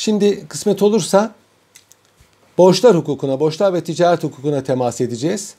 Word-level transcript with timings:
Şimdi 0.00 0.46
kısmet 0.48 0.82
olursa 0.82 1.34
borçlar 2.58 2.96
hukukuna, 2.96 3.40
borçlar 3.40 3.74
ve 3.74 3.84
ticaret 3.84 4.24
hukukuna 4.24 4.62
temas 4.62 5.00
edeceğiz. 5.00 5.54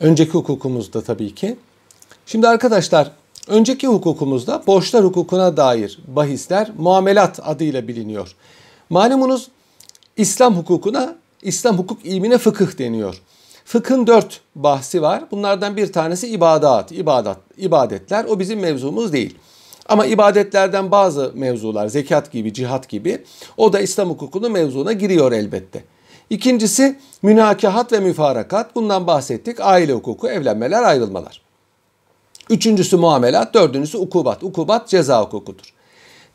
Önceki 0.00 0.30
hukukumuzda 0.30 1.02
tabii 1.02 1.34
ki. 1.34 1.56
Şimdi 2.26 2.48
arkadaşlar 2.48 3.10
önceki 3.48 3.86
hukukumuzda 3.86 4.66
borçlar 4.66 5.04
hukukuna 5.04 5.56
dair 5.56 5.98
bahisler 6.06 6.70
muamelat 6.78 7.40
adıyla 7.42 7.88
biliniyor. 7.88 8.34
Malumunuz 8.90 9.48
İslam 10.16 10.56
hukukuna, 10.56 11.16
İslam 11.42 11.78
hukuk 11.78 12.04
ilmine 12.04 12.38
fıkıh 12.38 12.78
deniyor. 12.78 13.22
Fıkhın 13.64 14.06
dört 14.06 14.40
bahsi 14.54 15.02
var. 15.02 15.24
Bunlardan 15.30 15.76
bir 15.76 15.92
tanesi 15.92 16.28
ibadat, 16.28 16.92
ibadat, 16.92 17.38
ibadetler. 17.56 18.24
O 18.24 18.38
bizim 18.38 18.60
mevzumuz 18.60 19.12
değil. 19.12 19.38
Ama 19.88 20.06
ibadetlerden 20.06 20.90
bazı 20.90 21.32
mevzular, 21.34 21.88
zekat 21.88 22.32
gibi, 22.32 22.52
cihat 22.52 22.88
gibi 22.88 23.24
o 23.56 23.72
da 23.72 23.80
İslam 23.80 24.10
hukukunun 24.10 24.52
mevzuna 24.52 24.92
giriyor 24.92 25.32
elbette. 25.32 25.84
İkincisi 26.30 26.98
münakahat 27.22 27.92
ve 27.92 28.00
müfarakat. 28.00 28.76
Bundan 28.76 29.06
bahsettik. 29.06 29.60
Aile 29.60 29.92
hukuku, 29.92 30.28
evlenmeler, 30.28 30.82
ayrılmalar. 30.82 31.42
Üçüncüsü 32.50 32.96
muamelat, 32.96 33.54
dördüncüsü 33.54 33.98
ukubat. 33.98 34.42
Ukubat 34.42 34.88
ceza 34.88 35.22
hukukudur. 35.22 35.74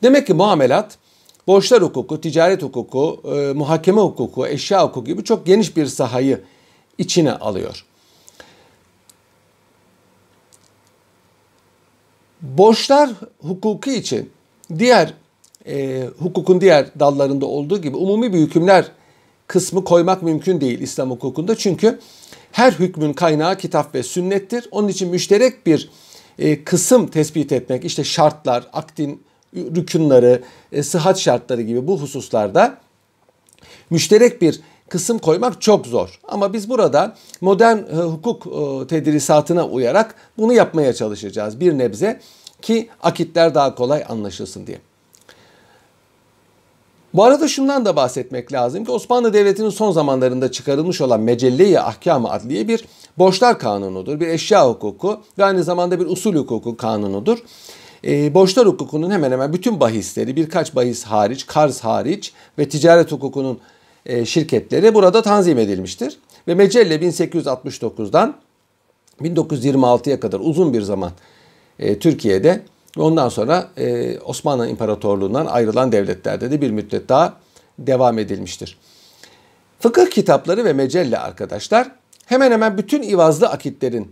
Demek 0.04 0.28
ki 0.28 0.34
muamelat, 0.34 0.98
borçlar 1.48 1.82
hukuku, 1.82 2.22
ticaret 2.22 2.64
hukuku, 2.64 3.22
e, 3.36 3.54
muhakeme 3.54 4.02
hukuku, 4.02 4.48
eşya 4.48 4.84
hukuku 4.84 5.06
gibi 5.06 5.24
çok 5.24 5.46
geniş 5.46 5.78
bir 5.78 5.86
sahayı 5.86 6.42
içine 6.98 7.32
alıyor. 7.32 7.86
Borçlar 12.42 13.10
hukuku 13.40 13.90
için 13.90 14.30
diğer 14.80 15.14
e, 15.68 16.06
hukukun 16.20 16.62
diğer 16.62 17.00
dallarında 17.00 17.46
olduğu 17.46 17.82
gibi 17.82 17.98
umumi 17.98 18.34
bir 18.34 18.40
hükümler 18.40 18.92
kısmı 19.48 19.84
koymak 19.84 20.24
mümkün 20.24 20.62
değil 20.62 20.80
İslam 20.80 21.12
hukukunda. 21.12 21.56
Çünkü 21.56 22.00
her 22.52 22.72
hükmün 22.72 23.14
kaynağı 23.14 23.58
kitap 23.58 23.96
ve 23.96 24.04
sünnettir. 24.04 24.68
Onun 24.72 24.88
için 24.88 25.10
müşterek 25.10 25.66
bir 25.66 25.90
e, 26.40 26.64
kısım 26.64 27.08
tespit 27.08 27.52
etmek, 27.52 27.86
işte 27.86 28.04
şartlar, 28.04 28.68
aktin 28.74 29.24
rükünleri, 29.56 30.42
e, 30.72 30.84
sıhhat 30.84 31.20
şartları 31.20 31.62
gibi 31.62 31.88
bu 31.88 32.02
hususlarda 32.02 32.78
müşterek 33.90 34.42
bir 34.42 34.62
kısım 34.90 35.20
koymak 35.20 35.62
çok 35.62 35.88
zor. 35.88 36.20
Ama 36.28 36.54
biz 36.54 36.70
burada 36.70 37.16
modern 37.42 37.78
e, 37.78 37.96
hukuk 37.96 38.48
e, 38.48 38.88
tedrisatına 38.88 39.68
uyarak 39.68 40.16
bunu 40.38 40.54
yapmaya 40.54 40.94
çalışacağız 40.94 41.60
bir 41.60 41.78
nebze 41.78 42.20
ki 42.62 42.90
akitler 43.04 43.56
daha 43.56 43.76
kolay 43.76 44.04
anlaşılsın 44.10 44.68
diye. 44.68 44.80
Bu 47.14 47.24
arada 47.24 47.48
şundan 47.48 47.86
da 47.86 47.96
bahsetmek 47.96 48.54
lazım 48.54 48.86
ki 48.86 48.92
Osmanlı 48.92 49.34
Devleti'nin 49.34 49.70
son 49.70 49.92
zamanlarında 49.92 50.52
çıkarılmış 50.52 51.02
olan 51.02 51.22
Mecelle-i 51.22 51.80
Ahkam-ı 51.80 52.30
Adliye 52.32 52.68
bir 52.68 52.86
borçlar 53.18 53.60
kanunudur, 53.60 54.20
bir 54.20 54.28
eşya 54.28 54.70
hukuku 54.70 55.22
ve 55.38 55.46
aynı 55.46 55.64
zamanda 55.64 56.00
bir 56.00 56.06
usul 56.06 56.36
hukuku 56.36 56.78
kanunudur. 56.78 57.38
E, 58.06 58.34
borçlar 58.34 58.68
hukukunun 58.68 59.12
hemen 59.12 59.32
hemen 59.32 59.54
bütün 59.54 59.80
bahisleri, 59.80 60.36
birkaç 60.36 60.76
bahis 60.76 61.04
hariç, 61.04 61.46
karz 61.48 61.80
hariç 61.80 62.34
ve 62.60 62.70
ticaret 62.70 63.12
hukukunun 63.12 63.60
e, 64.06 64.26
şirketleri 64.26 64.94
burada 64.94 65.22
tanzim 65.22 65.58
edilmiştir. 65.58 66.18
Ve 66.48 66.56
Mecelle 66.56 66.96
1869'dan 66.96 68.36
1926'ya 69.22 70.20
kadar 70.20 70.40
uzun 70.40 70.74
bir 70.74 70.82
zaman 70.82 71.12
e, 71.80 72.00
Türkiye'de 72.00 72.62
ondan 72.98 73.30
sonra 73.30 73.68
e, 73.78 74.20
Osmanlı 74.20 74.68
İmparatorluğu'ndan 74.68 75.46
ayrılan 75.46 75.92
devletlerde 75.92 76.52
de 76.52 76.62
bir 76.62 76.72
müddet 76.72 77.10
daha 77.10 77.34
devam 77.80 78.20
edilmiştir. 78.20 78.78
Fıkıh 79.80 80.10
kitapları 80.10 80.66
ve 80.66 80.74
mecelle 80.74 81.18
arkadaşlar 81.18 81.92
hemen 82.26 82.52
hemen 82.52 82.78
bütün 82.78 83.02
ivazlı 83.02 83.50
akitlerin 83.50 84.12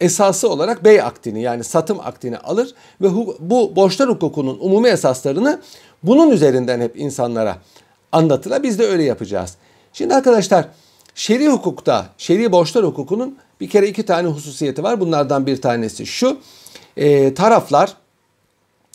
esası 0.00 0.48
olarak 0.48 0.84
bey 0.84 1.02
aktini 1.02 1.42
yani 1.42 1.64
satım 1.64 2.00
aktini 2.00 2.38
alır 2.38 2.74
ve 3.00 3.08
bu 3.40 3.76
borçlar 3.76 4.08
hukukunun 4.08 4.58
umumi 4.60 4.88
esaslarını 4.88 5.60
bunun 6.02 6.30
üzerinden 6.30 6.80
hep 6.80 7.00
insanlara 7.00 7.58
anlatılır. 8.12 8.62
Biz 8.62 8.78
de 8.78 8.86
öyle 8.86 9.02
yapacağız. 9.02 9.56
Şimdi 9.92 10.14
arkadaşlar 10.14 10.68
şer'i 11.14 11.48
hukukta, 11.48 12.06
şer'i 12.18 12.52
borçlar 12.52 12.84
hukukunun 12.84 13.38
bir 13.60 13.68
kere 13.68 13.88
iki 13.88 14.02
tane 14.02 14.28
hususiyeti 14.28 14.82
var. 14.82 15.00
Bunlardan 15.00 15.46
bir 15.46 15.60
tanesi 15.60 16.06
şu. 16.06 16.38
E, 16.98 17.34
taraflar 17.34 17.96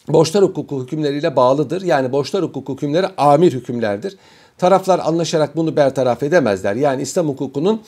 borçlar 0.08 0.44
hukuku 0.44 0.84
hükümleriyle 0.84 1.36
bağlıdır. 1.36 1.82
Yani 1.82 2.12
borçlar 2.12 2.44
hukuku 2.44 2.74
hükümleri 2.74 3.08
amir 3.18 3.54
hükümlerdir. 3.54 4.18
Taraflar 4.58 5.00
anlaşarak 5.00 5.56
bunu 5.56 5.76
bertaraf 5.76 6.24
edemezler. 6.24 6.76
Yani 6.76 7.02
İslam 7.02 7.28
hukukunun 7.28 7.82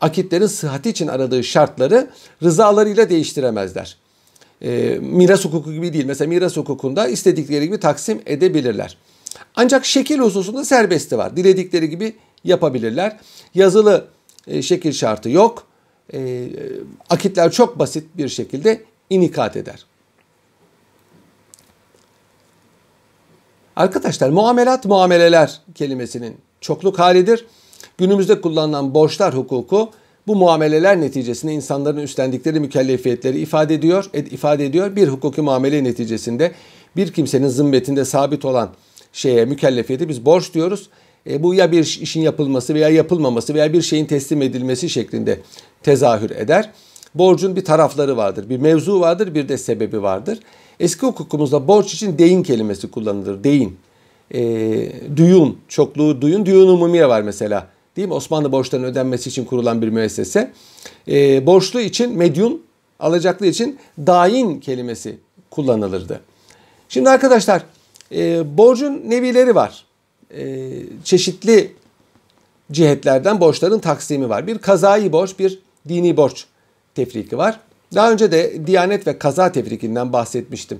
akitlerin 0.00 0.46
sıhhati 0.46 0.90
için 0.90 1.08
aradığı 1.08 1.44
şartları 1.44 2.10
rızalarıyla 2.42 3.10
değiştiremezler. 3.10 3.96
E, 4.62 4.98
miras 5.02 5.44
hukuku 5.44 5.72
gibi 5.72 5.92
değil. 5.92 6.04
Mesela 6.04 6.28
miras 6.28 6.56
hukukunda 6.56 7.08
istedikleri 7.08 7.64
gibi 7.64 7.80
taksim 7.80 8.22
edebilirler. 8.26 8.96
Ancak 9.56 9.86
şekil 9.86 10.18
hususunda 10.18 10.64
serbesti 10.64 11.18
var. 11.18 11.36
Diledikleri 11.36 11.90
gibi 11.90 12.16
yapabilirler. 12.44 13.16
Yazılı 13.54 14.06
e, 14.46 14.62
şekil 14.62 14.92
şartı 14.92 15.30
yok. 15.30 15.66
E, 16.14 16.48
akitler 17.10 17.52
çok 17.52 17.78
basit 17.78 18.04
bir 18.16 18.28
şekilde 18.28 18.82
inikat 19.10 19.56
eder. 19.56 19.84
Arkadaşlar 23.76 24.30
muamelat 24.30 24.84
muameleler 24.84 25.60
kelimesinin 25.74 26.36
çokluk 26.60 26.98
halidir. 26.98 27.46
Günümüzde 27.98 28.40
kullanılan 28.40 28.94
borçlar 28.94 29.36
hukuku 29.36 29.90
bu 30.26 30.36
muameleler 30.36 31.00
neticesinde 31.00 31.52
insanların 31.52 32.02
üstlendikleri 32.02 32.60
mükellefiyetleri 32.60 33.40
ifade 33.40 33.74
ediyor, 33.74 34.10
ifade 34.14 34.66
ediyor. 34.66 34.96
Bir 34.96 35.08
hukuki 35.08 35.40
muamele 35.40 35.84
neticesinde 35.84 36.52
bir 36.96 37.12
kimsenin 37.12 37.48
zimmetinde 37.48 38.04
sabit 38.04 38.44
olan 38.44 38.70
şeye 39.12 39.44
mükellefiyeti 39.44 40.08
biz 40.08 40.24
borç 40.24 40.54
diyoruz. 40.54 40.88
E, 41.30 41.42
bu 41.42 41.54
ya 41.54 41.72
bir 41.72 41.98
işin 42.02 42.20
yapılması 42.20 42.74
veya 42.74 42.88
yapılmaması 42.88 43.54
veya 43.54 43.72
bir 43.72 43.82
şeyin 43.82 44.06
teslim 44.06 44.42
edilmesi 44.42 44.88
şeklinde 44.88 45.40
tezahür 45.82 46.30
eder. 46.30 46.70
Borcun 47.18 47.56
bir 47.56 47.64
tarafları 47.64 48.16
vardır, 48.16 48.48
bir 48.48 48.56
mevzu 48.58 49.00
vardır, 49.00 49.34
bir 49.34 49.48
de 49.48 49.58
sebebi 49.58 50.02
vardır. 50.02 50.38
Eski 50.80 51.06
hukukumuzda 51.06 51.68
borç 51.68 51.94
için 51.94 52.18
deyin 52.18 52.42
kelimesi 52.42 52.90
kullanılır. 52.90 53.44
Deyin. 53.44 53.78
E, 54.34 54.40
duyun, 55.16 55.58
çokluğu 55.68 56.20
duyun. 56.20 56.46
Duyun 56.46 56.68
umumiye 56.68 57.08
var 57.08 57.22
mesela. 57.22 57.66
Değil 57.96 58.08
mi? 58.08 58.14
Osmanlı 58.14 58.52
borçlarının 58.52 58.86
ödenmesi 58.86 59.28
için 59.28 59.44
kurulan 59.44 59.82
bir 59.82 59.88
müessese. 59.88 60.52
E, 61.08 61.46
borçlu 61.46 61.80
için 61.80 62.16
medyun, 62.16 62.62
alacaklı 63.00 63.46
için 63.46 63.78
dain 63.98 64.60
kelimesi 64.60 65.18
kullanılırdı. 65.50 66.20
Şimdi 66.88 67.10
arkadaşlar 67.10 67.62
e, 68.12 68.56
borcun 68.58 69.02
nevileri 69.06 69.54
var. 69.54 69.84
E, 70.34 70.70
çeşitli 71.04 71.72
cihetlerden 72.72 73.40
borçların 73.40 73.78
taksimi 73.78 74.28
var. 74.28 74.46
Bir 74.46 74.58
kazayı 74.58 75.12
borç, 75.12 75.38
bir 75.38 75.58
dini 75.88 76.16
borç 76.16 76.46
tefriki 76.98 77.38
var. 77.38 77.60
Daha 77.94 78.12
önce 78.12 78.32
de 78.32 78.66
Diyanet 78.66 79.06
ve 79.06 79.18
kaza 79.18 79.52
tefrikinden 79.52 80.12
bahsetmiştim. 80.12 80.78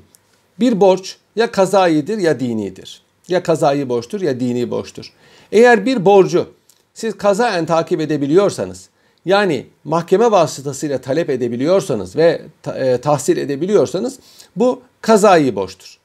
Bir 0.60 0.80
borç 0.80 1.16
ya 1.36 1.50
kazayidir 1.50 2.18
ya 2.18 2.40
dinidir. 2.40 3.02
Ya 3.28 3.42
kazayı 3.42 3.88
borçtur 3.88 4.20
ya 4.20 4.40
dini 4.40 4.70
borçtur. 4.70 5.12
Eğer 5.52 5.86
bir 5.86 6.04
borcu 6.04 6.48
siz 6.94 7.18
kazaen 7.18 7.66
takip 7.66 8.00
edebiliyorsanız, 8.00 8.88
yani 9.24 9.66
mahkeme 9.84 10.30
vasıtasıyla 10.30 11.00
talep 11.00 11.30
edebiliyorsanız 11.30 12.16
ve 12.16 12.42
e, 12.74 12.98
tahsil 12.98 13.36
edebiliyorsanız 13.36 14.18
bu 14.56 14.82
kazayı 15.00 15.56
borçtur. 15.56 15.98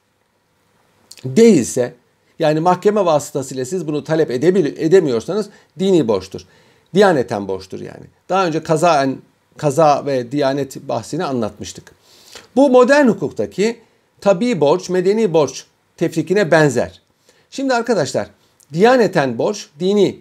Değilse 1.24 1.94
yani 2.38 2.60
mahkeme 2.60 3.04
vasıtasıyla 3.04 3.64
siz 3.64 3.86
bunu 3.86 4.04
talep 4.04 4.30
edemiyorsanız 4.30 5.48
dini 5.78 6.08
borçtur. 6.08 6.46
Diyaneten 6.94 7.48
borçtur 7.48 7.80
yani. 7.80 8.06
Daha 8.28 8.46
önce 8.46 8.62
kazaen 8.62 9.16
kaza 9.56 10.06
ve 10.06 10.32
diyanet 10.32 10.76
bahsini 10.76 11.24
anlatmıştık. 11.24 11.92
Bu 12.56 12.70
modern 12.70 13.08
hukuktaki 13.08 13.80
tabi 14.20 14.60
borç, 14.60 14.90
medeni 14.90 15.32
borç 15.32 15.64
tefrikine 15.96 16.50
benzer. 16.50 17.00
Şimdi 17.50 17.74
arkadaşlar 17.74 18.28
diyaneten 18.72 19.38
borç, 19.38 19.68
dini 19.80 20.20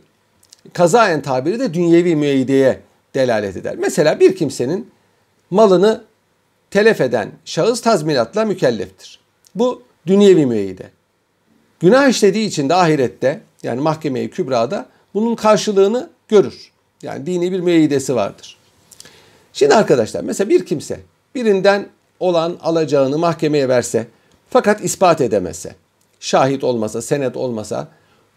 kazaen 0.73 1.21
tabiri 1.21 1.59
de 1.59 1.73
dünyevi 1.73 2.15
müeyyideye 2.15 2.79
delalet 3.15 3.57
eder. 3.57 3.75
Mesela 3.75 4.19
bir 4.19 4.35
kimsenin 4.35 4.91
malını 5.49 6.03
telef 6.71 7.01
eden 7.01 7.31
şahıs 7.45 7.81
tazminatla 7.81 8.45
mükelleftir. 8.45 9.19
Bu 9.55 9.83
dünyevi 10.07 10.45
müeyyide. 10.45 10.89
Günah 11.79 12.07
işlediği 12.07 12.47
için 12.47 12.69
de 12.69 12.75
ahirette 12.75 13.41
yani 13.63 13.81
mahkemeyi 13.81 14.29
kübrada 14.29 14.85
bunun 15.13 15.35
karşılığını 15.35 16.09
görür. 16.27 16.71
Yani 17.01 17.25
dini 17.25 17.51
bir 17.51 17.59
müeyyidesi 17.59 18.15
vardır. 18.15 18.57
Şimdi 19.53 19.75
arkadaşlar 19.75 20.21
mesela 20.21 20.49
bir 20.49 20.65
kimse 20.65 20.99
birinden 21.35 21.89
olan 22.19 22.57
alacağını 22.61 23.17
mahkemeye 23.17 23.69
verse 23.69 24.07
fakat 24.49 24.83
ispat 24.83 25.21
edemezse. 25.21 25.75
şahit 26.19 26.63
olmasa, 26.63 27.01
senet 27.01 27.37
olmasa 27.37 27.87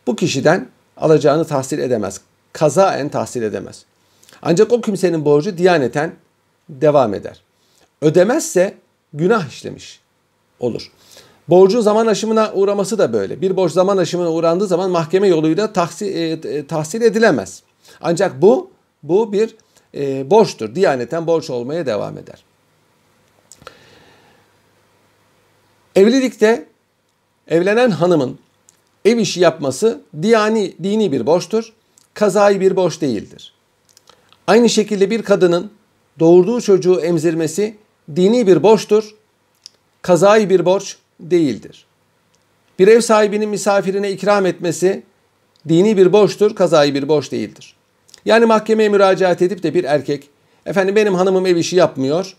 bu 0.07 0.17
kişiden 0.17 0.69
alacağını 0.97 1.45
tahsil 1.45 1.79
edemez. 1.79 2.21
Kazaen 2.53 3.09
tahsil 3.09 3.43
edemez. 3.43 3.85
Ancak 4.43 4.73
o 4.73 4.81
kimsenin 4.81 5.25
borcu 5.25 5.59
diyaneten 5.59 6.13
devam 6.69 7.15
eder. 7.15 7.43
Ödemezse 8.03 8.75
günah 9.13 9.49
işlemiş 9.49 10.01
olur. 10.61 10.93
Borcun 11.49 11.81
zaman 11.81 12.07
aşımına 12.07 12.53
uğraması 12.55 12.99
da 12.99 13.13
böyle. 13.13 13.41
Bir 13.41 13.57
borç 13.57 13.73
zaman 13.73 13.97
aşımına 13.97 14.33
uğrandığı 14.33 14.67
zaman 14.67 14.91
mahkeme 14.91 15.29
yoluyla 15.29 15.73
tahsil, 15.73 16.07
e, 16.07 16.31
e, 16.31 16.67
tahsil 16.67 17.03
edilemez. 17.03 17.63
Ancak 18.01 18.43
bu 18.43 18.71
bu 19.03 19.33
bir 19.33 19.57
e, 19.97 20.31
borçtur. 20.31 20.75
Diyaneten 20.75 21.27
borç 21.27 21.51
olmaya 21.51 21.87
devam 21.87 22.19
eder. 22.19 22.45
Evlilikte 25.97 26.67
evlenen 27.49 27.91
hanımın 27.91 28.39
ev 29.05 29.19
işi 29.19 29.41
yapması 29.41 30.01
diyani, 30.23 30.75
dini 30.83 31.13
bir 31.13 31.27
borçtur. 31.27 31.73
Kazayı 32.15 32.61
bir 32.61 32.77
borç 32.77 33.01
değildir. 33.01 33.53
Aynı 34.47 34.69
şekilde 34.69 35.11
bir 35.11 35.23
kadının 35.23 35.71
doğurduğu 36.19 36.61
çocuğu 36.61 37.01
emzirmesi 37.01 37.77
dini 38.17 38.47
bir 38.47 38.63
borçtur. 38.63 39.15
Kazayı 40.03 40.51
bir 40.51 40.65
borç 40.65 40.97
değildir. 41.21 41.87
Bir 42.79 42.89
ev 42.89 43.01
sahibinin 43.01 43.49
misafirine 43.49 44.11
ikram 44.11 44.47
etmesi 44.47 45.03
dini 45.69 45.97
bir 45.97 46.13
borçtur, 46.13 46.55
kazayı 46.55 46.95
bir 46.95 47.09
borç 47.09 47.33
değildir. 47.33 47.76
Yani 48.27 48.47
mahkemeye 48.47 48.89
müracaat 48.89 49.43
edip 49.43 49.63
de 49.63 49.75
bir 49.75 49.85
erkek, 49.85 50.29
efendim 50.67 50.97
benim 50.97 51.15
hanımım 51.15 51.47
ev 51.47 51.57
işi 51.57 51.77
yapmıyor, 51.77 52.37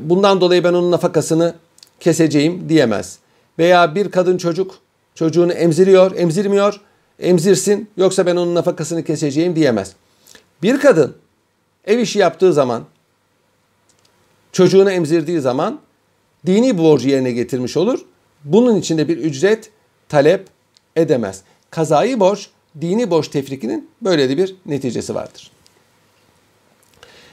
bundan 0.00 0.40
dolayı 0.40 0.64
ben 0.64 0.72
onun 0.72 0.90
nafakasını 0.90 1.54
keseceğim 2.00 2.68
diyemez. 2.68 3.18
Veya 3.58 3.94
bir 3.94 4.10
kadın 4.10 4.38
çocuk 4.38 4.78
çocuğunu 5.14 5.52
emziriyor, 5.52 6.16
emzirmiyor, 6.16 6.80
emzirsin 7.18 7.90
yoksa 7.96 8.26
ben 8.26 8.36
onun 8.36 8.54
nafakasını 8.54 9.04
keseceğim 9.04 9.56
diyemez. 9.56 9.92
Bir 10.62 10.80
kadın 10.80 11.16
ev 11.86 11.98
işi 11.98 12.18
yaptığı 12.18 12.52
zaman, 12.52 12.84
çocuğunu 14.52 14.90
emzirdiği 14.90 15.40
zaman 15.40 15.80
dini 16.46 16.78
borcu 16.78 17.08
yerine 17.08 17.32
getirmiş 17.32 17.76
olur. 17.76 18.00
Bunun 18.44 18.76
içinde 18.76 19.08
bir 19.08 19.18
ücret 19.18 19.70
talep 20.08 20.46
edemez. 20.96 21.42
Kazayı 21.70 22.20
borç, 22.20 22.48
dini 22.80 23.10
borç 23.10 23.28
tefrikinin 23.28 23.90
böyle 24.02 24.28
de 24.28 24.36
bir 24.36 24.56
neticesi 24.66 25.14
vardır. 25.14 25.50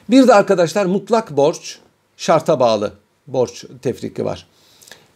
Bir 0.10 0.28
de 0.28 0.34
arkadaşlar 0.34 0.86
mutlak 0.86 1.38
borç, 1.38 1.80
şarta 2.18 2.60
bağlı 2.60 2.94
borç 3.28 3.66
tefriki 3.82 4.26
var. 4.26 4.48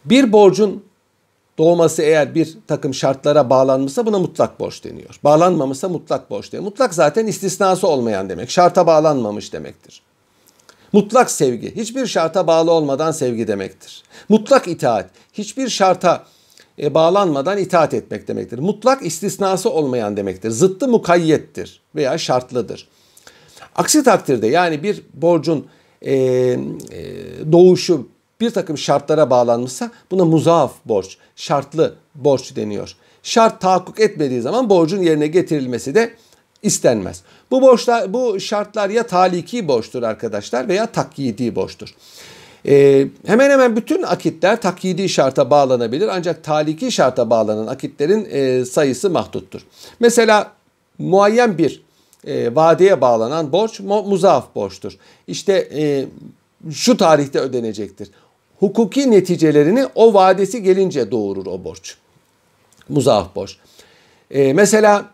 Bir 0.04 0.32
borcun 0.32 0.84
doğması 1.58 2.02
eğer 2.02 2.34
bir 2.34 2.58
takım 2.66 2.94
şartlara 2.94 3.50
bağlanmışsa 3.50 4.06
buna 4.06 4.18
mutlak 4.18 4.60
borç 4.60 4.84
deniyor. 4.84 5.20
Bağlanmamışsa 5.24 5.88
mutlak 5.88 6.30
borç 6.30 6.52
deniyor. 6.52 6.64
Mutlak 6.64 6.94
zaten 6.94 7.26
istisnası 7.26 7.88
olmayan 7.88 8.28
demek. 8.28 8.50
Şarta 8.50 8.86
bağlanmamış 8.86 9.52
demektir. 9.52 10.02
Mutlak 10.92 11.30
sevgi 11.30 11.76
hiçbir 11.76 12.06
şarta 12.06 12.46
bağlı 12.46 12.70
olmadan 12.70 13.12
sevgi 13.12 13.48
demektir. 13.48 14.02
Mutlak 14.28 14.68
itaat 14.68 15.10
hiçbir 15.32 15.68
şarta 15.68 16.24
e, 16.82 16.94
bağlanmadan 16.94 17.58
itaat 17.58 17.94
etmek 17.94 18.28
demektir. 18.28 18.58
Mutlak 18.58 19.06
istisnası 19.06 19.70
olmayan 19.70 20.16
demektir. 20.16 20.50
Zıttı 20.50 20.88
mukayyettir 20.88 21.80
veya 21.94 22.18
şartlıdır. 22.18 22.88
Aksi 23.76 24.04
takdirde 24.04 24.46
yani 24.46 24.82
bir 24.82 25.02
borcun 25.14 25.66
e, 26.02 26.14
e, 26.14 26.58
doğuşu 27.52 28.08
bir 28.40 28.50
takım 28.50 28.78
şartlara 28.78 29.30
bağlanmışsa 29.30 29.90
buna 30.10 30.24
muzaaf 30.24 30.72
borç, 30.84 31.16
şartlı 31.36 31.94
borç 32.14 32.56
deniyor. 32.56 32.96
Şart 33.22 33.60
tahakkuk 33.60 34.00
etmediği 34.00 34.40
zaman 34.40 34.70
borcun 34.70 35.02
yerine 35.02 35.26
getirilmesi 35.26 35.94
de 35.94 36.14
istenmez. 36.62 37.22
Bu 37.50 37.62
borçlar, 37.62 38.12
bu 38.12 38.40
şartlar 38.40 38.90
ya 38.90 39.06
taliki 39.06 39.68
borçtur 39.68 40.02
arkadaşlar 40.02 40.68
veya 40.68 40.86
takyidi 40.86 41.56
borçtur. 41.56 41.94
Ee, 42.66 43.06
hemen 43.26 43.50
hemen 43.50 43.76
bütün 43.76 44.02
akitler 44.02 44.60
takyidi 44.60 45.08
şarta 45.08 45.50
bağlanabilir 45.50 46.08
ancak 46.08 46.44
taliki 46.44 46.92
şarta 46.92 47.30
bağlanan 47.30 47.66
akitlerin 47.66 48.28
e, 48.30 48.64
sayısı 48.64 49.10
mahduttur. 49.10 49.66
Mesela 50.00 50.52
muayyen 50.98 51.58
bir 51.58 51.82
e, 52.26 52.54
vadeye 52.54 53.00
bağlanan 53.00 53.52
borç 53.52 53.80
muzaaf 53.80 54.54
borçtur. 54.54 54.98
İşte 55.26 55.68
e, 55.74 56.06
şu 56.72 56.96
tarihte 56.96 57.38
ödenecektir. 57.38 58.10
Hukuki 58.60 59.10
neticelerini 59.10 59.86
o 59.94 60.14
vadesi 60.14 60.62
gelince 60.62 61.10
doğurur 61.10 61.46
o 61.46 61.64
borç. 61.64 61.96
Muzaaf 62.88 63.34
borç. 63.34 63.56
E, 64.30 64.52
mesela 64.52 65.04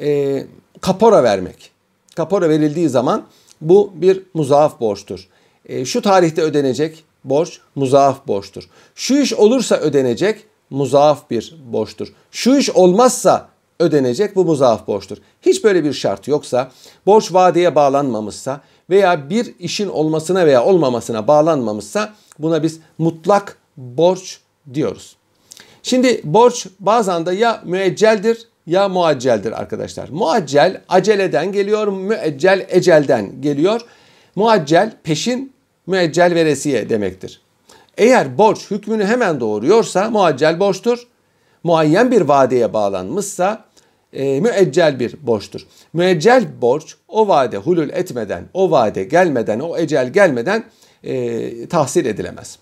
e, 0.00 0.42
kapora 0.80 1.22
vermek. 1.22 1.70
Kapora 2.16 2.48
verildiği 2.48 2.88
zaman 2.88 3.24
bu 3.60 3.92
bir 3.94 4.22
muzaaf 4.34 4.80
borçtur. 4.80 5.28
E, 5.68 5.84
şu 5.84 6.02
tarihte 6.02 6.42
ödenecek 6.42 7.04
borç 7.24 7.60
muzaaf 7.74 8.26
borçtur. 8.26 8.68
Şu 8.94 9.16
iş 9.16 9.32
olursa 9.32 9.76
ödenecek 9.76 10.44
muzaaf 10.70 11.30
bir 11.30 11.56
borçtur. 11.72 12.12
Şu 12.30 12.56
iş 12.56 12.70
olmazsa 12.70 13.48
ödenecek 13.80 14.36
bu 14.36 14.44
muzaaf 14.44 14.86
borçtur. 14.86 15.18
Hiç 15.42 15.64
böyle 15.64 15.84
bir 15.84 15.92
şart 15.92 16.28
yoksa, 16.28 16.70
borç 17.06 17.32
vadeye 17.32 17.74
bağlanmamışsa 17.74 18.60
veya 18.90 19.30
bir 19.30 19.54
işin 19.58 19.88
olmasına 19.88 20.46
veya 20.46 20.64
olmamasına 20.64 21.26
bağlanmamışsa 21.26 22.14
buna 22.38 22.62
biz 22.62 22.80
mutlak 22.98 23.58
borç 23.76 24.40
diyoruz. 24.74 25.16
Şimdi 25.82 26.20
borç 26.24 26.66
bazen 26.80 27.26
de 27.26 27.34
ya 27.34 27.62
müecceldir 27.64 28.48
ya 28.66 28.88
muacceldir 28.88 29.60
arkadaşlar. 29.60 30.08
Muaccel 30.08 30.80
aceleden 30.88 31.52
geliyor, 31.52 31.88
müeccel 31.88 32.66
ecelden 32.68 33.42
geliyor. 33.42 33.80
Muaccel 34.36 34.92
peşin, 35.02 35.53
müeccel 35.86 36.34
veresiye 36.34 36.88
demektir. 36.88 37.40
Eğer 37.96 38.38
borç 38.38 38.70
hükmünü 38.70 39.04
hemen 39.04 39.40
doğuruyorsa 39.40 40.10
muaccel 40.10 40.60
borçtur. 40.60 41.06
Muayyen 41.64 42.10
bir 42.10 42.20
vadeye 42.20 42.72
bağlanmışsa 42.72 43.64
e, 44.12 44.40
müeccel 44.40 45.00
bir 45.00 45.26
borçtur. 45.26 45.66
Müeccel 45.92 46.46
borç 46.60 46.96
o 47.08 47.28
vade 47.28 47.56
hulul 47.56 47.88
etmeden, 47.88 48.44
o 48.54 48.70
vade 48.70 49.04
gelmeden, 49.04 49.60
o 49.60 49.78
ecel 49.78 50.12
gelmeden 50.12 50.64
e, 51.04 51.66
tahsil 51.68 52.06
edilemez. 52.06 52.58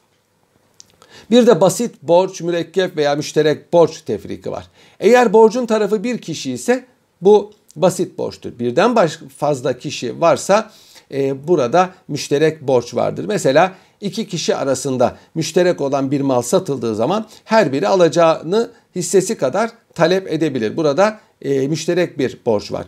Bir 1.31 1.47
de 1.47 1.61
basit 1.61 1.95
borç, 2.03 2.41
mürekkep 2.41 2.97
veya 2.97 3.15
müşterek 3.15 3.73
borç 3.73 4.01
tefriki 4.03 4.51
var. 4.51 4.67
Eğer 5.01 5.33
borcun 5.33 5.67
tarafı 5.67 6.05
bir 6.05 6.19
kişi 6.19 6.53
ise 6.53 6.85
bu 7.23 7.53
basit 7.77 8.19
borçtur. 8.19 8.59
Birden 8.59 9.09
fazla 9.37 9.79
kişi 9.79 10.21
varsa 10.21 10.71
e, 11.13 11.49
burada 11.49 11.91
müşterek 12.09 12.63
borç 12.63 12.95
vardır. 12.95 13.25
Mesela 13.29 13.73
iki 14.01 14.29
kişi 14.29 14.57
arasında 14.57 15.17
müşterek 15.35 15.81
olan 15.81 16.11
bir 16.11 16.21
mal 16.21 16.43
satıldığı 16.43 16.95
zaman 16.95 17.27
her 17.45 17.73
biri 17.73 17.89
alacağını 17.89 18.71
hissesi 18.97 19.37
kadar 19.37 19.71
talep 19.95 20.33
edebilir. 20.33 20.77
Burada 20.77 21.21
e, 21.43 21.69
müşterek 21.69 22.19
bir 22.19 22.39
borç 22.47 22.73
var. 22.73 22.87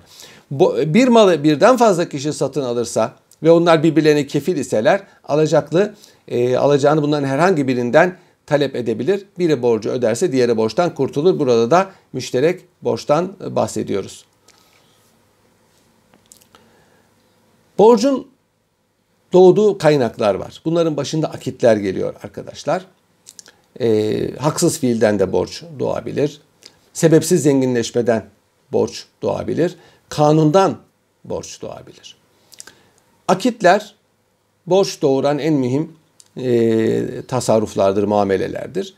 Bir 0.94 1.08
malı 1.08 1.44
birden 1.44 1.76
fazla 1.76 2.08
kişi 2.08 2.32
satın 2.32 2.62
alırsa 2.62 3.12
ve 3.42 3.50
onlar 3.50 3.82
birbirlerine 3.82 4.26
kefil 4.26 4.56
iseler 4.56 5.00
alacaklı 5.28 5.94
e, 6.28 6.56
alacağını 6.56 7.02
bunların 7.02 7.26
herhangi 7.26 7.68
birinden 7.68 8.16
talep 8.46 8.76
edebilir. 8.76 9.26
Biri 9.38 9.62
borcu 9.62 9.90
öderse 9.90 10.32
diğeri 10.32 10.56
borçtan 10.56 10.94
kurtulur. 10.94 11.38
Burada 11.38 11.70
da 11.70 11.90
müşterek 12.12 12.60
borçtan 12.82 13.32
bahsediyoruz. 13.50 14.24
Borcun 17.78 18.28
doğduğu 19.32 19.78
kaynaklar 19.78 20.34
var. 20.34 20.60
Bunların 20.64 20.96
başında 20.96 21.30
akitler 21.30 21.76
geliyor 21.76 22.14
arkadaşlar. 22.22 22.86
E, 23.80 24.36
haksız 24.36 24.78
fiilden 24.78 25.18
de 25.18 25.32
borç 25.32 25.62
doğabilir. 25.78 26.40
Sebepsiz 26.92 27.42
zenginleşmeden 27.42 28.24
borç 28.72 29.04
doğabilir. 29.22 29.76
Kanundan 30.08 30.78
borç 31.24 31.62
doğabilir. 31.62 32.16
Akitler 33.28 33.94
borç 34.66 35.02
doğuran 35.02 35.38
en 35.38 35.54
mühim 35.54 35.92
e, 36.36 37.22
tasarruflardır, 37.22 38.04
muamelelerdir. 38.04 38.94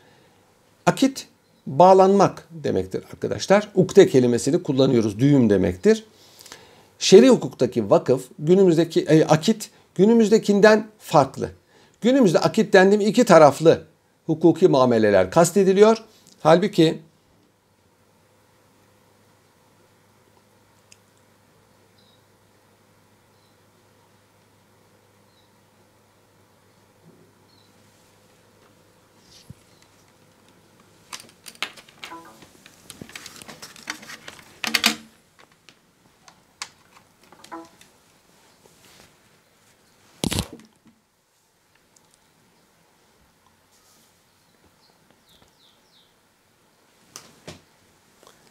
Akit 0.85 1.27
bağlanmak 1.67 2.47
demektir 2.51 3.03
arkadaşlar. 3.13 3.69
Ukde 3.75 4.07
kelimesini 4.07 4.63
kullanıyoruz. 4.63 5.19
Düğüm 5.19 5.49
demektir. 5.49 6.03
Şer'i 6.99 7.29
hukuktaki 7.29 7.89
vakıf 7.89 8.25
günümüzdeki 8.39 9.01
e, 9.01 9.25
akit 9.25 9.69
günümüzdekinden 9.95 10.87
farklı. 10.99 11.49
Günümüzde 12.01 12.39
akit 12.39 12.73
dendiğim 12.73 13.01
iki 13.01 13.25
taraflı 13.25 13.83
hukuki 14.25 14.67
muameleler 14.67 15.31
kastediliyor. 15.31 15.97
Halbuki 16.39 16.99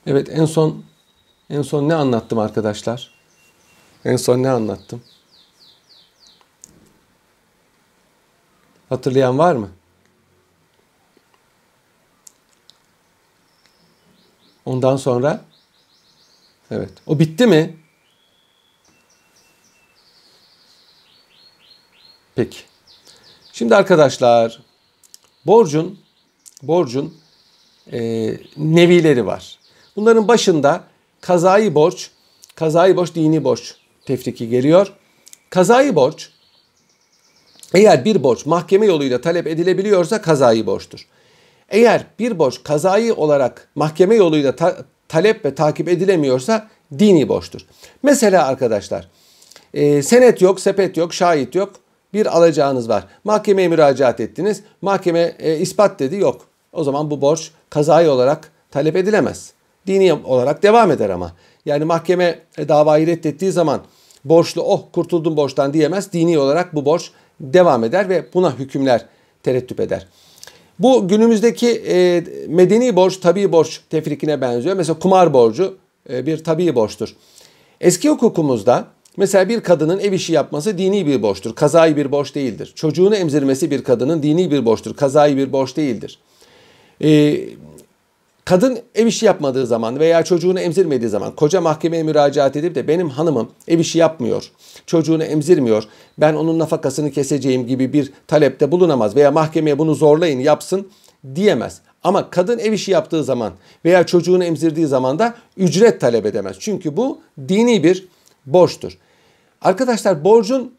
Evet 0.06 0.28
en 0.28 0.44
son 0.44 0.84
en 1.50 1.62
son 1.62 1.88
ne 1.88 1.94
anlattım 1.94 2.38
arkadaşlar? 2.38 3.10
En 4.04 4.16
son 4.16 4.42
ne 4.42 4.50
anlattım? 4.50 5.02
Hatırlayan 8.88 9.38
var 9.38 9.54
mı? 9.54 9.70
Ondan 14.64 14.96
sonra 14.96 15.44
evet. 16.70 16.92
O 17.06 17.18
bitti 17.18 17.46
mi? 17.46 17.76
Peki. 22.34 22.58
Şimdi 23.52 23.76
arkadaşlar 23.76 24.62
borcun 25.46 25.98
borcun 26.62 27.18
e, 27.92 27.98
nevileri 28.56 29.26
var. 29.26 29.65
Bunların 29.96 30.28
başında 30.28 30.84
kazayı 31.20 31.74
borç, 31.74 32.10
kazayı 32.54 32.96
borç 32.96 33.14
dini 33.14 33.44
borç 33.44 33.74
tefriki 34.06 34.48
geliyor. 34.48 34.92
Kazayı 35.50 35.94
borç 35.94 36.30
eğer 37.74 38.04
bir 38.04 38.22
borç 38.22 38.46
mahkeme 38.46 38.86
yoluyla 38.86 39.20
talep 39.20 39.46
edilebiliyorsa 39.46 40.22
kazayı 40.22 40.66
borçtur. 40.66 41.06
Eğer 41.68 42.06
bir 42.18 42.38
borç 42.38 42.62
kazayı 42.62 43.14
olarak 43.14 43.68
mahkeme 43.74 44.14
yoluyla 44.14 44.56
ta- 44.56 44.76
talep 45.08 45.44
ve 45.44 45.54
takip 45.54 45.88
edilemiyorsa 45.88 46.68
dini 46.98 47.28
borçtur. 47.28 47.60
Mesela 48.02 48.46
arkadaşlar 48.46 49.08
e, 49.74 50.02
senet 50.02 50.42
yok, 50.42 50.60
sepet 50.60 50.96
yok, 50.96 51.14
şahit 51.14 51.54
yok. 51.54 51.72
Bir 52.12 52.36
alacağınız 52.36 52.88
var. 52.88 53.04
Mahkemeye 53.24 53.68
müracaat 53.68 54.20
ettiniz. 54.20 54.62
Mahkeme 54.82 55.36
e, 55.38 55.56
ispat 55.56 56.00
dedi 56.00 56.16
yok. 56.16 56.46
O 56.72 56.84
zaman 56.84 57.10
bu 57.10 57.20
borç 57.20 57.50
kazayı 57.70 58.10
olarak 58.10 58.52
talep 58.70 58.96
edilemez. 58.96 59.52
Dini 59.86 60.12
olarak 60.12 60.62
devam 60.62 60.90
eder 60.90 61.10
ama. 61.10 61.32
Yani 61.66 61.84
mahkeme 61.84 62.38
e, 62.58 62.68
davayı 62.68 63.06
reddettiği 63.06 63.52
zaman 63.52 63.80
borçlu 64.24 64.62
oh 64.62 64.82
kurtuldum 64.92 65.36
borçtan 65.36 65.74
diyemez. 65.74 66.12
Dini 66.12 66.38
olarak 66.38 66.74
bu 66.74 66.84
borç 66.84 67.10
devam 67.40 67.84
eder 67.84 68.08
ve 68.08 68.26
buna 68.34 68.58
hükümler 68.58 69.06
terettüp 69.42 69.80
eder. 69.80 70.06
Bu 70.78 71.08
günümüzdeki 71.08 71.82
e, 71.88 72.24
medeni 72.48 72.96
borç 72.96 73.16
tabi 73.16 73.52
borç 73.52 73.80
tefrikine 73.90 74.40
benziyor. 74.40 74.76
Mesela 74.76 74.98
kumar 74.98 75.32
borcu 75.32 75.76
e, 76.10 76.26
bir 76.26 76.44
tabi 76.44 76.74
borçtur. 76.74 77.16
Eski 77.80 78.08
hukukumuzda 78.08 78.84
mesela 79.16 79.48
bir 79.48 79.60
kadının 79.60 79.98
ev 79.98 80.12
işi 80.12 80.32
yapması 80.32 80.78
dini 80.78 81.06
bir 81.06 81.22
borçtur. 81.22 81.54
Kazayı 81.54 81.96
bir 81.96 82.12
borç 82.12 82.34
değildir. 82.34 82.72
Çocuğunu 82.74 83.16
emzirmesi 83.16 83.70
bir 83.70 83.84
kadının 83.84 84.22
dini 84.22 84.50
bir 84.50 84.64
borçtur. 84.64 84.96
Kazayı 84.96 85.36
bir 85.36 85.52
borç 85.52 85.76
değildir. 85.76 86.18
E, 87.02 87.38
Kadın 88.46 88.78
ev 88.94 89.06
işi 89.06 89.26
yapmadığı 89.26 89.66
zaman 89.66 89.98
veya 89.98 90.24
çocuğunu 90.24 90.60
emzirmediği 90.60 91.10
zaman 91.10 91.34
koca 91.36 91.60
mahkemeye 91.60 92.02
müracaat 92.02 92.56
edip 92.56 92.74
de 92.74 92.88
benim 92.88 93.08
hanımım 93.08 93.50
ev 93.68 93.78
işi 93.78 93.98
yapmıyor, 93.98 94.50
çocuğunu 94.86 95.24
emzirmiyor, 95.24 95.84
ben 96.18 96.34
onun 96.34 96.58
nafakasını 96.58 97.10
keseceğim 97.10 97.66
gibi 97.66 97.92
bir 97.92 98.12
talepte 98.26 98.72
bulunamaz 98.72 99.16
veya 99.16 99.30
mahkemeye 99.30 99.78
bunu 99.78 99.94
zorlayın 99.94 100.40
yapsın 100.40 100.88
diyemez. 101.34 101.80
Ama 102.04 102.30
kadın 102.30 102.58
ev 102.58 102.72
işi 102.72 102.90
yaptığı 102.90 103.24
zaman 103.24 103.52
veya 103.84 104.06
çocuğunu 104.06 104.44
emzirdiği 104.44 104.86
zaman 104.86 105.18
da 105.18 105.34
ücret 105.56 106.00
talep 106.00 106.26
edemez. 106.26 106.56
Çünkü 106.60 106.96
bu 106.96 107.18
dini 107.48 107.84
bir 107.84 108.08
borçtur. 108.46 108.98
Arkadaşlar 109.62 110.24
borcun 110.24 110.74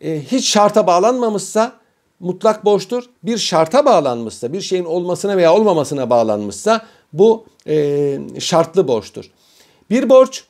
e, 0.00 0.20
hiç 0.20 0.48
şarta 0.48 0.86
bağlanmamışsa 0.86 1.72
mutlak 2.20 2.64
borçtur. 2.64 3.04
Bir 3.22 3.38
şarta 3.38 3.84
bağlanmışsa, 3.84 4.52
bir 4.52 4.60
şeyin 4.60 4.84
olmasına 4.84 5.36
veya 5.36 5.54
olmamasına 5.54 6.10
bağlanmışsa 6.10 6.82
bu 7.12 7.46
e, 7.66 8.18
şartlı 8.38 8.88
borçtur. 8.88 9.30
Bir 9.90 10.08
borç 10.08 10.44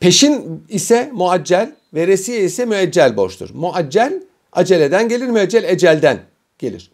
peşin 0.00 0.64
ise 0.68 1.10
muaccel, 1.12 1.72
veresiye 1.94 2.40
ise 2.40 2.64
müeccel 2.64 3.16
borçtur. 3.16 3.50
Muaccel 3.54 4.22
aceleden 4.52 5.08
gelir, 5.08 5.26
müeccel 5.26 5.64
ecelden 5.64 6.20
gelir. 6.58 6.90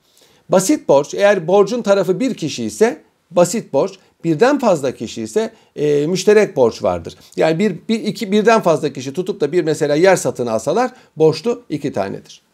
Basit 0.48 0.88
borç 0.88 1.14
eğer 1.14 1.48
borcun 1.48 1.82
tarafı 1.82 2.20
bir 2.20 2.34
kişi 2.34 2.64
ise 2.64 3.02
basit 3.30 3.72
borç, 3.72 3.98
birden 4.24 4.58
fazla 4.58 4.94
kişi 4.94 5.22
ise 5.22 5.52
e, 5.76 6.06
müşterek 6.06 6.56
borç 6.56 6.82
vardır. 6.82 7.14
Yani 7.36 7.58
bir, 7.58 7.76
bir 7.88 8.00
iki 8.00 8.32
birden 8.32 8.60
fazla 8.60 8.92
kişi 8.92 9.12
tutup 9.12 9.40
da 9.40 9.52
bir 9.52 9.64
mesela 9.64 9.94
yer 9.94 10.16
satın 10.16 10.46
alsalar 10.46 10.90
borçlu 11.16 11.62
iki 11.68 11.92
tanedir. 11.92 12.45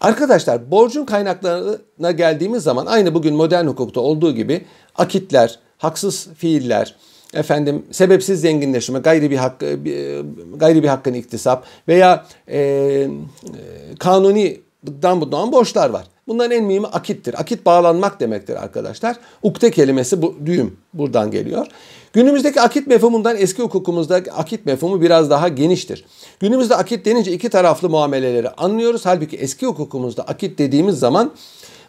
Arkadaşlar 0.00 0.70
borcun 0.70 1.04
kaynaklarına 1.04 2.10
geldiğimiz 2.10 2.62
zaman 2.62 2.86
aynı 2.86 3.14
bugün 3.14 3.34
modern 3.34 3.66
hukukta 3.66 4.00
olduğu 4.00 4.34
gibi 4.34 4.64
akitler, 4.94 5.58
haksız 5.78 6.28
fiiller, 6.36 6.94
efendim 7.34 7.86
sebepsiz 7.90 8.40
zenginleşme, 8.40 8.98
gayri 8.98 9.30
bir 9.30 9.36
hak 9.36 9.60
gayri 10.56 10.82
bir 10.82 10.88
hakkın 10.88 11.14
iktisap 11.14 11.64
veya 11.88 12.26
e, 12.48 12.58
e, 12.58 13.08
kanunidan 13.98 15.32
doğan 15.32 15.52
borçlar 15.52 15.90
var. 15.90 16.04
Bunların 16.28 16.50
en 16.50 16.64
mühimi 16.64 16.86
akittir. 16.86 17.40
Akit 17.40 17.66
bağlanmak 17.66 18.20
demektir 18.20 18.62
arkadaşlar. 18.62 19.16
Ukde 19.42 19.70
kelimesi 19.70 20.22
bu 20.22 20.34
düğüm 20.46 20.76
buradan 20.94 21.30
geliyor. 21.30 21.66
Günümüzdeki 22.12 22.60
akit 22.60 22.86
mefhumundan 22.86 23.36
eski 23.36 23.62
hukukumuzdaki 23.62 24.32
akit 24.32 24.66
mefhumu 24.66 25.02
biraz 25.02 25.30
daha 25.30 25.48
geniştir. 25.48 26.04
Günümüzde 26.40 26.76
akit 26.76 27.04
denince 27.04 27.32
iki 27.32 27.48
taraflı 27.48 27.88
muameleleri 27.88 28.50
anlıyoruz. 28.50 29.06
Halbuki 29.06 29.36
eski 29.36 29.66
hukukumuzda 29.66 30.22
akit 30.22 30.58
dediğimiz 30.58 30.98
zaman 30.98 31.32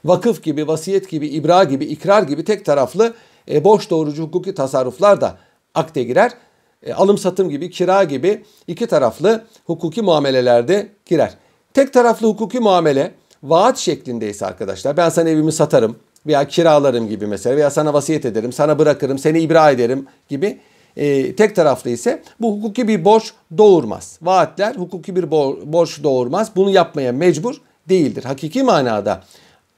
vakıf 0.05 0.43
gibi, 0.43 0.67
vasiyet 0.67 1.10
gibi, 1.10 1.27
ibra 1.27 1.63
gibi, 1.63 1.86
ikrar 1.86 2.24
gibi 2.24 2.43
tek 2.43 2.65
taraflı 2.65 3.13
e, 3.51 3.63
boş 3.63 3.89
doğrucu 3.89 4.24
hukuki 4.24 4.55
tasarruflar 4.55 5.22
da 5.22 5.38
akte 5.75 6.03
girer. 6.03 6.31
E, 6.84 6.93
alım 6.93 7.17
satım 7.17 7.50
gibi, 7.50 7.69
kira 7.69 8.03
gibi 8.03 8.43
iki 8.67 8.88
taraflı 8.88 9.46
hukuki 9.65 10.01
muamelelerde 10.01 10.89
girer. 11.05 11.34
Tek 11.74 11.93
taraflı 11.93 12.27
hukuki 12.27 12.60
muamele 12.60 13.12
vaat 13.43 13.77
şeklindeyse 13.77 14.46
arkadaşlar 14.46 14.98
ben 14.98 15.10
sana 15.10 15.29
evimi 15.29 15.51
satarım 15.51 15.96
veya 16.27 16.48
kiralarım 16.48 17.08
gibi 17.08 17.27
mesela 17.27 17.55
veya 17.55 17.69
sana 17.69 17.93
vasiyet 17.93 18.25
ederim, 18.25 18.53
sana 18.53 18.79
bırakırım, 18.79 19.19
seni 19.19 19.39
ibra 19.39 19.72
ederim 19.72 20.05
gibi 20.29 20.60
e, 20.98 21.36
tek 21.36 21.55
taraflı 21.55 21.89
ise 21.89 22.24
bu 22.41 22.58
hukuki 22.58 22.88
bir 22.88 23.05
borç 23.05 23.34
doğurmaz. 23.58 24.19
Vaatler 24.22 24.75
hukuki 24.75 25.15
bir 25.15 25.31
borç 25.72 26.03
doğurmaz. 26.03 26.55
Bunu 26.55 26.69
yapmaya 26.69 27.12
mecbur 27.12 27.55
değildir. 27.89 28.24
Hakiki 28.24 28.63
manada 28.63 29.24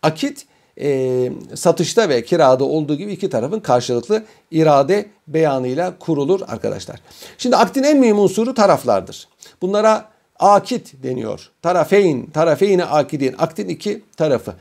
akit 0.04 0.46
e, 0.82 1.32
satışta 1.56 2.10
ve 2.10 2.24
kirada 2.24 2.64
olduğu 2.64 2.96
gibi 2.96 3.12
iki 3.12 3.30
tarafın 3.30 3.60
karşılıklı 3.60 4.24
irade 4.52 5.06
beyanıyla 5.28 5.94
kurulur 6.00 6.42
arkadaşlar. 6.48 7.00
Şimdi 7.38 7.56
aktin 7.56 7.84
en 7.84 7.98
mühim 7.98 8.20
unsuru 8.20 8.54
taraflardır. 8.54 9.28
Bunlara 9.62 10.06
akit 10.42 11.04
deniyor. 11.04 11.50
Tarafeyn, 11.62 12.26
tarafeyni 12.26 12.86
akidin. 12.86 13.36
Aktin 13.38 13.70
iki 13.70 14.02
tarafı. 14.18 14.54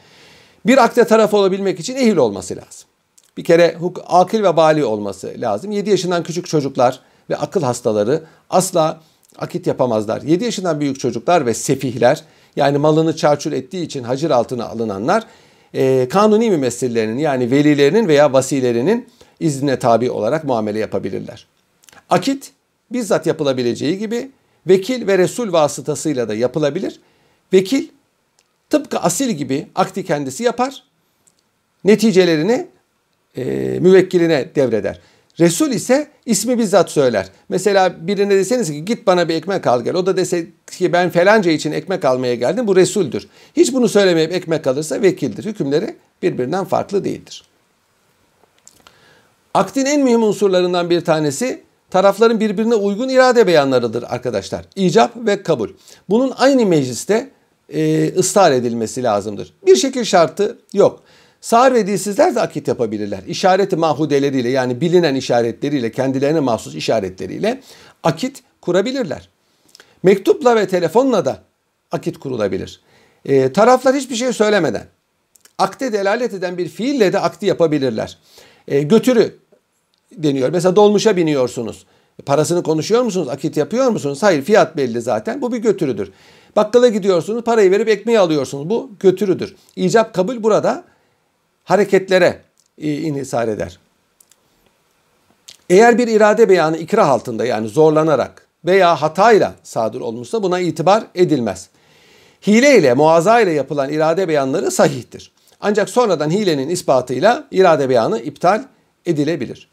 Bir 0.66 0.78
akde 0.78 1.04
taraf 1.04 1.34
olabilmek 1.34 1.80
için 1.80 1.96
ehil 1.96 2.16
olması 2.16 2.56
lazım. 2.56 2.88
Bir 3.36 3.44
kere 3.44 3.76
akil 4.06 4.42
ve 4.42 4.56
bali 4.56 4.84
olması 4.84 5.34
lazım. 5.38 5.70
7 5.70 5.90
yaşından 5.90 6.22
küçük 6.22 6.46
çocuklar 6.46 7.00
ve 7.30 7.36
akıl 7.36 7.62
hastaları 7.62 8.22
asla 8.50 9.00
akit 9.38 9.66
yapamazlar. 9.66 10.22
7 10.22 10.44
yaşından 10.44 10.80
büyük 10.80 11.00
çocuklar 11.00 11.46
ve 11.46 11.54
sefihler 11.54 12.24
yani 12.56 12.78
malını 12.78 13.16
çarçur 13.16 13.52
ettiği 13.52 13.84
için 13.84 14.02
hacir 14.02 14.30
altına 14.30 14.68
alınanlar 14.68 15.26
e, 15.74 16.08
kanuni 16.08 16.50
mümessillerinin 16.50 17.18
yani 17.18 17.50
velilerinin 17.50 18.08
veya 18.08 18.32
vasilerinin 18.32 19.08
iznine 19.40 19.78
tabi 19.78 20.10
olarak 20.10 20.44
muamele 20.44 20.78
yapabilirler. 20.78 21.46
Akit 22.10 22.52
bizzat 22.92 23.26
yapılabileceği 23.26 23.98
gibi 23.98 24.30
vekil 24.66 25.06
ve 25.06 25.18
resul 25.18 25.52
vasıtasıyla 25.52 26.28
da 26.28 26.34
yapılabilir. 26.34 27.00
Vekil 27.52 27.88
tıpkı 28.70 28.98
asil 28.98 29.30
gibi 29.30 29.66
akti 29.74 30.04
kendisi 30.04 30.42
yapar. 30.42 30.82
Neticelerini 31.84 32.66
e, 33.36 33.44
müvekkiline 33.80 34.54
devreder. 34.54 35.00
Resul 35.40 35.70
ise 35.70 36.08
ismi 36.26 36.58
bizzat 36.58 36.90
söyler. 36.90 37.28
Mesela 37.48 38.06
birine 38.06 38.30
deseniz 38.30 38.70
ki 38.70 38.84
git 38.84 39.06
bana 39.06 39.28
bir 39.28 39.34
ekmek 39.34 39.66
al 39.66 39.84
gel. 39.84 39.94
O 39.94 40.06
da 40.06 40.16
dese 40.16 40.46
ki 40.70 40.92
ben 40.92 41.10
felanca 41.10 41.50
için 41.50 41.72
ekmek 41.72 42.04
almaya 42.04 42.34
geldim. 42.34 42.66
Bu 42.66 42.76
Resul'dür. 42.76 43.28
Hiç 43.56 43.72
bunu 43.72 43.88
söylemeyip 43.88 44.32
ekmek 44.32 44.66
alırsa 44.66 45.02
vekildir. 45.02 45.44
Hükümleri 45.44 45.96
birbirinden 46.22 46.64
farklı 46.64 47.04
değildir. 47.04 47.44
Aktin 49.54 49.86
en 49.86 50.04
mühim 50.04 50.22
unsurlarından 50.22 50.90
bir 50.90 51.00
tanesi 51.00 51.62
tarafların 51.90 52.40
birbirine 52.40 52.74
uygun 52.74 53.08
irade 53.08 53.46
beyanlarıdır 53.46 54.04
arkadaşlar. 54.08 54.64
İcap 54.76 55.12
ve 55.16 55.42
kabul. 55.42 55.68
Bunun 56.08 56.32
aynı 56.36 56.66
mecliste 56.66 57.30
e, 57.68 58.08
ısrar 58.14 58.52
edilmesi 58.52 59.02
lazımdır. 59.02 59.54
Bir 59.66 59.76
şekil 59.76 60.04
şartı 60.04 60.58
yok. 60.72 61.02
Sağır 61.40 61.74
ve 61.74 61.86
dilsizler 61.86 62.34
de 62.34 62.40
akit 62.40 62.68
yapabilirler. 62.68 63.20
İşareti 63.26 63.76
mahudeleriyle 63.76 64.48
yani 64.48 64.80
bilinen 64.80 65.14
işaretleriyle, 65.14 65.92
kendilerine 65.92 66.40
mahsus 66.40 66.74
işaretleriyle 66.74 67.60
akit 68.02 68.42
kurabilirler. 68.60 69.28
Mektupla 70.02 70.56
ve 70.56 70.68
telefonla 70.68 71.24
da 71.24 71.38
akit 71.90 72.18
kurulabilir. 72.18 72.80
E, 73.24 73.52
taraflar 73.52 73.94
hiçbir 73.94 74.14
şey 74.14 74.32
söylemeden 74.32 74.86
akte 75.58 75.92
delalet 75.92 76.34
eden 76.34 76.58
bir 76.58 76.68
fiille 76.68 77.12
de 77.12 77.18
akdi 77.18 77.46
yapabilirler. 77.46 78.18
E, 78.68 78.82
götürü 78.82 79.38
deniyor. 80.16 80.50
Mesela 80.50 80.76
dolmuşa 80.76 81.16
biniyorsunuz. 81.16 81.86
Parasını 82.26 82.62
konuşuyor 82.62 83.02
musunuz? 83.02 83.28
Akit 83.28 83.56
yapıyor 83.56 83.88
musunuz? 83.88 84.22
Hayır 84.22 84.42
fiyat 84.42 84.76
belli 84.76 85.00
zaten. 85.00 85.42
Bu 85.42 85.52
bir 85.52 85.58
götürüdür. 85.58 86.12
Bakkala 86.56 86.88
gidiyorsunuz 86.88 87.44
parayı 87.44 87.70
verip 87.70 87.88
ekmeği 87.88 88.18
alıyorsunuz. 88.18 88.70
Bu 88.70 88.90
götürüdür. 89.00 89.56
İcap 89.76 90.14
kabul 90.14 90.42
burada 90.42 90.84
hareketlere 91.64 92.40
e, 92.78 92.92
inhisar 92.92 93.48
eder. 93.48 93.78
Eğer 95.70 95.98
bir 95.98 96.08
irade 96.08 96.48
beyanı 96.48 96.76
ikrah 96.76 97.08
altında 97.08 97.44
yani 97.44 97.68
zorlanarak 97.68 98.46
veya 98.64 99.02
hatayla 99.02 99.54
sadır 99.62 100.00
olmuşsa 100.00 100.42
buna 100.42 100.60
itibar 100.60 101.04
edilmez. 101.14 101.68
Hile 102.46 102.78
ile 102.78 102.94
muazza 102.94 103.40
ile 103.40 103.52
yapılan 103.52 103.92
irade 103.92 104.28
beyanları 104.28 104.70
sahihtir. 104.70 105.32
Ancak 105.60 105.90
sonradan 105.90 106.30
hilenin 106.30 106.68
ispatıyla 106.68 107.44
irade 107.50 107.88
beyanı 107.88 108.20
iptal 108.20 108.64
edilebilir. 109.06 109.68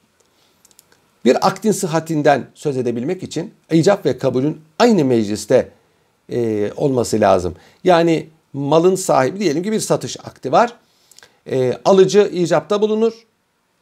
Bir 1.27 1.47
akdin 1.47 1.71
sıhhatinden 1.71 2.45
söz 2.55 2.77
edebilmek 2.77 3.23
için 3.23 3.53
icap 3.71 4.05
ve 4.05 4.17
kabulün 4.17 4.61
aynı 4.79 5.05
mecliste 5.05 5.69
e, 6.31 6.71
olması 6.77 7.21
lazım. 7.21 7.55
Yani 7.83 8.27
malın 8.53 8.95
sahibi 8.95 9.39
diyelim 9.39 9.63
ki 9.63 9.71
bir 9.71 9.79
satış 9.79 10.17
akdi 10.19 10.51
var. 10.51 10.73
E, 11.51 11.73
alıcı 11.85 12.29
icapta 12.33 12.81
bulunur, 12.81 13.13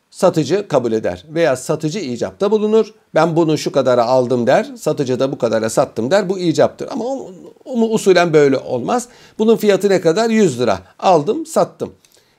satıcı 0.09 0.67
kabul 0.67 0.91
eder. 0.91 1.25
Veya 1.29 1.55
satıcı 1.55 1.99
icapta 1.99 2.51
bulunur. 2.51 2.93
Ben 3.15 3.35
bunu 3.35 3.57
şu 3.57 3.71
kadara 3.71 4.05
aldım 4.05 4.47
der. 4.47 4.71
Satıcı 4.77 5.19
da 5.19 5.31
bu 5.31 5.37
kadara 5.37 5.69
sattım 5.69 6.11
der. 6.11 6.29
Bu 6.29 6.39
icaptır. 6.39 6.87
Ama 6.91 7.05
o, 7.05 7.31
o 7.65 7.89
usulen 7.89 8.33
böyle 8.33 8.57
olmaz. 8.57 9.07
Bunun 9.39 9.55
fiyatı 9.57 9.89
ne 9.89 10.01
kadar? 10.01 10.29
100 10.29 10.59
lira. 10.59 10.79
Aldım, 10.99 11.45
sattım. 11.45 11.93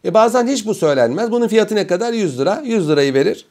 E 0.05 0.15
bazen 0.15 0.47
hiç 0.47 0.67
bu 0.67 0.75
söylenmez. 0.75 1.31
Bunun 1.31 1.49
fiyatı 1.49 1.75
ne 1.75 1.87
kadar? 1.87 2.13
100 2.13 2.39
lira. 2.39 2.63
100 2.65 2.89
lirayı 2.89 3.15
verir. 3.15 3.47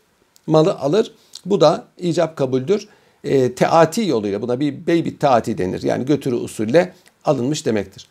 Malı 0.48 0.74
alır. 0.74 1.12
Bu 1.46 1.62
da 1.62 1.86
icap 1.98 2.36
kabuldür. 2.36 2.88
E, 3.24 3.56
teati 3.56 4.06
yoluyla 4.06 4.42
buna 4.42 4.60
bir 4.60 4.88
bey 4.88 5.18
taati 5.18 5.58
denir. 5.58 5.84
Yani 5.84 6.06
götürü 6.06 6.36
usulle 6.36 6.94
alınmış 7.26 7.66
demektir. 7.66 8.08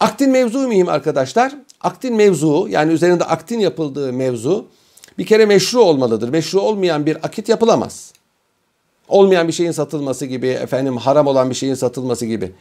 Aktin 0.00 0.30
mevzu 0.30 0.58
mühim 0.58 0.88
arkadaşlar. 0.88 1.54
Aktin 1.80 2.16
mevzu 2.16 2.66
yani 2.70 2.92
üzerinde 2.92 3.24
aktin 3.24 3.58
yapıldığı 3.58 4.12
mevzu 4.12 4.66
bir 5.18 5.26
kere 5.26 5.46
meşru 5.46 5.80
olmalıdır. 5.80 6.28
Meşru 6.28 6.60
olmayan 6.60 7.06
bir 7.06 7.16
akit 7.16 7.48
yapılamaz. 7.48 8.12
Olmayan 9.08 9.48
bir 9.48 9.52
şeyin 9.52 9.70
satılması 9.70 10.26
gibi, 10.26 10.48
efendim 10.48 10.96
haram 10.96 11.26
olan 11.26 11.50
bir 11.50 11.54
şeyin 11.54 11.74
satılması 11.74 12.26
gibi. 12.26 12.52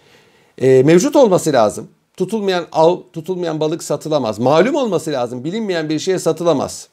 E, 0.58 0.84
mevcut 0.84 1.16
olması 1.16 1.54
lazım. 1.54 1.88
Tutulmayan 2.18 2.66
av, 2.72 2.98
tutulmayan 3.14 3.60
balık 3.60 3.84
satılamaz. 3.84 4.40
Malum 4.40 4.76
olması 4.76 5.12
lazım. 5.12 5.44
Bilinmeyen 5.44 5.90
bir 5.90 6.00
şeye 6.00 6.20
satılamaz. 6.20 6.88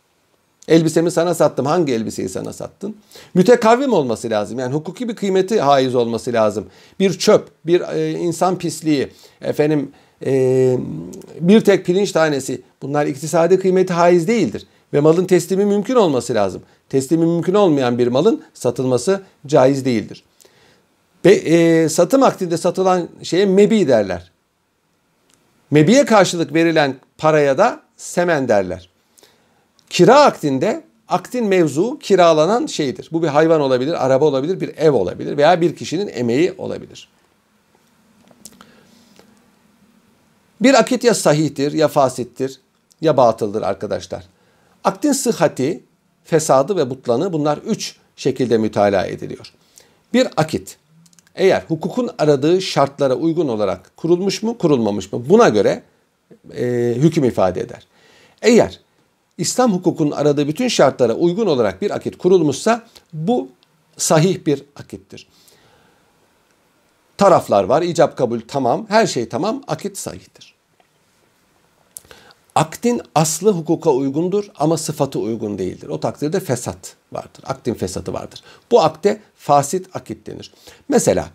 Elbisemi 0.68 1.10
sana 1.10 1.34
sattım. 1.34 1.66
Hangi 1.66 1.92
elbiseyi 1.92 2.28
sana 2.28 2.52
sattın? 2.52 2.96
Mütekavvim 3.34 3.92
olması 3.92 4.30
lazım. 4.30 4.58
Yani 4.58 4.74
hukuki 4.74 5.08
bir 5.08 5.16
kıymeti 5.16 5.60
haiz 5.60 5.94
olması 5.94 6.32
lazım. 6.32 6.66
Bir 7.00 7.18
çöp, 7.18 7.48
bir 7.66 7.80
e, 7.80 8.10
insan 8.10 8.58
pisliği, 8.58 9.08
efendim 9.40 9.92
e, 10.26 10.76
bir 11.40 11.60
tek 11.60 11.86
pirinç 11.86 12.12
tanesi 12.12 12.62
bunlar 12.82 13.06
iktisadi 13.06 13.58
kıymeti 13.58 13.92
haiz 13.92 14.28
değildir. 14.28 14.66
Ve 14.92 15.00
malın 15.00 15.24
teslimi 15.24 15.64
mümkün 15.64 15.94
olması 15.94 16.34
lazım. 16.34 16.62
Teslimi 16.88 17.26
mümkün 17.26 17.54
olmayan 17.54 17.98
bir 17.98 18.06
malın 18.06 18.42
satılması 18.54 19.22
caiz 19.46 19.84
değildir. 19.84 20.24
Ve 21.24 21.32
e, 21.32 21.88
satım 21.88 22.22
akdinde 22.22 22.56
satılan 22.56 23.08
şeye 23.22 23.46
mebi 23.46 23.88
derler. 23.88 24.30
Mebiye 25.70 26.04
karşılık 26.04 26.54
verilen 26.54 26.94
paraya 27.18 27.58
da 27.58 27.80
semen 27.96 28.48
derler. 28.48 28.88
Kira 29.90 30.24
akdinde 30.24 30.84
akdin 31.08 31.44
mevzu 31.46 31.98
kiralanan 31.98 32.66
şeydir. 32.66 33.08
Bu 33.12 33.22
bir 33.22 33.28
hayvan 33.28 33.60
olabilir, 33.60 34.06
araba 34.06 34.24
olabilir, 34.24 34.60
bir 34.60 34.76
ev 34.76 34.92
olabilir 34.92 35.36
veya 35.36 35.60
bir 35.60 35.76
kişinin 35.76 36.08
emeği 36.08 36.54
olabilir. 36.58 37.08
Bir 40.60 40.74
akit 40.74 41.04
ya 41.04 41.14
sahihtir 41.14 41.72
ya 41.72 41.88
fasittir 41.88 42.60
ya 43.00 43.16
batıldır 43.16 43.62
arkadaşlar. 43.62 44.24
Akdin 44.84 45.12
sıhhati, 45.12 45.84
fesadı 46.24 46.76
ve 46.76 46.90
butlanı 46.90 47.32
bunlar 47.32 47.58
üç 47.58 47.96
şekilde 48.16 48.58
mütalaa 48.58 49.06
ediliyor. 49.06 49.52
Bir 50.14 50.28
akit 50.36 50.78
eğer 51.34 51.64
hukukun 51.68 52.10
aradığı 52.18 52.62
şartlara 52.62 53.14
uygun 53.14 53.48
olarak 53.48 53.96
kurulmuş 53.96 54.42
mu 54.42 54.58
kurulmamış 54.58 55.12
mı 55.12 55.28
buna 55.28 55.48
göre 55.48 55.82
e, 56.56 56.94
hüküm 56.96 57.24
ifade 57.24 57.60
eder. 57.60 57.86
Eğer 58.42 58.80
İslam 59.38 59.72
hukukunun 59.72 60.10
aradığı 60.10 60.48
bütün 60.48 60.68
şartlara 60.68 61.14
uygun 61.14 61.46
olarak 61.46 61.82
bir 61.82 61.90
akit 61.90 62.18
kurulmuşsa 62.18 62.82
bu 63.12 63.48
sahih 63.96 64.46
bir 64.46 64.64
akittir. 64.76 65.28
Taraflar 67.18 67.64
var, 67.64 67.82
icap 67.82 68.16
kabul 68.16 68.40
tamam, 68.48 68.86
her 68.88 69.06
şey 69.06 69.28
tamam, 69.28 69.62
akit 69.68 69.98
sahihtir. 69.98 70.54
Aktin 72.54 73.02
aslı 73.14 73.52
hukuka 73.52 73.90
uygundur 73.90 74.50
ama 74.58 74.76
sıfatı 74.76 75.18
uygun 75.18 75.58
değildir. 75.58 75.88
O 75.88 76.00
takdirde 76.00 76.40
fesat 76.40 76.96
vardır. 77.12 77.44
Aktin 77.46 77.74
fesatı 77.74 78.12
vardır. 78.12 78.42
Bu 78.70 78.80
akte 78.82 79.20
fasit 79.36 79.96
akit 79.96 80.26
denir. 80.26 80.52
Mesela 80.88 81.28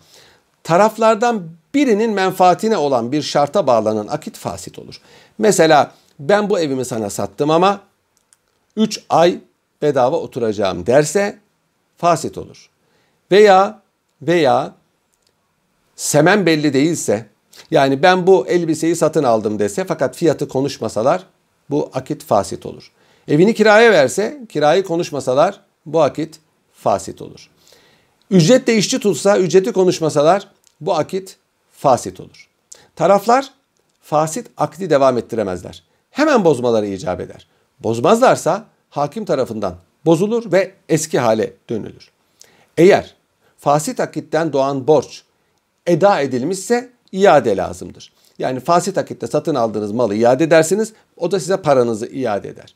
taraflardan 0.62 1.48
birinin 1.74 2.10
menfaatine 2.10 2.76
olan 2.76 3.12
bir 3.12 3.22
şarta 3.22 3.66
bağlanan 3.66 4.06
akit 4.06 4.36
fasit 4.36 4.78
olur. 4.78 5.00
Mesela 5.38 5.92
ben 6.18 6.50
bu 6.50 6.58
evimi 6.58 6.84
sana 6.84 7.10
sattım 7.10 7.50
ama 7.50 7.80
3 8.76 9.04
ay 9.08 9.40
bedava 9.82 10.16
oturacağım 10.16 10.86
derse 10.86 11.38
fasit 11.96 12.38
olur. 12.38 12.70
Veya 13.30 13.82
veya 14.22 14.74
semen 15.96 16.46
belli 16.46 16.74
değilse 16.74 17.26
yani 17.70 18.02
ben 18.02 18.26
bu 18.26 18.46
elbiseyi 18.46 18.96
satın 18.96 19.24
aldım 19.24 19.58
dese 19.58 19.84
fakat 19.84 20.16
fiyatı 20.16 20.48
konuşmasalar 20.48 21.26
bu 21.70 21.90
akit 21.94 22.24
fasit 22.24 22.66
olur. 22.66 22.92
Evini 23.28 23.54
kiraya 23.54 23.92
verse 23.92 24.40
kirayı 24.48 24.84
konuşmasalar 24.84 25.60
bu 25.86 26.02
akit 26.02 26.40
fasit 26.72 27.22
olur. 27.22 27.50
Ücret 28.30 28.66
de 28.66 28.76
işçi 28.76 28.98
tutsa 28.98 29.38
ücreti 29.38 29.72
konuşmasalar 29.72 30.48
bu 30.80 30.94
akit 30.94 31.36
fasit 31.72 32.20
olur. 32.20 32.48
Taraflar 32.96 33.50
fasit 34.02 34.50
akdi 34.56 34.90
devam 34.90 35.18
ettiremezler. 35.18 35.82
Hemen 36.10 36.44
bozmaları 36.44 36.86
icap 36.86 37.20
eder. 37.20 37.46
Bozmazlarsa 37.80 38.64
hakim 38.90 39.24
tarafından 39.24 39.76
bozulur 40.06 40.52
ve 40.52 40.74
eski 40.88 41.18
hale 41.18 41.52
dönülür. 41.70 42.10
Eğer 42.76 43.14
fasit 43.58 44.00
akitten 44.00 44.52
doğan 44.52 44.86
borç 44.86 45.22
eda 45.86 46.20
edilmişse 46.20 46.90
iade 47.12 47.56
lazımdır. 47.56 48.12
Yani 48.38 48.60
fasit 48.60 48.98
akitte 48.98 49.26
satın 49.26 49.54
aldığınız 49.54 49.92
malı 49.92 50.14
iade 50.14 50.44
edersiniz. 50.44 50.92
O 51.16 51.30
da 51.30 51.40
size 51.40 51.56
paranızı 51.56 52.06
iade 52.06 52.48
eder. 52.48 52.74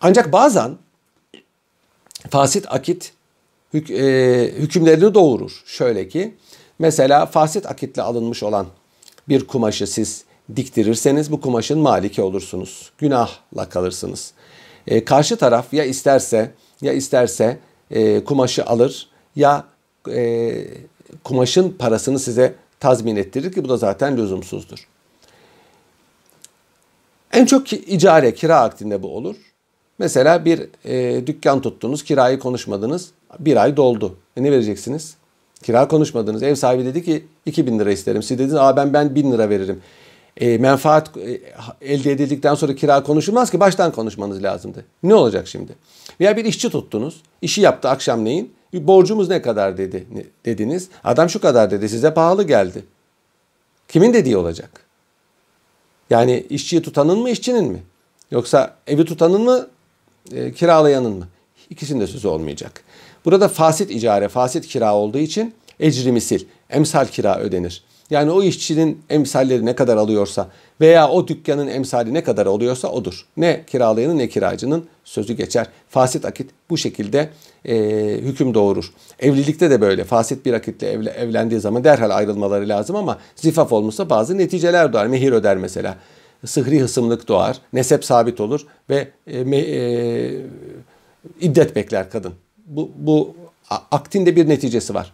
Ancak 0.00 0.32
bazen 0.32 0.76
fasit 2.30 2.66
akit 2.72 3.12
hük, 3.74 3.90
e, 3.90 4.52
hükümlerini 4.56 5.14
doğurur. 5.14 5.62
Şöyle 5.66 6.08
ki 6.08 6.34
mesela 6.78 7.26
fasit 7.26 7.66
akitle 7.66 8.02
alınmış 8.02 8.42
olan 8.42 8.66
bir 9.28 9.46
kumaşı 9.46 9.86
siz 9.86 10.24
diktirirseniz 10.56 11.32
bu 11.32 11.40
kumaşın 11.40 11.78
maliki 11.78 12.22
olursunuz. 12.22 12.90
Günahla 12.98 13.68
kalırsınız. 13.68 14.32
E, 14.86 15.04
karşı 15.04 15.36
taraf 15.36 15.72
ya 15.72 15.84
isterse 15.84 16.50
ya 16.82 16.92
isterse 16.92 17.58
e, 17.90 18.24
kumaşı 18.24 18.64
alır 18.66 19.08
ya 19.36 19.64
e, 20.10 20.54
kumaşın 21.24 21.70
parasını 21.78 22.18
size 22.18 22.54
tazmin 22.80 23.16
ettirir 23.16 23.52
ki 23.52 23.64
bu 23.64 23.68
da 23.68 23.76
zaten 23.76 24.16
lüzumsuzdur. 24.16 24.88
En 27.32 27.46
çok 27.46 27.72
icare, 27.72 28.34
kira 28.34 28.60
akdinde 28.60 29.02
bu 29.02 29.16
olur. 29.16 29.36
Mesela 29.98 30.44
bir 30.44 30.68
e, 30.84 31.26
dükkan 31.26 31.60
tuttunuz, 31.60 32.04
kirayı 32.04 32.38
konuşmadınız, 32.38 33.10
bir 33.38 33.56
ay 33.56 33.76
doldu. 33.76 34.16
E 34.36 34.42
ne 34.42 34.52
vereceksiniz? 34.52 35.14
Kira 35.62 35.88
konuşmadınız. 35.88 36.42
Ev 36.42 36.54
sahibi 36.54 36.84
dedi 36.84 37.04
ki 37.04 37.24
2000 37.46 37.78
lira 37.78 37.92
isterim. 37.92 38.22
Siz 38.22 38.38
dediniz 38.38 38.54
Aa, 38.54 38.76
ben 38.76 38.92
ben 38.92 39.14
1000 39.14 39.32
lira 39.32 39.50
veririm. 39.50 39.80
E, 40.36 40.58
menfaat 40.58 41.16
e, 41.16 41.40
elde 41.80 42.12
edildikten 42.12 42.54
sonra 42.54 42.74
kira 42.74 43.02
konuşulmaz 43.02 43.50
ki 43.50 43.60
baştan 43.60 43.92
konuşmanız 43.92 44.42
lazımdı. 44.42 44.84
Ne 45.02 45.14
olacak 45.14 45.48
şimdi? 45.48 45.72
Veya 46.20 46.36
bir 46.36 46.44
işçi 46.44 46.70
tuttunuz. 46.70 47.22
işi 47.42 47.60
yaptı 47.60 47.88
akşamleyin. 47.88 48.54
Borcumuz 48.74 49.28
ne 49.28 49.42
kadar 49.42 49.78
dedi 49.78 50.06
dediniz. 50.44 50.88
Adam 51.04 51.30
şu 51.30 51.40
kadar 51.40 51.70
dedi 51.70 51.88
size 51.88 52.14
pahalı 52.14 52.42
geldi. 52.42 52.84
Kimin 53.88 54.14
dediği 54.14 54.36
olacak? 54.36 54.80
Yani 56.10 56.46
işçiyi 56.50 56.82
tutanın 56.82 57.18
mı 57.18 57.30
işçinin 57.30 57.64
mi? 57.64 57.82
Yoksa 58.30 58.76
evi 58.86 59.04
tutanın 59.04 59.42
mı 59.42 59.68
e, 60.32 60.52
kiralayanın 60.52 61.12
mı? 61.12 61.28
İkisinin 61.70 62.00
de 62.00 62.06
sözü 62.06 62.28
olmayacak. 62.28 62.84
Burada 63.24 63.48
fasit 63.48 63.90
icare, 63.90 64.28
fasit 64.28 64.66
kira 64.66 64.94
olduğu 64.94 65.18
için 65.18 65.54
ecri 65.80 66.12
misil, 66.12 66.44
emsal 66.70 67.06
kira 67.06 67.38
ödenir. 67.38 67.84
Yani 68.10 68.30
o 68.30 68.42
işçinin 68.42 69.02
emsalleri 69.10 69.66
ne 69.66 69.74
kadar 69.74 69.96
alıyorsa 69.96 70.48
veya 70.80 71.08
o 71.08 71.28
dükkanın 71.28 71.66
emsali 71.66 72.14
ne 72.14 72.24
kadar 72.24 72.46
oluyorsa 72.46 72.88
odur. 72.88 73.26
Ne 73.36 73.64
kiralayanın 73.66 74.18
ne 74.18 74.28
kiracının 74.28 74.84
sözü 75.04 75.32
geçer. 75.32 75.66
Fasit 75.88 76.24
akit 76.24 76.50
bu 76.70 76.78
şekilde 76.78 77.30
e, 77.64 77.76
hüküm 78.22 78.54
doğurur. 78.54 78.92
Evlilikte 79.20 79.70
de 79.70 79.80
böyle. 79.80 80.04
Fasit 80.04 80.46
bir 80.46 80.52
akitle 80.52 80.90
evle, 80.90 81.10
evlendiği 81.10 81.60
zaman 81.60 81.84
derhal 81.84 82.10
ayrılmaları 82.10 82.68
lazım 82.68 82.96
ama 82.96 83.18
zifaf 83.36 83.72
olmuşsa 83.72 84.10
bazı 84.10 84.38
neticeler 84.38 84.92
doğar. 84.92 85.06
Mehir 85.06 85.32
öder 85.32 85.56
mesela. 85.56 85.96
Sıhri 86.46 86.80
hısımlık 86.80 87.28
doğar. 87.28 87.56
Nesep 87.72 88.04
sabit 88.04 88.40
olur 88.40 88.66
ve 88.90 89.08
e, 89.26 89.44
me, 89.44 89.56
e, 89.56 90.30
iddet 91.40 91.76
bekler 91.76 92.10
kadın. 92.10 92.32
Bu, 92.66 92.90
bu 92.96 93.36
aktin 93.90 94.26
de 94.26 94.36
bir 94.36 94.48
neticesi 94.48 94.94
var. 94.94 95.12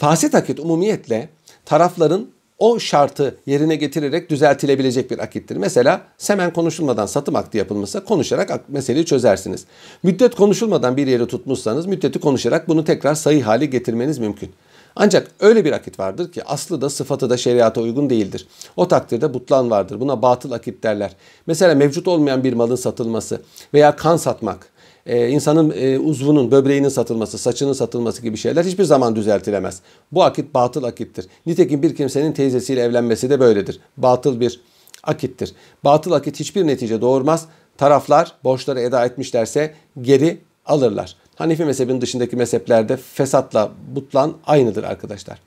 Fasit 0.00 0.34
akit 0.34 0.60
umumiyetle 0.60 1.28
tarafların 1.64 2.26
o 2.58 2.78
şartı 2.78 3.36
yerine 3.46 3.76
getirerek 3.76 4.30
düzeltilebilecek 4.30 5.10
bir 5.10 5.18
akittir. 5.18 5.56
Mesela 5.56 6.00
semen 6.18 6.52
konuşulmadan 6.52 7.06
satım 7.06 7.36
akdi 7.36 7.58
yapılmışsa 7.58 8.04
konuşarak 8.04 8.68
meseleyi 8.68 9.04
çözersiniz. 9.06 9.64
Müddet 10.02 10.34
konuşulmadan 10.34 10.96
bir 10.96 11.06
yeri 11.06 11.26
tutmuşsanız 11.26 11.86
müddeti 11.86 12.20
konuşarak 12.20 12.68
bunu 12.68 12.84
tekrar 12.84 13.14
sayı 13.14 13.42
hale 13.42 13.66
getirmeniz 13.66 14.18
mümkün. 14.18 14.50
Ancak 14.96 15.30
öyle 15.40 15.64
bir 15.64 15.72
akit 15.72 15.98
vardır 15.98 16.32
ki 16.32 16.44
aslı 16.44 16.80
da 16.80 16.90
sıfatı 16.90 17.30
da 17.30 17.36
şeriata 17.36 17.80
uygun 17.80 18.10
değildir. 18.10 18.46
O 18.76 18.88
takdirde 18.88 19.34
butlan 19.34 19.70
vardır. 19.70 20.00
Buna 20.00 20.22
batıl 20.22 20.52
akit 20.52 20.82
derler. 20.82 21.16
Mesela 21.46 21.74
mevcut 21.74 22.08
olmayan 22.08 22.44
bir 22.44 22.52
malın 22.52 22.76
satılması 22.76 23.42
veya 23.74 23.96
kan 23.96 24.16
satmak 24.16 24.70
e, 25.06 25.28
insanın 25.28 25.74
e, 25.76 25.98
uzvunun, 25.98 26.50
böbreğinin 26.50 26.88
satılması, 26.88 27.38
saçının 27.38 27.72
satılması 27.72 28.22
gibi 28.22 28.36
şeyler 28.36 28.64
hiçbir 28.64 28.84
zaman 28.84 29.16
düzeltilemez. 29.16 29.80
Bu 30.12 30.22
akit 30.22 30.54
batıl 30.54 30.84
akittir. 30.84 31.26
Nitekim 31.46 31.82
bir 31.82 31.96
kimsenin 31.96 32.32
teyzesiyle 32.32 32.80
evlenmesi 32.80 33.30
de 33.30 33.40
böyledir. 33.40 33.80
Batıl 33.96 34.40
bir 34.40 34.60
akittir. 35.02 35.52
Batıl 35.84 36.12
akit 36.12 36.40
hiçbir 36.40 36.66
netice 36.66 37.00
doğurmaz. 37.00 37.46
Taraflar 37.78 38.32
borçları 38.44 38.80
eda 38.80 39.04
etmişlerse 39.04 39.74
geri 40.00 40.38
alırlar. 40.66 41.16
Hanefi 41.34 41.64
mezhebinin 41.64 42.00
dışındaki 42.00 42.36
mezheplerde 42.36 42.96
fesatla 42.96 43.70
butlan 43.94 44.34
aynıdır 44.46 44.84
arkadaşlar. 44.84 45.38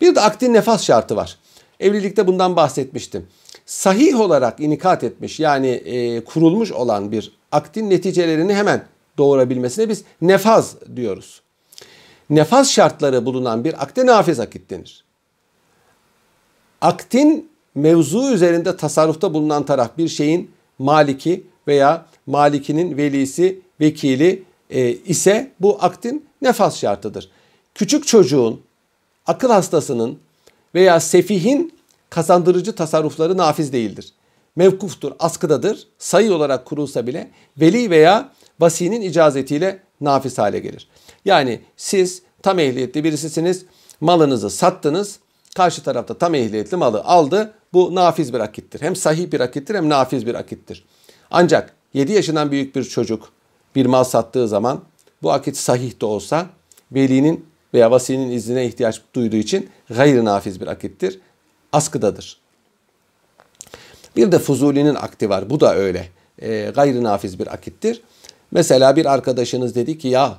Bir 0.00 0.14
de 0.14 0.20
akdin 0.20 0.54
nefas 0.54 0.84
şartı 0.84 1.16
var. 1.16 1.38
Evlilikte 1.80 2.26
bundan 2.26 2.56
bahsetmiştim. 2.56 3.26
Sahih 3.66 4.20
olarak 4.20 4.60
inikat 4.60 5.04
etmiş 5.04 5.40
yani 5.40 5.68
e, 5.68 6.24
kurulmuş 6.24 6.72
olan 6.72 7.12
bir 7.12 7.32
aktin 7.52 7.90
neticelerini 7.90 8.54
hemen 8.54 8.84
doğurabilmesine 9.18 9.88
biz 9.88 10.04
nefaz 10.20 10.76
diyoruz. 10.96 11.42
Nefaz 12.30 12.70
şartları 12.70 13.26
bulunan 13.26 13.64
bir 13.64 13.82
akte 13.82 14.06
nafiz 14.06 14.40
akit 14.40 14.70
denir. 14.70 15.04
Aktin 16.80 17.50
mevzu 17.74 18.32
üzerinde 18.32 18.76
tasarrufta 18.76 19.34
bulunan 19.34 19.66
taraf 19.66 19.98
bir 19.98 20.08
şeyin 20.08 20.50
maliki 20.78 21.46
veya 21.68 22.06
malikinin 22.26 22.96
velisi, 22.96 23.60
vekili 23.80 24.42
e, 24.70 24.90
ise 24.90 25.52
bu 25.60 25.78
aktin 25.80 26.26
nefas 26.42 26.78
şartıdır. 26.78 27.30
Küçük 27.74 28.06
çocuğun, 28.06 28.60
akıl 29.26 29.50
hastasının 29.50 30.18
veya 30.74 31.00
sefihin 31.00 31.74
kazandırıcı 32.10 32.74
tasarrufları 32.74 33.36
nafiz 33.36 33.72
değildir 33.72 34.12
mevkuftur, 34.56 35.12
askıdadır. 35.18 35.86
Sayı 35.98 36.34
olarak 36.34 36.64
kurulsa 36.64 37.06
bile 37.06 37.30
veli 37.60 37.90
veya 37.90 38.32
vasinin 38.60 39.00
icazetiyle 39.00 39.82
nafiz 40.00 40.38
hale 40.38 40.58
gelir. 40.58 40.88
Yani 41.24 41.60
siz 41.76 42.22
tam 42.42 42.58
ehliyetli 42.58 43.04
birisisiniz, 43.04 43.64
malınızı 44.00 44.50
sattınız, 44.50 45.18
karşı 45.56 45.82
tarafta 45.82 46.18
tam 46.18 46.34
ehliyetli 46.34 46.76
malı 46.76 47.04
aldı. 47.04 47.54
Bu 47.72 47.94
nafiz 47.94 48.34
bir 48.34 48.40
akittir. 48.40 48.80
Hem 48.80 48.96
sahih 48.96 49.32
bir 49.32 49.40
akittir 49.40 49.74
hem 49.74 49.88
nafiz 49.88 50.26
bir 50.26 50.34
akittir. 50.34 50.84
Ancak 51.30 51.74
7 51.94 52.12
yaşından 52.12 52.50
büyük 52.50 52.76
bir 52.76 52.84
çocuk 52.84 53.32
bir 53.74 53.86
mal 53.86 54.04
sattığı 54.04 54.48
zaman 54.48 54.80
bu 55.22 55.32
akit 55.32 55.56
sahih 55.56 56.00
de 56.00 56.06
olsa 56.06 56.46
velinin 56.92 57.46
veya 57.74 57.90
vasinin 57.90 58.30
iznine 58.30 58.66
ihtiyaç 58.66 59.02
duyduğu 59.14 59.36
için 59.36 59.70
gayri 59.90 60.24
nafiz 60.24 60.60
bir 60.60 60.66
akittir. 60.66 61.20
Askıdadır. 61.72 62.45
Bir 64.16 64.32
de 64.32 64.38
Fuzuli'nin 64.38 64.94
akti 64.94 65.30
var. 65.30 65.50
Bu 65.50 65.60
da 65.60 65.76
öyle. 65.76 66.08
E, 66.38 66.72
gayri 66.74 67.02
nafiz 67.02 67.38
bir 67.38 67.54
akittir. 67.54 68.02
Mesela 68.50 68.96
bir 68.96 69.06
arkadaşınız 69.06 69.74
dedi 69.74 69.98
ki 69.98 70.08
ya 70.08 70.38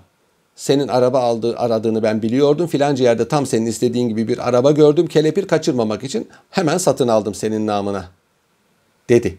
senin 0.55 0.87
araba 0.87 1.19
aldığı, 1.19 1.57
aradığını 1.57 2.03
ben 2.03 2.21
biliyordum. 2.21 2.67
Filanca 2.67 3.03
yerde 3.03 3.27
tam 3.27 3.45
senin 3.45 3.65
istediğin 3.65 4.09
gibi 4.09 4.27
bir 4.27 4.49
araba 4.49 4.71
gördüm. 4.71 5.07
Kelepir 5.07 5.47
kaçırmamak 5.47 6.03
için 6.03 6.29
hemen 6.49 6.77
satın 6.77 7.07
aldım 7.07 7.33
senin 7.33 7.67
namına. 7.67 8.09
Dedi. 9.09 9.37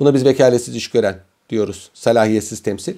Buna 0.00 0.14
biz 0.14 0.24
vekaletsiz 0.24 0.76
iş 0.76 0.90
gören 0.90 1.20
diyoruz. 1.50 1.90
Salahiyetsiz 1.94 2.62
temsil. 2.62 2.94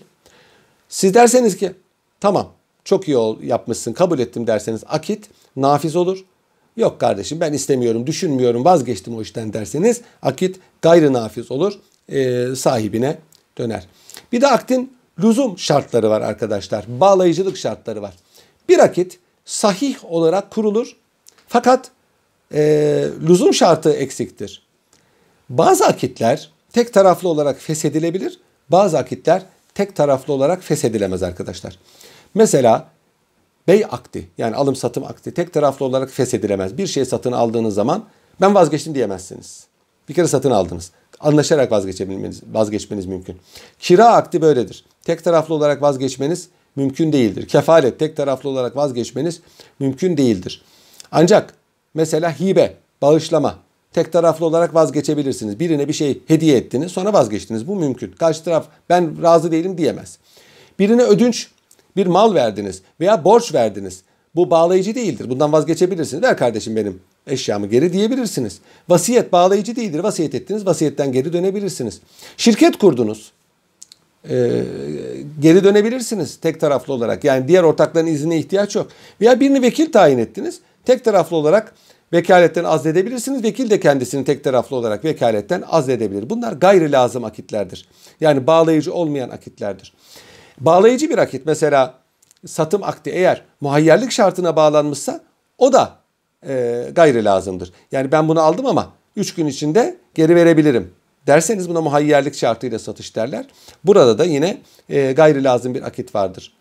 Siz 0.88 1.14
derseniz 1.14 1.56
ki 1.56 1.72
tamam 2.20 2.52
çok 2.84 3.08
iyi 3.08 3.16
ol, 3.16 3.42
yapmışsın 3.42 3.92
kabul 3.92 4.18
ettim 4.18 4.46
derseniz 4.46 4.84
akit 4.86 5.30
nafiz 5.56 5.96
olur. 5.96 6.24
Yok 6.76 7.00
kardeşim 7.00 7.40
ben 7.40 7.52
istemiyorum, 7.52 8.06
düşünmüyorum, 8.06 8.64
vazgeçtim 8.64 9.16
o 9.16 9.22
işten 9.22 9.52
derseniz 9.52 10.00
akit 10.22 10.60
gayrı 10.82 11.12
nafiz 11.12 11.50
olur, 11.50 11.72
e, 12.08 12.46
sahibine 12.56 13.18
döner. 13.58 13.86
Bir 14.32 14.40
de 14.40 14.48
aktin 14.48 14.96
lüzum 15.22 15.58
şartları 15.58 16.10
var 16.10 16.20
arkadaşlar. 16.20 16.84
Bağlayıcılık 16.88 17.56
şartları 17.56 18.02
var. 18.02 18.14
Bir 18.68 18.78
akit 18.78 19.18
sahih 19.44 20.04
olarak 20.04 20.50
kurulur 20.50 20.96
fakat 21.48 21.90
e, 22.54 22.60
lüzum 23.28 23.54
şartı 23.54 23.92
eksiktir. 23.92 24.62
Bazı 25.48 25.86
akitler 25.86 26.50
tek 26.72 26.94
taraflı 26.94 27.28
olarak 27.28 27.60
feshedilebilir. 27.60 28.40
Bazı 28.68 28.98
akitler 28.98 29.42
tek 29.74 29.96
taraflı 29.96 30.32
olarak 30.32 30.62
feshedilemez 30.62 31.22
arkadaşlar. 31.22 31.78
Mesela 32.34 32.91
Bey 33.68 33.84
akdi 33.90 34.28
yani 34.38 34.56
alım 34.56 34.76
satım 34.76 35.04
akdi 35.04 35.34
tek 35.34 35.52
taraflı 35.52 35.86
olarak 35.86 36.10
feshedilemez. 36.10 36.78
Bir 36.78 36.86
şey 36.86 37.04
satın 37.04 37.32
aldığınız 37.32 37.74
zaman 37.74 38.04
ben 38.40 38.54
vazgeçtim 38.54 38.94
diyemezsiniz. 38.94 39.66
Bir 40.08 40.14
kere 40.14 40.28
satın 40.28 40.50
aldınız. 40.50 40.92
Anlaşarak 41.20 41.72
vazgeçebilmeniz, 41.72 42.42
vazgeçmeniz 42.52 43.06
mümkün. 43.06 43.36
Kira 43.78 44.06
akdi 44.06 44.42
böyledir. 44.42 44.84
Tek 45.04 45.24
taraflı 45.24 45.54
olarak 45.54 45.82
vazgeçmeniz 45.82 46.48
mümkün 46.76 47.12
değildir. 47.12 47.48
Kefalet 47.48 47.98
tek 47.98 48.16
taraflı 48.16 48.48
olarak 48.48 48.76
vazgeçmeniz 48.76 49.40
mümkün 49.78 50.16
değildir. 50.16 50.62
Ancak 51.12 51.54
mesela 51.94 52.40
hibe, 52.40 52.76
bağışlama 53.02 53.58
tek 53.92 54.12
taraflı 54.12 54.46
olarak 54.46 54.74
vazgeçebilirsiniz. 54.74 55.60
Birine 55.60 55.88
bir 55.88 55.92
şey 55.92 56.22
hediye 56.26 56.56
ettiniz 56.56 56.92
sonra 56.92 57.12
vazgeçtiniz. 57.12 57.68
Bu 57.68 57.76
mümkün. 57.76 58.12
Karşı 58.12 58.44
taraf 58.44 58.66
ben 58.88 59.22
razı 59.22 59.52
değilim 59.52 59.78
diyemez. 59.78 60.18
Birine 60.78 61.02
ödünç 61.02 61.48
bir 61.96 62.06
mal 62.06 62.34
verdiniz 62.34 62.82
veya 63.00 63.24
borç 63.24 63.54
verdiniz. 63.54 64.02
Bu 64.34 64.50
bağlayıcı 64.50 64.94
değildir. 64.94 65.30
Bundan 65.30 65.52
vazgeçebilirsiniz. 65.52 66.22
Ver 66.22 66.36
kardeşim 66.36 66.76
benim 66.76 67.00
eşyamı 67.26 67.66
geri 67.66 67.92
diyebilirsiniz. 67.92 68.58
Vasiyet 68.88 69.32
bağlayıcı 69.32 69.76
değildir. 69.76 69.98
Vasiyet 69.98 70.34
ettiniz, 70.34 70.66
vasiyetten 70.66 71.12
geri 71.12 71.32
dönebilirsiniz. 71.32 72.00
Şirket 72.36 72.78
kurdunuz. 72.78 73.32
Ee, 74.30 74.62
geri 75.40 75.64
dönebilirsiniz 75.64 76.36
tek 76.36 76.60
taraflı 76.60 76.92
olarak. 76.92 77.24
Yani 77.24 77.48
diğer 77.48 77.62
ortakların 77.62 78.06
iznine 78.06 78.38
ihtiyaç 78.38 78.76
yok. 78.76 78.88
Veya 79.20 79.40
birini 79.40 79.62
vekil 79.62 79.92
tayin 79.92 80.18
ettiniz. 80.18 80.60
Tek 80.84 81.04
taraflı 81.04 81.36
olarak 81.36 81.74
vekaletten 82.12 82.64
azledebilirsiniz. 82.64 83.44
Vekil 83.44 83.70
de 83.70 83.80
kendisini 83.80 84.24
tek 84.24 84.44
taraflı 84.44 84.76
olarak 84.76 85.04
vekaletten 85.04 85.62
azledebilir. 85.68 86.30
Bunlar 86.30 86.52
gayri 86.52 86.92
lazım 86.92 87.24
akitlerdir. 87.24 87.88
Yani 88.20 88.46
bağlayıcı 88.46 88.94
olmayan 88.94 89.30
akitlerdir. 89.30 89.92
Bağlayıcı 90.64 91.10
bir 91.10 91.18
akit 91.18 91.46
mesela 91.46 91.94
satım 92.46 92.82
akdi 92.82 93.10
eğer 93.10 93.42
muhayyerlik 93.60 94.10
şartına 94.10 94.56
bağlanmışsa 94.56 95.20
o 95.58 95.72
da 95.72 95.96
e, 96.46 96.84
gayri 96.92 97.24
lazımdır. 97.24 97.72
Yani 97.92 98.12
ben 98.12 98.28
bunu 98.28 98.40
aldım 98.40 98.66
ama 98.66 98.92
3 99.16 99.34
gün 99.34 99.46
içinde 99.46 99.96
geri 100.14 100.36
verebilirim 100.36 100.92
derseniz 101.26 101.68
buna 101.68 101.80
muhayyerlik 101.80 102.34
şartıyla 102.34 102.78
satış 102.78 103.16
derler. 103.16 103.46
Burada 103.84 104.18
da 104.18 104.24
yine 104.24 104.62
e, 104.88 105.12
gayri 105.12 105.44
lazım 105.44 105.74
bir 105.74 105.82
akit 105.82 106.14
vardır. 106.14 106.52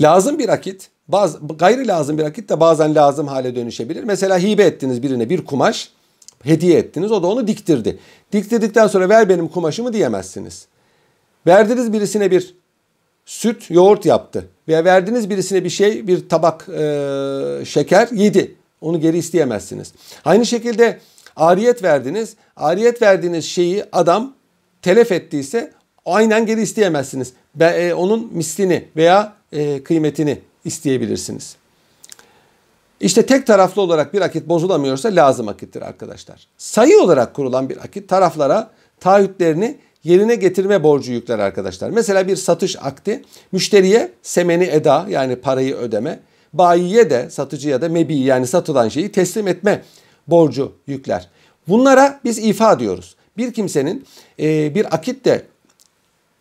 Lazım 0.00 0.38
bir 0.38 0.48
akit, 0.48 0.90
bazı, 1.08 1.38
gayri 1.58 1.88
lazım 1.88 2.18
bir 2.18 2.24
akit 2.24 2.48
de 2.48 2.60
bazen 2.60 2.94
lazım 2.94 3.26
hale 3.26 3.54
dönüşebilir. 3.54 4.04
Mesela 4.04 4.38
hibe 4.38 4.62
ettiniz 4.62 5.02
birine 5.02 5.30
bir 5.30 5.44
kumaş, 5.44 5.90
hediye 6.42 6.78
ettiniz, 6.78 7.12
o 7.12 7.22
da 7.22 7.26
onu 7.26 7.46
diktirdi. 7.46 7.98
Diktirdikten 8.32 8.86
sonra 8.86 9.08
ver 9.08 9.28
benim 9.28 9.48
kumaşımı 9.48 9.92
diyemezsiniz. 9.92 10.66
Verdiniz 11.46 11.92
birisine 11.92 12.30
bir 12.30 12.54
süt, 13.24 13.70
yoğurt 13.70 14.06
yaptı. 14.06 14.48
Veya 14.68 14.84
verdiniz 14.84 15.30
birisine 15.30 15.64
bir 15.64 15.70
şey, 15.70 16.06
bir 16.06 16.28
tabak 16.28 16.68
e, 16.68 17.64
şeker 17.64 18.08
yedi. 18.12 18.54
Onu 18.80 19.00
geri 19.00 19.18
isteyemezsiniz. 19.18 19.92
Aynı 20.24 20.46
şekilde 20.46 20.98
ariyet 21.36 21.82
verdiniz. 21.82 22.36
Ariyet 22.56 23.02
verdiğiniz 23.02 23.44
şeyi 23.44 23.84
adam 23.92 24.34
telef 24.82 25.12
ettiyse 25.12 25.72
aynen 26.06 26.46
geri 26.46 26.62
isteyemezsiniz. 26.62 27.32
Be, 27.54 27.64
e, 27.64 27.94
onun 27.94 28.30
mislini 28.32 28.88
veya 28.96 29.32
e, 29.52 29.82
kıymetini 29.82 30.38
isteyebilirsiniz. 30.64 31.56
İşte 33.00 33.26
tek 33.26 33.46
taraflı 33.46 33.82
olarak 33.82 34.14
bir 34.14 34.20
akit 34.20 34.48
bozulamıyorsa 34.48 35.08
lazım 35.08 35.48
akittir 35.48 35.82
arkadaşlar. 35.82 36.46
Sayı 36.58 37.00
olarak 37.00 37.34
kurulan 37.34 37.68
bir 37.68 37.76
akit 37.76 38.08
taraflara 38.08 38.70
taahhütlerini 39.00 39.78
yerine 40.04 40.34
getirme 40.34 40.82
borcu 40.82 41.12
yükler 41.12 41.38
arkadaşlar. 41.38 41.90
Mesela 41.90 42.28
bir 42.28 42.36
satış 42.36 42.76
akti 42.80 43.22
müşteriye 43.52 44.12
semeni 44.22 44.64
eda 44.64 45.06
yani 45.08 45.36
parayı 45.36 45.74
ödeme, 45.74 46.20
bayiye 46.52 47.10
de 47.10 47.30
satıcıya 47.30 47.82
da 47.82 47.88
mebi 47.88 48.16
yani 48.16 48.46
satılan 48.46 48.88
şeyi 48.88 49.12
teslim 49.12 49.48
etme 49.48 49.82
borcu 50.26 50.72
yükler. 50.86 51.28
Bunlara 51.68 52.20
biz 52.24 52.38
ifa 52.38 52.78
diyoruz. 52.78 53.16
Bir 53.36 53.52
kimsenin 53.52 54.06
e, 54.40 54.74
bir 54.74 54.94
akitte 54.94 55.46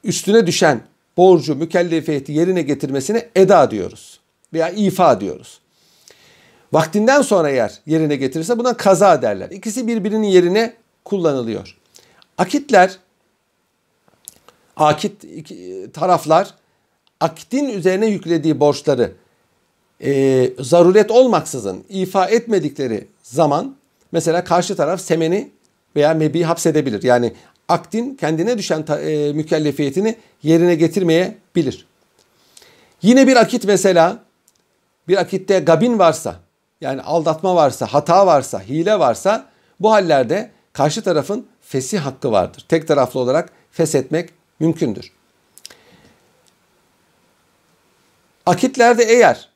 üstüne 0.03 0.47
düşen 0.47 0.81
borcu, 1.17 1.55
mükellefiyeti 1.55 2.31
yerine 2.31 2.61
getirmesine 2.61 3.29
eda 3.35 3.71
diyoruz. 3.71 4.19
Veya 4.53 4.69
ifa 4.69 5.21
diyoruz. 5.21 5.59
Vaktinden 6.73 7.21
sonra 7.21 7.49
eğer 7.49 7.79
yerine 7.85 8.15
getirirse 8.15 8.59
buna 8.59 8.77
kaza 8.77 9.21
derler. 9.21 9.49
İkisi 9.49 9.87
birbirinin 9.87 10.27
yerine 10.27 10.73
kullanılıyor. 11.05 11.77
Akitler, 12.37 12.97
akit 14.75 15.23
taraflar 15.93 16.53
akitin 17.19 17.69
üzerine 17.69 18.05
yüklediği 18.05 18.59
borçları 18.59 19.11
e, 20.03 20.49
zaruret 20.59 21.11
olmaksızın 21.11 21.83
ifa 21.89 22.25
etmedikleri 22.25 23.07
zaman 23.23 23.75
mesela 24.11 24.43
karşı 24.43 24.75
taraf 24.75 25.01
semeni 25.01 25.51
veya 25.95 26.13
mebi 26.13 26.43
hapsedebilir. 26.43 27.03
Yani 27.03 27.33
aktin 27.67 28.15
kendine 28.15 28.57
düşen 28.57 28.85
ta, 28.85 29.01
e, 29.01 29.33
mükellefiyetini 29.33 30.15
yerine 30.43 30.75
getirmeyebilir. 30.75 31.87
Yine 33.01 33.27
bir 33.27 33.35
akit 33.35 33.65
mesela 33.65 34.19
bir 35.07 35.17
akitte 35.17 35.59
gabin 35.59 35.99
varsa 35.99 36.35
yani 36.81 37.01
aldatma 37.01 37.55
varsa, 37.55 37.85
hata 37.85 38.27
varsa, 38.27 38.61
hile 38.61 38.99
varsa 38.99 39.45
bu 39.79 39.91
hallerde 39.91 40.51
karşı 40.73 41.01
tarafın 41.01 41.47
fesih 41.61 41.99
hakkı 41.99 42.31
vardır. 42.31 42.65
Tek 42.69 42.87
taraflı 42.87 43.19
olarak 43.19 43.49
feshetmek 43.71 44.29
mümkündür. 44.61 45.11
Akitlerde 48.45 49.03
eğer 49.03 49.49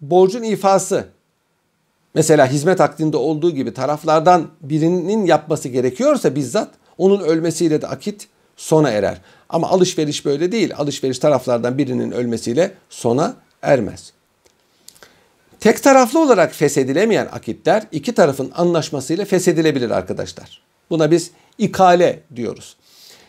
borcun 0.00 0.42
ifası 0.42 1.08
mesela 2.14 2.46
hizmet 2.46 2.80
akdinde 2.80 3.16
olduğu 3.16 3.50
gibi 3.50 3.74
taraflardan 3.74 4.50
birinin 4.60 5.26
yapması 5.26 5.68
gerekiyorsa 5.68 6.34
bizzat 6.34 6.70
onun 6.98 7.20
ölmesiyle 7.20 7.82
de 7.82 7.86
akit 7.86 8.28
sona 8.56 8.90
erer. 8.90 9.20
Ama 9.48 9.68
alışveriş 9.68 10.24
böyle 10.24 10.52
değil. 10.52 10.74
Alışveriş 10.76 11.18
taraflardan 11.18 11.78
birinin 11.78 12.10
ölmesiyle 12.10 12.74
sona 12.90 13.34
ermez. 13.62 14.12
Tek 15.60 15.82
taraflı 15.82 16.20
olarak 16.20 16.54
feshedilemeyen 16.54 17.28
akitler 17.32 17.82
iki 17.92 18.14
tarafın 18.14 18.52
anlaşmasıyla 18.54 19.24
feshedilebilir 19.24 19.90
arkadaşlar. 19.90 20.62
Buna 20.90 21.10
biz 21.10 21.30
ikale 21.58 22.20
diyoruz. 22.36 22.76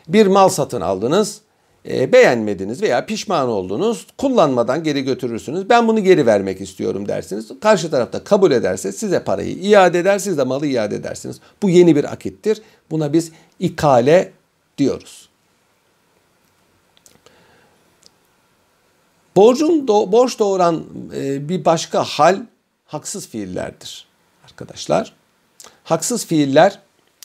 Bir 0.08 0.28
mal 0.28 0.50
satın 0.50 0.82
aldınız, 0.82 1.42
e, 1.90 2.14
beğenmediniz 2.14 2.82
veya 2.82 3.06
pişman 3.06 3.50
oldunuz, 3.50 4.08
kullanmadan 4.18 4.84
geri 4.84 5.04
götürürsünüz. 5.04 5.70
Ben 5.70 5.88
bunu 5.88 6.04
geri 6.04 6.26
vermek 6.26 6.62
istiyorum 6.62 7.08
dersiniz. 7.08 7.52
Karşı 7.62 7.92
tarafta 7.92 8.24
kabul 8.24 8.52
ederse 8.52 8.92
size 8.92 9.24
parayı 9.24 9.58
iade 9.58 10.00
eder, 10.00 10.20
siz 10.20 10.38
de 10.38 10.44
malı 10.44 10.68
iade 10.68 10.96
edersiniz. 10.96 11.40
Bu 11.62 11.70
yeni 11.70 11.96
bir 11.96 12.14
akittir. 12.14 12.62
Buna 12.92 13.14
biz 13.14 13.32
ikale 13.60 14.32
diyoruz. 14.78 15.30
Borcun 19.36 19.88
do 19.88 20.12
borç 20.12 20.40
doğuran 20.40 20.84
e, 21.16 21.50
bir 21.50 21.66
başka 21.66 22.04
hal 22.04 22.40
haksız 22.86 23.28
fiillerdir 23.28 24.08
arkadaşlar. 24.44 25.14
Haksız 25.84 26.26
fiiller 26.26 26.80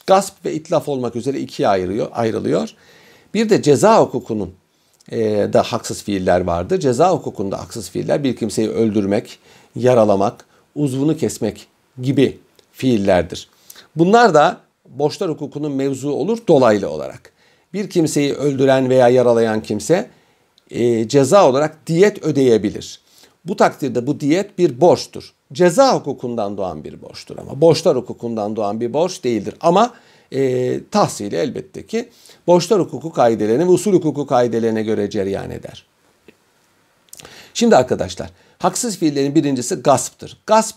gasp 0.09 0.45
ve 0.45 0.55
itlaf 0.55 0.89
olmak 0.89 1.17
üzere 1.17 1.41
ikiye 1.41 1.69
ayırıyor, 1.69 2.09
ayrılıyor. 2.13 2.75
Bir 3.35 3.51
de 3.51 3.63
ceza 3.63 4.01
hukukunun 4.01 4.55
e, 5.13 5.19
da 5.53 5.63
haksız 5.63 6.03
fiiller 6.03 6.41
vardır. 6.41 6.81
Ceza 6.81 7.13
hukukunda 7.13 7.61
haksız 7.61 7.91
fiiller 7.91 8.25
bir 8.25 8.37
kimseyi 8.37 8.69
öldürmek, 8.69 9.39
yaralamak, 9.77 10.45
uzvunu 10.75 11.17
kesmek 11.17 11.67
gibi 12.03 12.39
fiillerdir. 12.73 13.49
Bunlar 13.97 14.35
da 14.35 14.57
borçlar 14.89 15.31
hukukunun 15.31 15.73
mevzu 15.73 16.11
olur 16.11 16.39
dolaylı 16.49 16.91
olarak. 16.91 17.33
Bir 17.73 17.91
kimseyi 17.91 18.35
öldüren 18.35 18.91
veya 18.91 19.09
yaralayan 19.09 19.63
kimse 19.63 20.11
e, 20.71 21.09
ceza 21.09 21.49
olarak 21.49 21.87
diyet 21.87 22.23
ödeyebilir. 22.23 23.01
Bu 23.49 23.57
takdirde 23.57 24.07
bu 24.07 24.21
diyet 24.21 24.59
bir 24.59 24.81
borçtur. 24.81 25.33
Ceza 25.53 25.95
hukukundan 25.95 26.57
doğan 26.57 26.85
bir 26.85 27.03
borçtur 27.03 27.39
ama 27.39 27.61
borçlar 27.61 27.97
hukukundan 27.97 28.57
doğan 28.57 28.81
bir 28.81 28.93
borç 28.93 29.25
değildir. 29.25 29.55
Ama 29.61 29.95
e, 30.33 30.81
tahsili 30.91 31.37
elbette 31.37 31.87
ki 31.87 32.09
borçlar 32.47 32.81
hukuku 32.81 33.13
kaidelerine 33.13 33.67
ve 33.67 33.71
usul 33.71 33.93
hukuku 33.93 34.27
kaidelerine 34.27 34.83
göre 34.83 35.11
cereyan 35.11 35.51
eder. 35.51 35.87
Şimdi 37.55 37.77
arkadaşlar 37.77 38.31
haksız 38.59 38.99
fiillerin 38.99 39.35
birincisi 39.35 39.75
gasptır. 39.75 40.39
Gasp 40.47 40.77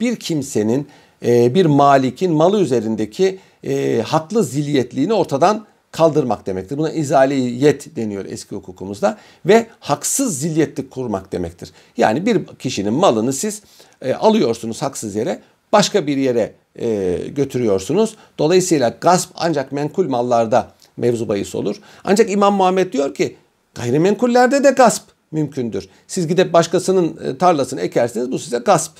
bir 0.00 0.16
kimsenin 0.16 0.88
e, 1.24 1.54
bir 1.54 1.66
malikin 1.66 2.32
malı 2.32 2.60
üzerindeki 2.60 3.38
e, 3.64 4.02
haklı 4.06 4.44
ziliyetliğini 4.44 5.12
ortadan 5.12 5.66
kaldırmak 5.96 6.46
demektir. 6.46 6.78
Buna 6.78 6.90
izaliyet 6.90 7.96
deniyor 7.96 8.24
eski 8.24 8.56
hukukumuzda 8.56 9.18
ve 9.46 9.66
haksız 9.80 10.40
zilyetlik 10.40 10.90
kurmak 10.90 11.32
demektir. 11.32 11.72
Yani 11.96 12.26
bir 12.26 12.46
kişinin 12.46 12.92
malını 12.92 13.32
siz 13.32 13.62
e, 14.02 14.14
alıyorsunuz 14.14 14.82
haksız 14.82 15.14
yere 15.14 15.40
başka 15.72 16.06
bir 16.06 16.16
yere 16.16 16.52
e, 16.78 17.18
götürüyorsunuz. 17.28 18.16
Dolayısıyla 18.38 18.88
gasp 19.00 19.30
ancak 19.34 19.72
menkul 19.72 20.08
mallarda 20.08 20.70
mevzu 20.96 21.28
bahis 21.28 21.54
olur. 21.54 21.76
Ancak 22.04 22.30
İmam 22.30 22.54
Muhammed 22.54 22.92
diyor 22.92 23.14
ki 23.14 23.36
gayrimenkullerde 23.74 24.64
de 24.64 24.70
gasp 24.70 25.02
mümkündür. 25.32 25.88
Siz 26.06 26.28
gidip 26.28 26.52
başkasının 26.52 27.18
e, 27.24 27.38
tarlasını 27.38 27.80
ekersiniz 27.80 28.32
bu 28.32 28.38
size 28.38 28.58
gasp. 28.58 28.92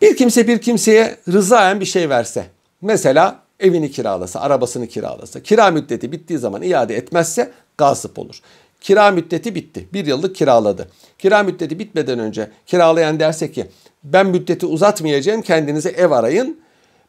Bir 0.00 0.16
kimse 0.16 0.48
bir 0.48 0.60
kimseye 0.60 1.16
rızaen 1.32 1.80
bir 1.80 1.84
şey 1.86 2.08
verse. 2.08 2.46
Mesela 2.82 3.45
evini 3.60 3.90
kiralasa, 3.90 4.40
arabasını 4.40 4.86
kiralasa, 4.86 5.42
kira 5.42 5.70
müddeti 5.70 6.12
bittiği 6.12 6.38
zaman 6.38 6.62
iade 6.62 6.96
etmezse 6.96 7.50
gasp 7.78 8.18
olur. 8.18 8.40
Kira 8.80 9.10
müddeti 9.10 9.54
bitti. 9.54 9.88
Bir 9.92 10.06
yıllık 10.06 10.36
kiraladı. 10.36 10.88
Kira 11.18 11.42
müddeti 11.42 11.78
bitmeden 11.78 12.18
önce 12.18 12.50
kiralayan 12.66 13.20
derse 13.20 13.52
ki 13.52 13.66
ben 14.04 14.26
müddeti 14.26 14.66
uzatmayacağım 14.66 15.42
kendinize 15.42 15.88
ev 15.88 16.10
arayın. 16.10 16.60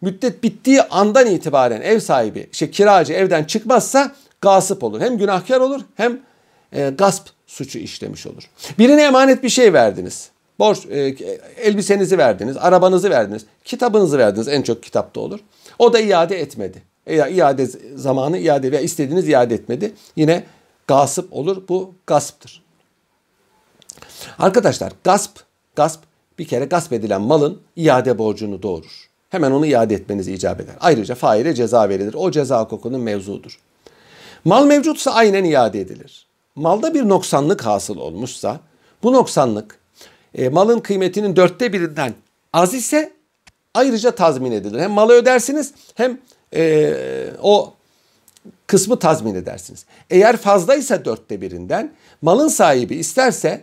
Müddet 0.01 0.43
bittiği 0.43 0.81
andan 0.81 1.27
itibaren 1.27 1.81
ev 1.81 1.99
sahibi, 1.99 2.49
şey 2.51 2.71
kiracı 2.71 3.13
evden 3.13 3.43
çıkmazsa 3.43 4.15
gasp 4.41 4.83
olur. 4.83 5.01
Hem 5.01 5.17
günahkar 5.17 5.60
olur 5.60 5.81
hem 5.95 6.19
e, 6.73 6.89
gasp 6.89 7.27
suçu 7.47 7.79
işlemiş 7.79 8.27
olur. 8.27 8.49
Birine 8.79 9.03
emanet 9.03 9.43
bir 9.43 9.49
şey 9.49 9.73
verdiniz. 9.73 10.29
Borç, 10.60 10.86
e, 10.86 11.15
elbisenizi 11.62 12.17
verdiniz, 12.17 12.57
arabanızı 12.57 13.10
verdiniz, 13.10 13.45
kitabınızı 13.65 14.17
verdiniz. 14.17 14.47
En 14.47 14.62
çok 14.62 14.83
kitapta 14.83 15.19
olur. 15.19 15.39
O 15.80 15.94
da 15.94 16.00
iade 16.00 16.40
etmedi. 16.40 16.82
Eğer 17.08 17.32
iade 17.32 17.66
zamanı 17.96 18.38
iade 18.38 18.72
veya 18.72 18.82
istediğiniz 18.82 19.30
iade 19.30 19.56
etmedi. 19.56 19.94
Yine 20.16 20.44
gasp 20.88 21.26
olur. 21.32 21.63
Bu 21.70 21.94
gasptır. 22.08 22.63
Arkadaşlar 24.40 24.94
gasp, 25.04 25.40
gasp 25.76 26.00
bir 26.40 26.48
kere 26.48 26.66
gasp 26.66 26.94
edilen 26.94 27.22
malın 27.22 27.62
iade 27.76 28.18
borcunu 28.18 28.63
doğurur. 28.63 29.10
Hemen 29.30 29.52
onu 29.52 29.66
iade 29.66 29.96
etmeniz 29.96 30.28
icap 30.28 30.62
eder. 30.62 30.76
Ayrıca 30.80 31.16
faile 31.16 31.54
ceza 31.54 31.90
verilir. 31.90 32.13
O 32.13 32.32
ceza 32.32 32.62
hukukunun 32.62 33.02
mevzudur. 33.02 33.60
Mal 34.46 34.66
mevcutsa 34.66 35.12
aynen 35.12 35.44
iade 35.44 35.82
edilir. 35.82 36.28
Malda 36.56 36.94
bir 36.94 37.10
noksanlık 37.10 37.66
hasıl 37.66 37.98
olmuşsa 37.98 38.60
bu 39.04 39.13
noksanlık 39.13 39.80
e, 40.36 40.50
malın 40.50 40.80
kıymetinin 40.80 41.36
dörtte 41.36 41.74
birinden 41.74 42.13
az 42.54 42.74
ise 42.74 43.16
ayrıca 43.78 44.12
tazmin 44.12 44.52
edilir. 44.52 44.80
Hem 44.80 44.92
malı 44.92 45.13
ödersiniz 45.13 45.74
hem 45.96 46.18
e, 46.56 46.94
o 47.42 47.74
kısmı 48.68 49.00
tazmin 49.00 49.36
edersiniz. 49.36 49.86
Eğer 50.10 50.38
fazlaysa 50.38 51.06
dörtte 51.06 51.42
birinden 51.42 51.92
malın 52.22 52.48
sahibi 52.48 52.96
isterse 52.96 53.62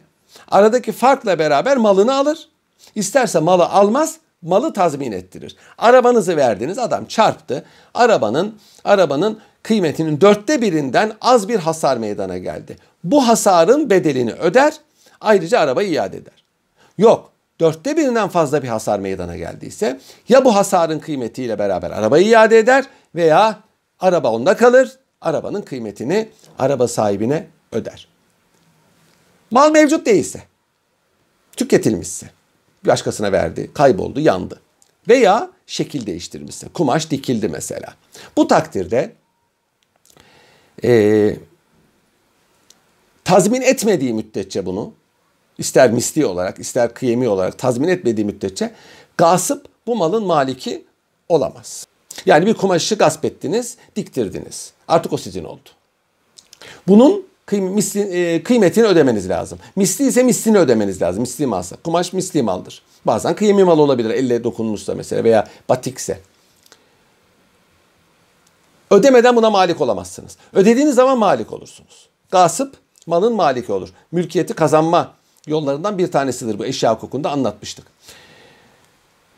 aradaki 0.50 0.92
farkla 0.92 1.38
beraber 1.38 1.77
malını 1.77 2.14
alır. 2.14 2.48
İsterse 2.94 3.40
malı 3.40 3.66
almaz 3.66 4.16
malı 4.42 4.72
tazmin 4.72 5.12
ettirir. 5.12 5.57
Arabanızı 5.79 6.37
verdiniz 6.37 6.79
adam 6.79 7.05
çarptı. 7.05 7.64
Arabanın 7.94 8.59
arabanın 8.85 9.38
kıymetinin 9.62 10.20
dörtte 10.20 10.62
birinden 10.62 11.12
az 11.20 11.48
bir 11.48 11.59
hasar 11.59 11.96
meydana 11.96 12.38
geldi. 12.38 12.77
Bu 13.05 13.29
hasarın 13.29 13.90
bedelini 13.90 14.33
öder 14.33 14.74
ayrıca 15.20 15.61
arabayı 15.61 15.90
iade 15.90 16.16
eder. 16.16 16.44
Yok 16.98 17.33
dörtte 17.60 17.96
birinden 17.96 18.28
fazla 18.28 18.62
bir 18.62 18.68
hasar 18.68 18.98
meydana 18.98 19.36
geldiyse 19.36 20.00
ya 20.28 20.44
bu 20.44 20.56
hasarın 20.56 20.98
kıymetiyle 20.98 21.58
beraber 21.58 21.90
arabayı 21.90 22.26
iade 22.26 22.58
eder 22.58 22.84
veya 23.14 23.60
araba 24.00 24.32
onda 24.32 24.56
kalır 24.56 24.98
arabanın 25.20 25.62
kıymetini 25.62 26.28
araba 26.58 26.88
sahibine 26.88 27.46
öder. 27.72 28.08
Mal 29.50 29.70
mevcut 29.70 30.06
değilse, 30.06 30.42
tüketilmişse, 31.56 32.30
başkasına 32.86 33.32
verdi, 33.32 33.70
kayboldu, 33.74 34.20
yandı. 34.20 34.60
Veya 35.08 35.50
şekil 35.66 36.06
değiştirmişse, 36.06 36.68
kumaş 36.74 37.10
dikildi 37.10 37.48
mesela. 37.48 37.94
Bu 38.36 38.48
takdirde 38.48 39.12
e, 40.84 41.36
tazmin 43.24 43.62
etmediği 43.62 44.14
müddetçe 44.14 44.66
bunu, 44.66 44.94
ister 45.58 45.90
misli 45.90 46.26
olarak, 46.26 46.58
ister 46.58 46.94
kıyemi 46.94 47.28
olarak 47.28 47.58
tazmin 47.58 47.88
etmediği 47.88 48.26
müddetçe 48.26 48.74
gasp 49.18 49.66
bu 49.86 49.96
malın 49.96 50.24
maliki 50.24 50.84
olamaz. 51.28 51.86
Yani 52.26 52.46
bir 52.46 52.54
kumaşı 52.54 52.94
gasp 52.94 53.24
ettiniz, 53.24 53.76
diktirdiniz. 53.96 54.72
Artık 54.88 55.12
o 55.12 55.16
sizin 55.16 55.44
oldu. 55.44 55.68
Bunun 56.88 57.26
e, 57.52 58.42
kıymetini 58.42 58.84
ödemeniz 58.84 59.28
lazım. 59.28 59.58
Misli 59.76 60.06
ise 60.06 60.22
mislini 60.22 60.58
ödemeniz 60.58 61.02
lazım. 61.02 61.20
Misli 61.20 61.46
malsa. 61.46 61.76
Kumaş 61.76 62.12
misli 62.12 62.42
maldır. 62.42 62.82
Bazen 63.04 63.34
kıyemi 63.34 63.64
mal 63.64 63.78
olabilir. 63.78 64.10
Elle 64.10 64.44
dokunmuşsa 64.44 64.94
mesela 64.94 65.24
veya 65.24 65.48
batikse. 65.68 66.20
Ödemeden 68.90 69.36
buna 69.36 69.50
malik 69.50 69.80
olamazsınız. 69.80 70.36
Ödediğiniz 70.52 70.94
zaman 70.94 71.18
malik 71.18 71.52
olursunuz. 71.52 72.08
Gasp 72.30 72.68
malın 73.06 73.34
maliki 73.34 73.72
olur. 73.72 73.88
Mülkiyeti 74.12 74.54
kazanma 74.54 75.14
yollarından 75.46 75.98
bir 75.98 76.11
tanesidir 76.11 76.59
bu 76.59 76.66
eşya 76.66 76.94
hukukunda 76.94 77.30
anlatmıştık. 77.30 77.87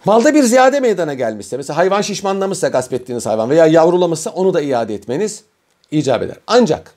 Malda 0.05 0.35
bir 0.35 0.43
ziyade 0.43 0.81
meydana 0.81 1.15
gelmişse, 1.15 1.57
mesela 1.57 1.77
hayvan 1.77 2.03
şişmanlamışsa 2.03 2.69
gasp 2.69 2.93
ettiğiniz 2.93 3.27
hayvan 3.27 3.51
veya 3.51 3.67
yavrulamışsa 3.67 4.31
onu 4.31 4.55
da 4.55 4.61
iade 4.61 4.95
etmeniz 4.95 5.45
icap 5.91 6.23
eder. 6.23 6.37
Ancak, 6.47 6.95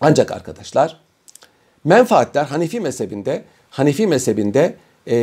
ancak 0.00 0.30
arkadaşlar, 0.30 1.00
menfaatler 1.84 2.44
Hanefi 2.44 2.80
mezhebinde, 2.80 3.44
Hanefi 3.70 4.06
mezhebinde 4.06 4.76
e, 5.08 5.16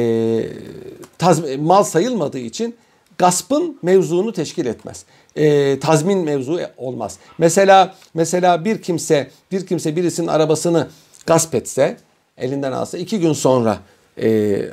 taz, 1.18 1.58
mal 1.58 1.84
sayılmadığı 1.84 2.40
için 2.40 2.76
gaspın 3.18 3.80
mevzunu 3.82 4.34
teşkil 4.34 4.66
etmez. 4.66 5.06
E, 5.36 5.80
tazmin 5.80 6.18
mevzu 6.18 6.60
olmaz. 6.78 7.18
Mesela 7.38 7.96
mesela 8.14 8.66
bir 8.66 8.82
kimse 8.82 9.32
bir 9.52 9.66
kimse 9.66 9.96
birisinin 9.96 10.28
arabasını 10.28 10.88
gasp 11.26 11.56
etse, 11.56 11.98
elinden 12.42 12.72
alsa 12.72 12.98
iki 12.98 13.20
gün 13.20 13.34
sonra 13.34 13.80
e, 14.18 14.30
e, 14.30 14.70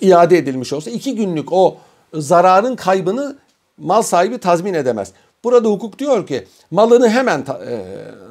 iade 0.00 0.38
edilmiş 0.38 0.72
olsa 0.72 0.90
iki 0.90 1.14
günlük 1.14 1.52
o 1.52 1.76
zararın 2.14 2.76
kaybını 2.76 3.36
mal 3.78 4.02
sahibi 4.02 4.38
tazmin 4.38 4.74
edemez. 4.74 5.12
Burada 5.44 5.68
hukuk 5.68 5.98
diyor 5.98 6.26
ki 6.26 6.46
malını 6.70 7.10
hemen 7.10 7.44
ta, 7.44 7.64
e, 7.64 7.84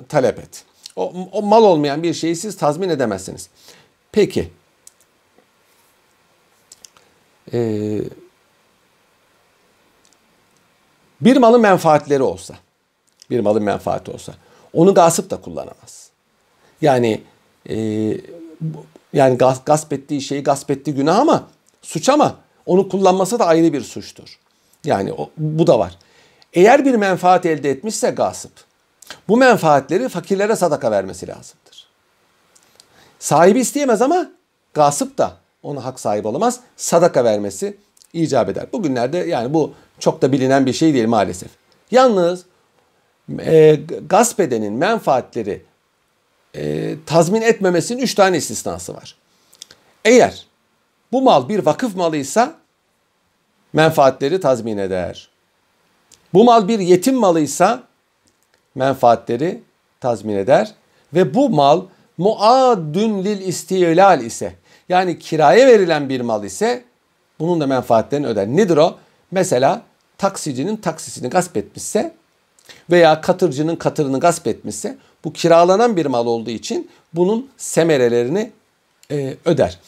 talep 0.10 0.40
et. 0.40 0.64
O, 0.96 1.14
o 1.32 1.42
mal 1.42 1.64
olmayan 1.64 2.04
bir 2.04 2.14
şeyi 2.14 2.36
siz 2.36 2.58
tazmin 2.58 2.90
edemezsiniz. 2.90 3.50
Peki. 4.12 4.50
Ee, 7.54 8.02
bir 11.22 11.38
malın 11.38 11.62
menfaatleri 11.62 12.24
olsa, 12.24 12.56
bir 13.30 13.40
malın 13.40 13.64
menfaati 13.64 14.12
olsa, 14.12 14.34
onu 14.74 14.94
gasp 14.94 15.30
da 15.30 15.42
kullanamaz. 15.42 16.10
Yani 16.82 17.22
e, 17.70 17.76
yani 19.14 19.38
gasp 19.66 19.94
ettiği 19.94 20.22
şeyi 20.22 20.44
gasp 20.44 20.72
ettiği 20.72 20.96
günah 20.96 21.20
ama 21.20 21.48
suç 21.82 22.10
ama 22.10 22.36
onu 22.66 22.90
kullanması 22.90 23.40
da 23.40 23.46
ayrı 23.46 23.74
bir 23.74 23.82
suçtur. 23.82 24.40
Yani 24.86 25.14
o, 25.14 25.30
bu 25.38 25.68
da 25.68 25.80
var. 25.80 25.98
Eğer 26.54 26.86
bir 26.86 26.96
menfaat 26.96 27.46
elde 27.46 27.70
etmişse 27.70 28.10
gasp, 28.10 28.50
bu 29.28 29.38
menfaatleri 29.38 30.10
fakirlere 30.10 30.56
sadaka 30.56 30.92
vermesi 30.92 31.28
lazımdır. 31.28 31.88
Sahibi 33.20 33.60
isteyemez 33.60 34.02
ama 34.02 34.32
gasp 34.74 35.18
da 35.18 35.38
ona 35.64 35.86
hak 35.86 36.00
sahibi 36.00 36.28
olamaz. 36.28 36.60
Sadaka 36.78 37.24
vermesi 37.24 37.78
icap 38.14 38.50
eder. 38.50 38.66
Bugünlerde 38.74 39.18
yani 39.18 39.54
bu 39.54 39.74
çok 40.00 40.22
da 40.22 40.32
bilinen 40.32 40.66
bir 40.66 40.74
şey 40.74 40.94
değil 40.94 41.08
maalesef. 41.08 41.50
Yalnız 41.92 42.46
e, 43.40 43.80
gasp 44.10 44.40
edenin 44.40 44.74
menfaatleri 44.74 45.66
e, 46.58 46.96
tazmin 47.06 47.42
etmemesinin 47.42 48.02
üç 48.02 48.14
tane 48.14 48.38
istisnası 48.38 48.94
var. 48.94 49.16
Eğer 50.06 50.46
bu 51.12 51.22
mal 51.22 51.50
bir 51.50 51.66
vakıf 51.66 51.96
malıysa 51.96 52.56
menfaatleri 53.74 54.40
tazmin 54.40 54.78
eder. 54.78 55.30
Bu 56.34 56.44
mal 56.44 56.68
bir 56.68 56.80
yetim 56.80 57.16
malıysa 57.16 57.84
menfaatleri 58.76 59.62
tazmin 60.00 60.36
eder 60.36 60.74
ve 61.14 61.34
bu 61.34 61.50
mal 61.50 61.82
muadün 62.18 63.24
lil 63.24 63.42
istilal 63.42 64.22
ise 64.22 64.56
yani 64.90 65.20
kiraya 65.20 65.68
verilen 65.68 66.10
bir 66.10 66.22
mal 66.22 66.44
ise 66.44 66.84
bunun 67.40 67.62
da 67.62 67.68
menfaatlerini 67.68 68.28
öder. 68.28 68.48
Nedir 68.48 68.78
o? 68.78 68.98
Mesela 69.32 69.82
taksicinin 70.18 70.78
taksisini 70.78 71.30
gasp 71.30 71.58
etmişse 71.58 72.14
veya 72.92 73.22
katırcının 73.22 73.76
katırını 73.76 74.20
gasp 74.20 74.48
etmişse 74.48 74.98
bu 75.28 75.34
kiralanan 75.34 75.98
bir 75.98 76.06
mal 76.06 76.28
olduğu 76.28 76.50
için 76.50 76.90
bunun 77.14 77.50
semerelerini 77.58 78.52
e, 79.12 79.36
öder. 79.46 79.80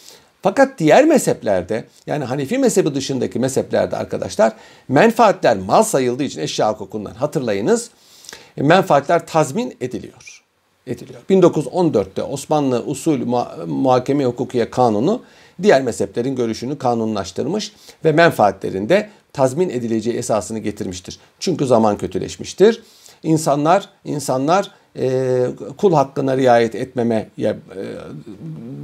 Fakat 0.41 0.79
diğer 0.79 1.05
mezheplerde 1.05 1.85
yani 2.07 2.23
Hanefi 2.23 2.57
mezhebi 2.57 2.95
dışındaki 2.95 3.39
mezheplerde 3.39 3.97
arkadaşlar 3.97 4.53
menfaatler 4.87 5.57
mal 5.57 5.83
sayıldığı 5.83 6.23
için 6.23 6.41
eşya 6.41 6.71
hukukundan 6.71 7.13
hatırlayınız 7.13 7.89
menfaatler 8.57 9.27
tazmin 9.27 9.77
ediliyor. 9.81 10.43
ediliyor. 10.87 11.21
1914'te 11.29 12.23
Osmanlı 12.23 12.83
Usul 12.85 13.25
Muhakeme 13.67 14.25
Hukukiye 14.25 14.69
Kanunu 14.69 15.21
diğer 15.61 15.81
mezheplerin 15.81 16.35
görüşünü 16.35 16.77
kanunlaştırmış 16.77 17.73
ve 18.05 18.11
menfaatlerinde 18.11 19.09
tazmin 19.33 19.69
edileceği 19.69 20.17
esasını 20.17 20.59
getirmiştir. 20.59 21.19
Çünkü 21.39 21.65
zaman 21.65 21.97
kötüleşmiştir. 21.97 22.83
İnsanlar 23.23 23.89
insanlar 24.05 24.65
e, 24.65 24.78
kul 25.77 25.93
hakkına 25.93 26.37
riayet 26.37 26.75
etmemeye 26.75 27.29
e, 27.39 27.55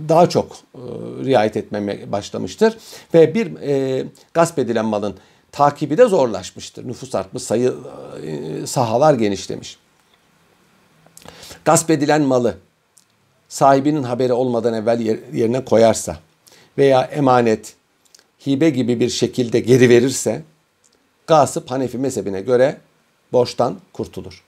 daha 0.09 0.29
çok 0.29 0.57
e, 0.75 0.79
riayet 1.25 1.57
etmeme 1.57 2.11
başlamıştır 2.11 2.77
ve 3.13 3.35
bir 3.35 3.61
e, 3.61 4.05
gasp 4.33 4.59
edilen 4.59 4.85
malın 4.85 5.15
takibi 5.51 5.97
de 5.97 6.05
zorlaşmıştır. 6.05 6.87
Nüfus 6.87 7.15
artmış, 7.15 7.43
sayı 7.43 7.73
e, 8.23 8.67
sahalar 8.67 9.13
genişlemiş. 9.13 9.77
Gasp 11.65 11.89
edilen 11.89 12.21
malı 12.21 12.57
sahibinin 13.49 14.03
haberi 14.03 14.33
olmadan 14.33 14.73
evvel 14.73 14.99
yerine 15.33 15.65
koyarsa 15.65 16.17
veya 16.77 17.01
emanet, 17.01 17.73
hibe 18.47 18.69
gibi 18.69 18.99
bir 18.99 19.09
şekilde 19.09 19.59
geri 19.59 19.89
verirse 19.89 20.43
gasp 21.27 21.71
Hanefi 21.71 21.97
mezhebine 21.97 22.41
göre 22.41 22.77
borçtan 23.31 23.79
kurtulur. 23.93 24.44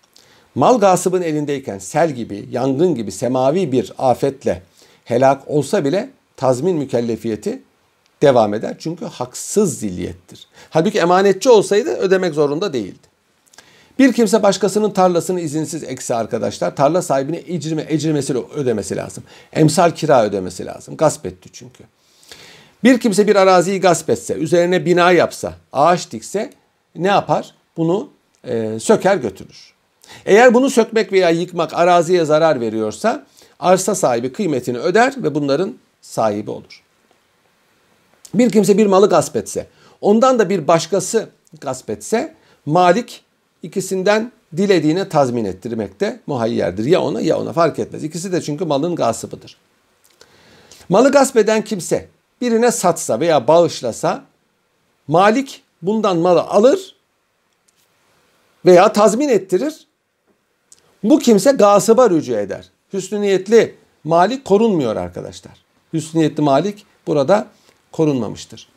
Mal 0.57 0.79
gasıbın 0.79 1.21
elindeyken 1.21 1.79
sel 1.79 2.11
gibi, 2.11 2.47
yangın 2.51 2.95
gibi 2.95 3.11
semavi 3.11 3.71
bir 3.71 3.93
afetle 3.97 4.61
helak 5.05 5.47
olsa 5.47 5.85
bile 5.85 6.09
tazmin 6.37 6.75
mükellefiyeti 6.75 7.61
devam 8.21 8.53
eder. 8.53 8.75
Çünkü 8.79 9.05
haksız 9.05 9.79
zilliyettir. 9.79 10.47
Halbuki 10.69 10.99
emanetçi 10.99 11.49
olsaydı 11.49 11.89
ödemek 11.89 12.33
zorunda 12.33 12.73
değildi. 12.73 13.07
Bir 13.99 14.13
kimse 14.13 14.43
başkasının 14.43 14.91
tarlasını 14.91 15.41
izinsiz 15.41 15.83
eksi 15.83 16.15
arkadaşlar. 16.15 16.75
Tarla 16.75 17.01
sahibine 17.01 17.37
ecrime, 17.37 17.85
ecrimesi 17.89 18.33
ödemesi 18.55 18.95
lazım. 18.95 19.23
Emsal 19.53 19.91
kira 19.91 20.23
ödemesi 20.25 20.65
lazım. 20.65 20.97
Gasp 20.97 21.25
etti 21.25 21.49
çünkü. 21.53 21.83
Bir 22.83 22.99
kimse 22.99 23.27
bir 23.27 23.35
araziyi 23.35 23.81
gasp 23.81 24.09
etse, 24.09 24.33
üzerine 24.33 24.85
bina 24.85 25.11
yapsa, 25.11 25.53
ağaç 25.73 26.11
dikse 26.11 26.49
ne 26.95 27.07
yapar? 27.07 27.55
Bunu 27.77 28.09
e, 28.47 28.79
söker 28.79 29.17
götürür. 29.17 29.76
Eğer 30.25 30.53
bunu 30.53 30.69
sökmek 30.69 31.11
veya 31.11 31.29
yıkmak 31.29 31.73
araziye 31.73 32.25
zarar 32.25 32.61
veriyorsa 32.61 33.25
arsa 33.59 33.95
sahibi 33.95 34.31
kıymetini 34.31 34.77
öder 34.77 35.13
ve 35.17 35.35
bunların 35.35 35.75
sahibi 36.01 36.51
olur. 36.51 36.83
Bir 38.33 38.49
kimse 38.49 38.77
bir 38.77 38.85
malı 38.85 39.09
gasp 39.09 39.35
etse, 39.35 39.67
ondan 40.01 40.39
da 40.39 40.49
bir 40.49 40.67
başkası 40.67 41.29
gasp 41.61 41.89
etse 41.89 42.35
malik 42.65 43.23
ikisinden 43.63 44.31
dilediğine 44.57 45.09
tazmin 45.09 45.45
ettirmekte 45.45 46.19
muhayyerdir. 46.27 46.85
Ya 46.85 47.01
ona 47.01 47.21
ya 47.21 47.39
ona 47.39 47.53
fark 47.53 47.79
etmez. 47.79 48.03
İkisi 48.03 48.31
de 48.31 48.41
çünkü 48.41 48.65
malın 48.65 48.95
gasıbıdır. 48.95 49.57
Malı 50.89 51.11
gasp 51.11 51.37
eden 51.37 51.63
kimse 51.63 52.07
birine 52.41 52.71
satsa 52.71 53.19
veya 53.19 53.47
bağışlasa 53.47 54.23
malik 55.07 55.63
bundan 55.81 56.17
malı 56.17 56.41
alır 56.41 56.95
veya 58.65 58.93
tazmin 58.93 59.29
ettirir. 59.29 59.86
Bu 61.03 61.19
kimse 61.19 61.51
gasıba 61.51 62.09
rücu 62.09 62.33
eder. 62.33 62.69
Hüsnü 62.93 63.21
niyetli 63.21 63.75
malik 64.03 64.45
korunmuyor 64.45 64.95
arkadaşlar. 64.95 65.53
Hüsnü 65.93 66.19
niyetli 66.19 66.43
malik 66.43 66.85
burada 67.07 67.47
korunmamıştır. 67.91 68.69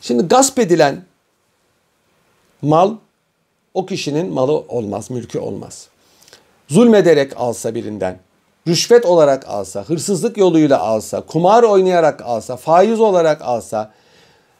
Şimdi 0.00 0.22
gasp 0.22 0.58
edilen 0.58 1.04
mal 2.62 2.96
o 3.74 3.86
kişinin 3.86 4.32
malı 4.32 4.52
olmaz, 4.52 5.10
mülkü 5.10 5.38
olmaz. 5.38 5.88
zulmederek 6.68 7.32
alsa 7.36 7.74
birinden, 7.74 8.18
rüşvet 8.68 9.06
olarak 9.06 9.48
alsa, 9.48 9.82
hırsızlık 9.82 10.36
yoluyla 10.36 10.80
alsa, 10.80 11.20
kumar 11.20 11.62
oynayarak 11.62 12.22
alsa, 12.22 12.56
faiz 12.56 13.00
olarak 13.00 13.42
alsa, 13.42 13.92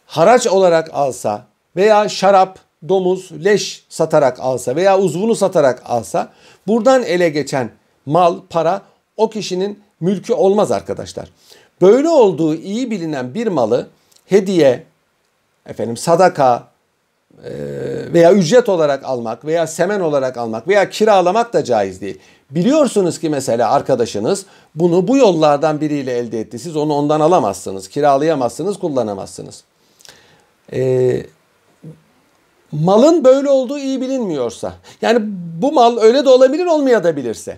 haraç 0.07 0.46
olarak 0.46 0.90
alsa 0.92 1.46
veya 1.76 2.09
şarap, 2.09 2.59
domuz, 2.88 3.44
leş 3.44 3.84
satarak 3.88 4.40
alsa 4.40 4.76
veya 4.76 4.98
uzvunu 4.98 5.34
satarak 5.34 5.82
alsa 5.84 6.32
buradan 6.66 7.02
ele 7.02 7.28
geçen 7.28 7.70
mal, 8.06 8.40
para 8.50 8.82
o 9.16 9.30
kişinin 9.30 9.82
mülkü 10.00 10.32
olmaz 10.32 10.72
arkadaşlar. 10.72 11.28
Böyle 11.80 12.08
olduğu 12.08 12.54
iyi 12.54 12.90
bilinen 12.90 13.34
bir 13.34 13.46
malı 13.46 13.88
hediye, 14.26 14.84
efendim 15.66 15.96
sadaka 15.96 16.68
e, 17.44 17.52
veya 18.12 18.32
ücret 18.32 18.68
olarak 18.68 19.04
almak 19.04 19.44
veya 19.44 19.66
semen 19.66 20.00
olarak 20.00 20.36
almak 20.36 20.68
veya 20.68 20.90
kiralamak 20.90 21.52
da 21.52 21.64
caiz 21.64 22.00
değil. 22.00 22.18
Biliyorsunuz 22.50 23.18
ki 23.18 23.30
mesela 23.30 23.70
arkadaşınız 23.70 24.46
bunu 24.74 25.08
bu 25.08 25.16
yollardan 25.16 25.80
biriyle 25.80 26.18
elde 26.18 26.40
etti. 26.40 26.58
Siz 26.58 26.76
onu 26.76 26.94
ondan 26.94 27.20
alamazsınız, 27.20 27.88
kiralayamazsınız, 27.88 28.78
kullanamazsınız. 28.78 29.64
Ee, 30.72 31.26
malın 32.72 33.24
böyle 33.24 33.48
olduğu 33.48 33.78
iyi 33.78 34.00
bilinmiyorsa, 34.00 34.72
yani 35.02 35.18
bu 35.62 35.72
mal 35.72 35.98
öyle 35.98 36.24
de 36.24 36.28
olabilir 36.28 36.66
olmayabilirse 36.66 37.56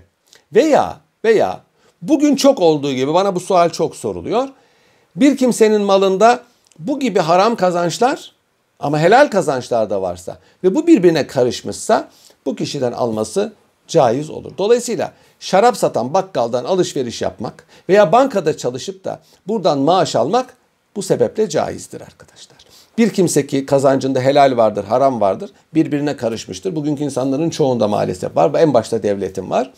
veya 0.54 0.96
veya 1.24 1.60
bugün 2.02 2.36
çok 2.36 2.60
olduğu 2.60 2.92
gibi 2.92 3.14
bana 3.14 3.34
bu 3.34 3.40
sual 3.40 3.70
çok 3.70 3.96
soruluyor. 3.96 4.48
Bir 5.16 5.36
kimsenin 5.36 5.82
malında 5.82 6.40
bu 6.78 7.00
gibi 7.00 7.18
haram 7.18 7.56
kazançlar 7.56 8.32
ama 8.80 8.98
helal 8.98 9.30
kazançlar 9.30 9.90
da 9.90 10.02
varsa 10.02 10.38
ve 10.64 10.74
bu 10.74 10.86
birbirine 10.86 11.26
karışmışsa 11.26 12.08
bu 12.46 12.56
kişiden 12.56 12.92
alması 12.92 13.52
caiz 13.88 14.30
olur. 14.30 14.52
Dolayısıyla 14.58 15.12
şarap 15.40 15.76
satan 15.76 16.14
bakkaldan 16.14 16.64
alışveriş 16.64 17.22
yapmak 17.22 17.66
veya 17.88 18.12
bankada 18.12 18.56
çalışıp 18.56 19.04
da 19.04 19.20
buradan 19.48 19.78
maaş 19.78 20.16
almak 20.16 20.54
bu 20.96 21.02
sebeple 21.02 21.48
caizdir 21.48 22.00
arkadaşlar. 22.00 22.61
Bir 22.98 23.10
kimse 23.10 23.46
ki 23.46 23.66
kazancında 23.66 24.20
helal 24.20 24.56
vardır, 24.56 24.84
haram 24.84 25.20
vardır, 25.20 25.50
birbirine 25.74 26.16
karışmıştır. 26.16 26.76
Bugünkü 26.76 27.04
insanların 27.04 27.50
çoğunda 27.50 27.88
maalesef 27.88 28.36
var. 28.36 28.50
En 28.58 28.74
başta 28.74 29.02
devletin 29.02 29.50
var. 29.50 29.72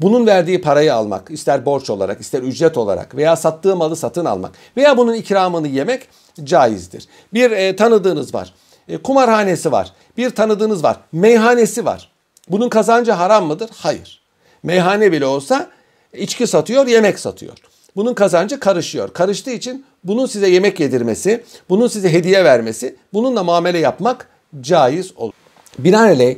Bunun 0.00 0.26
verdiği 0.26 0.60
parayı 0.60 0.94
almak, 0.94 1.30
ister 1.30 1.66
borç 1.66 1.90
olarak, 1.90 2.20
ister 2.20 2.42
ücret 2.42 2.78
olarak 2.78 3.16
veya 3.16 3.36
sattığı 3.36 3.76
malı 3.76 3.96
satın 3.96 4.24
almak 4.24 4.52
veya 4.76 4.96
bunun 4.96 5.14
ikramını 5.14 5.68
yemek 5.68 6.08
caizdir. 6.44 7.06
Bir 7.34 7.50
e, 7.50 7.76
tanıdığınız 7.76 8.34
var, 8.34 8.54
e, 8.88 8.96
kumarhanesi 8.96 9.72
var, 9.72 9.92
bir 10.16 10.30
tanıdığınız 10.30 10.84
var, 10.84 10.96
meyhanesi 11.12 11.84
var. 11.84 12.10
Bunun 12.48 12.68
kazancı 12.68 13.12
haram 13.12 13.46
mıdır? 13.46 13.70
Hayır. 13.74 14.20
Meyhane 14.62 15.12
bile 15.12 15.26
olsa 15.26 15.70
içki 16.12 16.46
satıyor, 16.46 16.86
yemek 16.86 17.18
satıyor. 17.18 17.56
Bunun 17.96 18.14
kazancı 18.14 18.60
karışıyor. 18.60 19.12
Karıştığı 19.12 19.50
için 19.50 19.84
bunun 20.04 20.26
size 20.26 20.48
yemek 20.48 20.80
yedirmesi, 20.80 21.44
bunun 21.68 21.86
size 21.86 22.12
hediye 22.12 22.44
vermesi, 22.44 22.96
bununla 23.12 23.44
muamele 23.44 23.78
yapmak 23.78 24.28
caiz 24.60 25.16
olur. 25.16 25.32
Binaenaleyh 25.78 26.36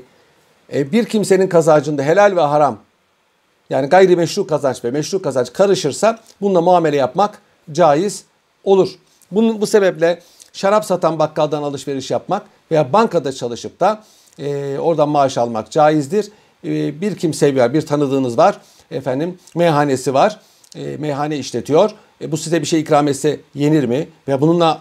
e, 0.74 0.92
bir 0.92 1.04
kimsenin 1.04 1.48
kazancında 1.48 2.02
helal 2.02 2.36
ve 2.36 2.40
haram 2.40 2.78
yani 3.70 3.88
gayrimeşru 3.88 4.46
kazanç 4.46 4.84
ve 4.84 4.90
meşru 4.90 5.22
kazanç 5.22 5.52
karışırsa 5.52 6.18
bununla 6.40 6.60
muamele 6.60 6.96
yapmak 6.96 7.38
caiz 7.72 8.24
olur. 8.64 8.90
Bunun, 9.30 9.60
bu 9.60 9.66
sebeple 9.66 10.22
şarap 10.52 10.84
satan 10.84 11.18
bakkaldan 11.18 11.62
alışveriş 11.62 12.10
yapmak 12.10 12.42
veya 12.70 12.92
bankada 12.92 13.32
çalışıp 13.32 13.80
da 13.80 14.04
e, 14.38 14.78
oradan 14.78 15.08
maaş 15.08 15.38
almak 15.38 15.70
caizdir. 15.70 16.28
E, 16.64 17.00
bir 17.00 17.16
kimse 17.16 17.56
var, 17.56 17.74
bir 17.74 17.86
tanıdığınız 17.86 18.38
var, 18.38 18.60
efendim 18.90 19.38
meyhanesi 19.54 20.14
var, 20.14 20.40
e, 20.76 20.96
meyhane 20.96 21.38
işletiyor. 21.38 21.90
E, 22.20 22.32
bu 22.32 22.36
size 22.36 22.60
bir 22.60 22.66
şey 22.66 22.80
ikram 22.80 23.08
etse 23.08 23.40
yenir 23.54 23.84
mi? 23.84 24.08
Ve 24.28 24.40
bununla 24.40 24.80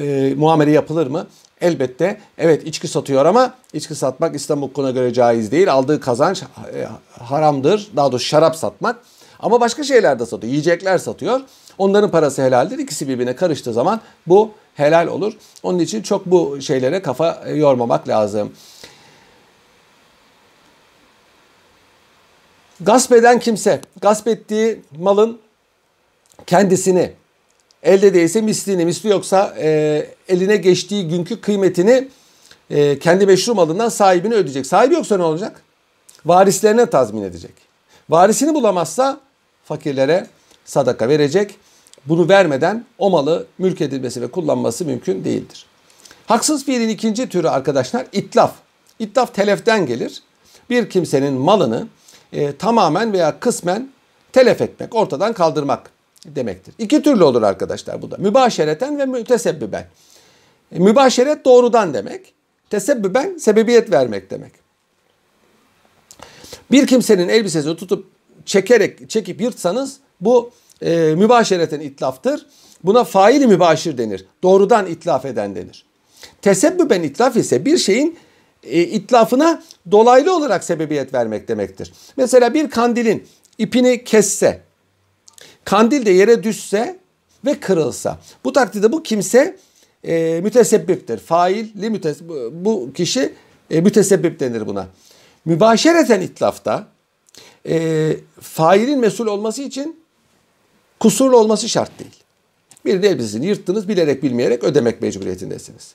e, 0.00 0.34
muamele 0.36 0.70
yapılır 0.70 1.06
mı? 1.06 1.26
Elbette 1.60 2.20
evet 2.38 2.66
içki 2.66 2.88
satıyor 2.88 3.26
ama 3.26 3.54
içki 3.72 3.94
satmak 3.94 4.34
İslam 4.34 4.62
hukukuna 4.62 4.90
göre 4.90 5.12
caiz 5.12 5.52
değil. 5.52 5.72
Aldığı 5.72 6.00
kazanç 6.00 6.42
e, 6.74 6.86
haramdır. 7.24 7.88
Daha 7.96 8.12
doğrusu 8.12 8.26
şarap 8.26 8.56
satmak. 8.56 8.96
Ama 9.40 9.60
başka 9.60 9.82
şeyler 9.82 10.18
de 10.18 10.26
satıyor. 10.26 10.50
Yiyecekler 10.50 10.98
satıyor. 10.98 11.40
Onların 11.78 12.10
parası 12.10 12.42
helaldir. 12.42 12.78
İkisi 12.78 13.08
birbirine 13.08 13.36
karıştığı 13.36 13.72
zaman 13.72 14.00
bu 14.26 14.50
helal 14.74 15.06
olur. 15.06 15.32
Onun 15.62 15.78
için 15.78 16.02
çok 16.02 16.26
bu 16.26 16.60
şeylere 16.60 17.02
kafa 17.02 17.44
yormamak 17.54 18.08
lazım. 18.08 18.52
Gasp 22.80 23.12
eden 23.12 23.40
kimse, 23.40 23.80
gasp 24.00 24.28
ettiği 24.28 24.82
malın 24.98 25.38
kendisini 26.46 27.12
elde 27.82 28.14
değilse 28.14 28.40
mislini, 28.40 28.84
misli 28.84 29.08
yoksa 29.08 29.54
e, 29.58 30.06
eline 30.28 30.56
geçtiği 30.56 31.08
günkü 31.08 31.40
kıymetini 31.40 32.08
e, 32.70 32.98
kendi 32.98 33.26
meşru 33.26 33.54
malından 33.54 33.88
sahibine 33.88 34.34
ödeyecek. 34.34 34.66
Sahibi 34.66 34.94
yoksa 34.94 35.16
ne 35.16 35.22
olacak? 35.22 35.62
Varislerine 36.26 36.90
tazmin 36.90 37.22
edecek. 37.22 37.52
Varisini 38.10 38.54
bulamazsa 38.54 39.20
fakirlere 39.64 40.26
sadaka 40.64 41.08
verecek. 41.08 41.54
Bunu 42.06 42.28
vermeden 42.28 42.84
o 42.98 43.10
malı 43.10 43.46
mülk 43.58 43.80
edilmesi 43.80 44.22
ve 44.22 44.30
kullanması 44.30 44.84
mümkün 44.84 45.24
değildir. 45.24 45.66
Haksız 46.26 46.64
fiilin 46.64 46.88
ikinci 46.88 47.28
türü 47.28 47.48
arkadaşlar 47.48 48.06
itlaf. 48.12 48.52
İtlaf 48.98 49.34
teleften 49.34 49.86
gelir. 49.86 50.22
Bir 50.70 50.90
kimsenin 50.90 51.32
malını 51.32 51.86
e, 52.32 52.56
tamamen 52.56 53.12
veya 53.12 53.40
kısmen 53.40 53.88
telef 54.32 54.60
etmek, 54.60 54.94
ortadan 54.94 55.32
kaldırmak 55.32 55.90
demektir. 56.26 56.74
İki 56.78 57.02
türlü 57.02 57.24
olur 57.24 57.42
arkadaşlar 57.42 58.02
bu 58.02 58.10
da. 58.10 58.16
Mübaşereten 58.16 58.98
ve 58.98 59.06
mütesebbiben. 59.06 59.86
E, 60.72 60.78
mübaşeret 60.78 61.44
doğrudan 61.44 61.94
demek. 61.94 62.34
Tesebbüben 62.70 63.38
sebebiyet 63.38 63.92
vermek 63.92 64.30
demek. 64.30 64.52
Bir 66.70 66.86
kimsenin 66.86 67.28
elbisesini 67.28 67.76
tutup 67.76 68.06
çekerek 68.46 69.10
çekip 69.10 69.40
yırtsanız 69.40 69.96
bu 70.20 70.50
e, 70.82 71.14
mübaşereten 71.18 71.80
itlaftır. 71.80 72.46
Buna 72.84 73.04
faili 73.04 73.46
mübaşir 73.46 73.98
denir. 73.98 74.26
Doğrudan 74.42 74.86
itlaf 74.86 75.24
eden 75.24 75.54
denir. 75.54 75.84
Tesebbüben 76.42 77.02
itlaf 77.02 77.36
ise 77.36 77.64
bir 77.64 77.78
şeyin 77.78 78.18
e, 78.62 78.82
itlafına 78.82 79.62
dolaylı 79.90 80.36
olarak 80.36 80.64
sebebiyet 80.64 81.14
vermek 81.14 81.48
demektir. 81.48 81.92
Mesela 82.16 82.54
bir 82.54 82.70
kandilin 82.70 83.26
ipini 83.58 84.04
kesse, 84.04 84.60
kandil 85.64 86.06
de 86.06 86.10
yere 86.10 86.42
düşse 86.42 86.98
ve 87.44 87.60
kırılsa. 87.60 88.18
Bu 88.44 88.52
takdirde 88.52 88.92
bu 88.92 89.02
kimse 89.02 89.56
e, 90.04 90.40
mütesebbiptir. 90.42 91.18
Failli 91.18 91.90
mütes 91.90 92.20
bu 92.52 92.92
kişi 92.92 93.32
e, 93.70 93.80
mütesebbip 93.80 94.40
denir 94.40 94.66
buna. 94.66 94.86
Mübaşereten 95.44 96.20
itlafta 96.20 96.86
e, 97.68 98.16
failin 98.40 99.00
mesul 99.00 99.26
olması 99.26 99.62
için 99.62 100.00
kusurlu 101.00 101.36
olması 101.36 101.68
şart 101.68 101.98
değil. 101.98 102.16
Bir 102.84 103.02
de 103.02 103.08
elbisesini 103.08 103.46
yırttınız 103.46 103.88
bilerek 103.88 104.22
bilmeyerek 104.22 104.64
ödemek 104.64 105.02
mecburiyetindesiniz. 105.02 105.94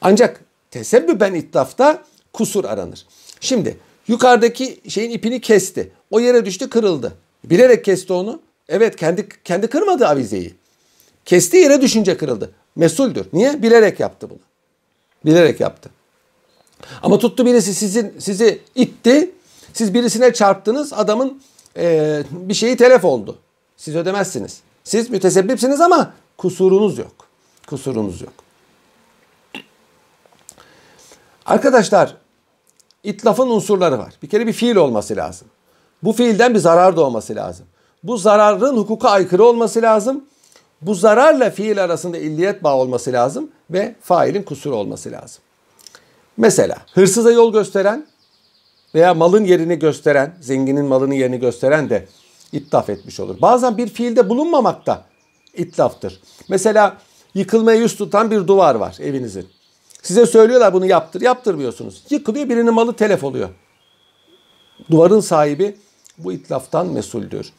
Ancak 0.00 0.44
tesebbüben 0.70 1.34
itlafta 1.34 2.04
kusur 2.32 2.64
aranır. 2.64 3.06
Şimdi 3.40 3.76
yukarıdaki 4.08 4.80
şeyin 4.88 5.10
ipini 5.10 5.40
kesti. 5.40 5.92
O 6.10 6.20
yere 6.20 6.44
düştü 6.44 6.70
kırıldı. 6.70 7.12
Bilerek 7.44 7.84
kesti 7.84 8.12
onu. 8.12 8.40
Evet 8.68 8.96
kendi 8.96 9.28
kendi 9.44 9.66
kırmadı 9.66 10.06
avizeyi. 10.06 10.54
Kesti 11.24 11.56
yere 11.56 11.80
düşünce 11.80 12.16
kırıldı. 12.16 12.50
Mesuldür. 12.76 13.26
Niye? 13.32 13.62
Bilerek 13.62 14.00
yaptı 14.00 14.30
bunu. 14.30 14.38
Bilerek 15.24 15.60
yaptı. 15.60 15.90
Ama 17.02 17.18
tuttu 17.18 17.46
birisi 17.46 17.74
sizin 17.74 18.14
sizi 18.18 18.60
itti. 18.74 19.30
Siz 19.72 19.94
birisine 19.94 20.32
çarptınız. 20.32 20.92
Adamın 20.92 21.42
e, 21.76 22.22
bir 22.30 22.54
şeyi 22.54 22.76
telef 22.76 23.04
oldu. 23.04 23.38
Siz 23.76 23.96
ödemezsiniz. 23.96 24.60
Siz 24.84 25.10
mütesebbipsiniz 25.10 25.80
ama 25.80 26.14
kusurunuz 26.38 26.98
yok. 26.98 27.12
Kusurunuz 27.66 28.20
yok. 28.20 28.32
Arkadaşlar 31.50 32.16
itlafın 33.04 33.50
unsurları 33.50 33.98
var. 33.98 34.14
Bir 34.22 34.28
kere 34.28 34.46
bir 34.46 34.52
fiil 34.52 34.76
olması 34.76 35.16
lazım. 35.16 35.48
Bu 36.02 36.12
fiilden 36.12 36.54
bir 36.54 36.58
zarar 36.58 36.96
doğması 36.96 37.36
lazım. 37.36 37.66
Bu 38.02 38.16
zararın 38.16 38.76
hukuka 38.76 39.10
aykırı 39.10 39.44
olması 39.44 39.82
lazım. 39.82 40.24
Bu 40.82 40.94
zararla 40.94 41.50
fiil 41.50 41.84
arasında 41.84 42.18
illiyet 42.18 42.64
bağı 42.64 42.74
olması 42.74 43.12
lazım 43.12 43.50
ve 43.70 43.94
failin 44.00 44.42
kusuru 44.42 44.76
olması 44.76 45.12
lazım. 45.12 45.42
Mesela 46.36 46.76
hırsıza 46.94 47.32
yol 47.32 47.52
gösteren 47.52 48.06
veya 48.94 49.14
malın 49.14 49.44
yerini 49.44 49.78
gösteren, 49.78 50.34
zenginin 50.40 50.84
malının 50.84 51.14
yerini 51.14 51.40
gösteren 51.40 51.90
de 51.90 52.08
itlaf 52.52 52.90
etmiş 52.90 53.20
olur. 53.20 53.36
Bazen 53.42 53.76
bir 53.76 53.88
fiilde 53.88 54.28
bulunmamak 54.28 54.86
da 54.86 55.04
itlaftır. 55.54 56.20
Mesela 56.48 56.96
yıkılmaya 57.34 57.78
yüz 57.80 57.96
tutan 57.96 58.30
bir 58.30 58.46
duvar 58.46 58.74
var 58.74 58.96
evinizin. 59.00 59.59
Size 60.02 60.26
söylüyorlar 60.26 60.72
bunu 60.72 60.86
yaptır, 60.86 61.20
yaptırmıyorsunuz. 61.20 62.02
Yıkılıyor 62.10 62.48
birinin 62.48 62.74
malı 62.74 62.96
telef 62.96 63.24
oluyor. 63.24 63.48
Duvarın 64.90 65.20
sahibi 65.20 65.76
bu 66.18 66.32
itlaftan 66.32 66.86
mesuldür. 66.86 67.52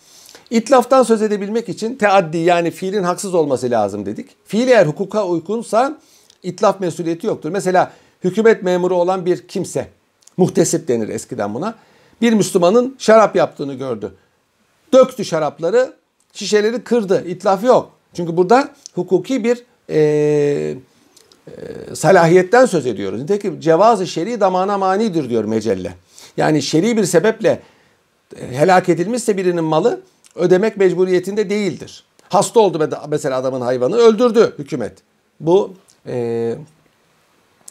İtlaftan 0.49 1.03
söz 1.03 1.21
edebilmek 1.21 1.69
için 1.69 1.95
teaddi 1.95 2.37
yani 2.37 2.71
fiilin 2.71 3.03
haksız 3.03 3.33
olması 3.33 3.71
lazım 3.71 4.05
dedik. 4.05 4.29
Fiil 4.45 4.67
eğer 4.67 4.85
hukuka 4.85 5.27
uygunsa 5.27 5.99
itlaf 6.43 6.79
mesuliyeti 6.79 7.27
yoktur. 7.27 7.49
Mesela 7.49 7.91
hükümet 8.23 8.63
memuru 8.63 8.95
olan 8.95 9.25
bir 9.25 9.47
kimse, 9.47 9.87
muhtesip 10.37 10.87
denir 10.87 11.09
eskiden 11.09 11.53
buna. 11.53 11.75
Bir 12.21 12.33
Müslümanın 12.33 12.95
şarap 12.99 13.35
yaptığını 13.35 13.73
gördü. 13.73 14.11
Döktü 14.93 15.25
şarapları, 15.25 15.93
şişeleri 16.33 16.83
kırdı. 16.83 17.23
İtlaf 17.27 17.63
yok. 17.63 17.91
Çünkü 18.13 18.37
burada 18.37 18.69
hukuki 18.95 19.43
bir 19.43 19.63
e, 19.89 20.75
e, 21.47 21.95
salahiyetten 21.95 22.65
söz 22.65 22.85
ediyoruz. 22.85 23.21
Nitekim 23.21 23.59
cevazı 23.59 24.07
şer'i 24.07 24.39
damana 24.39 24.77
manidir 24.77 25.29
diyor 25.29 25.43
mecelle. 25.43 25.93
Yani 26.37 26.61
şer'i 26.61 26.97
bir 26.97 27.05
sebeple 27.05 27.61
helak 28.51 28.89
edilmişse 28.89 29.37
birinin 29.37 29.63
malı 29.63 30.01
ödemek 30.35 30.77
mecburiyetinde 30.77 31.49
değildir. 31.49 32.03
Hasta 32.29 32.59
oldu 32.59 32.89
mesela 33.09 33.37
adamın 33.37 33.61
hayvanı 33.61 33.95
öldürdü 33.95 34.53
hükümet. 34.59 34.97
Bu 35.39 35.73
e, 36.07 36.55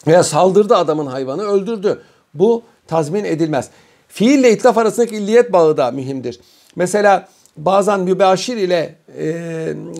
veya 0.06 0.22
saldırdı 0.22 0.76
adamın 0.76 1.06
hayvanı 1.06 1.42
öldürdü. 1.42 2.02
Bu 2.34 2.62
tazmin 2.86 3.24
edilmez. 3.24 3.70
Fiille 4.08 4.52
itlaf 4.52 4.78
arasındaki 4.78 5.16
illiyet 5.16 5.52
bağı 5.52 5.76
da 5.76 5.90
mühimdir. 5.90 6.40
Mesela 6.76 7.28
bazen 7.56 8.00
mübaşir 8.00 8.56
ile 8.56 8.94
e, 9.18 9.32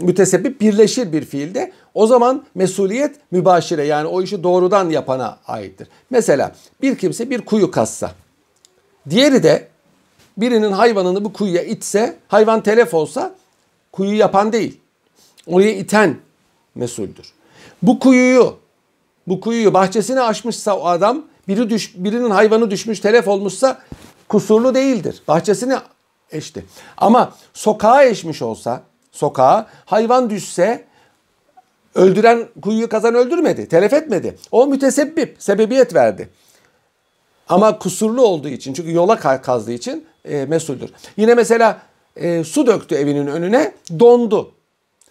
mütesebbip 0.01 0.61
birleşir 0.61 1.13
bir 1.13 1.25
fiilde. 1.25 1.73
O 1.95 2.07
zaman 2.07 2.45
mesuliyet 2.55 3.17
mübaşire 3.31 3.85
yani 3.85 4.07
o 4.07 4.23
işi 4.23 4.43
doğrudan 4.43 4.91
yapana 4.91 5.39
aittir. 5.47 5.89
Mesela 6.11 6.55
bir 6.83 6.99
kimse 6.99 7.31
bir 7.31 7.41
kuyu 7.41 7.71
kazsa. 7.71 8.13
Diğeri 9.11 9.43
de 9.43 9.69
birinin 10.37 10.73
hayvanını 10.73 11.25
bu 11.25 11.33
kuyuya 11.33 11.63
itse, 11.63 12.17
hayvan 12.29 12.63
telef 12.63 12.95
olsa 12.95 13.35
kuyu 13.93 14.15
yapan 14.15 14.53
değil. 14.53 14.81
Oraya 15.47 15.73
iten 15.73 16.17
mesuldür. 16.75 17.33
Bu 17.83 17.99
kuyuyu, 17.99 18.57
bu 19.27 19.41
kuyuyu 19.41 19.75
bahçesine 19.75 20.21
açmışsa 20.21 20.79
o 20.79 20.87
adam, 20.87 21.25
biri 21.49 21.71
düş, 21.71 21.95
birinin 21.97 22.31
hayvanı 22.31 22.71
düşmüş, 22.71 23.01
telef 23.01 23.29
olmuşsa 23.29 23.79
kusurlu 24.29 24.75
değildir. 24.75 25.23
Bahçesine 25.29 25.79
eşti. 26.33 26.65
Ama 26.99 27.33
sokağa 27.55 28.05
eşmiş 28.05 28.43
olsa, 28.43 28.83
sokağa 29.13 29.67
hayvan 29.85 30.31
düşse 30.31 30.85
öldüren 31.95 32.49
kuyuyu 32.63 32.89
kazan 32.89 33.15
öldürmedi, 33.15 33.69
telef 33.69 33.93
etmedi. 33.93 34.39
O 34.51 34.67
mütesebbip, 34.67 35.37
sebebiyet 35.39 35.95
verdi. 35.95 36.29
Ama 37.49 37.79
kusurlu 37.79 38.23
olduğu 38.23 38.49
için 38.49 38.75
çünkü 38.75 38.93
yola 38.93 39.43
kazdığı 39.43 39.73
için 39.73 40.05
e, 40.25 40.45
mesuldür. 40.45 40.91
Yine 41.17 41.35
mesela 41.35 41.83
e, 42.17 42.45
su 42.45 42.67
döktü 42.67 42.95
evinin 42.95 43.27
önüne 43.27 43.73
dondu. 43.99 44.53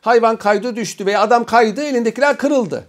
Hayvan 0.01 0.35
kaydı 0.35 0.75
düştü 0.75 1.05
veya 1.05 1.21
adam 1.21 1.43
kaydı 1.43 1.83
elindekiler 1.83 2.37
kırıldı. 2.37 2.85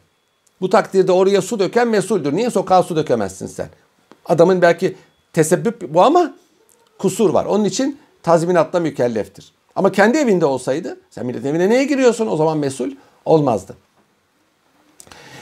Bu 0.60 0.70
takdirde 0.70 1.12
oraya 1.12 1.42
su 1.42 1.58
döken 1.58 1.88
mesuldür. 1.88 2.32
Niye 2.32 2.50
sokağa 2.50 2.82
su 2.82 2.96
dökemezsin 2.96 3.46
sen? 3.46 3.68
Adamın 4.26 4.62
belki 4.62 4.96
tesebbüp 5.32 5.94
bu 5.94 6.02
ama 6.02 6.34
kusur 6.98 7.30
var. 7.30 7.44
Onun 7.44 7.64
için 7.64 7.98
tazminatla 8.22 8.80
mükelleftir. 8.80 9.52
Ama 9.76 9.92
kendi 9.92 10.18
evinde 10.18 10.46
olsaydı 10.46 11.00
sen 11.10 11.26
millet 11.26 11.46
evine 11.46 11.70
neye 11.70 11.84
giriyorsun 11.84 12.26
o 12.26 12.36
zaman 12.36 12.58
mesul 12.58 12.90
olmazdı. 13.24 13.76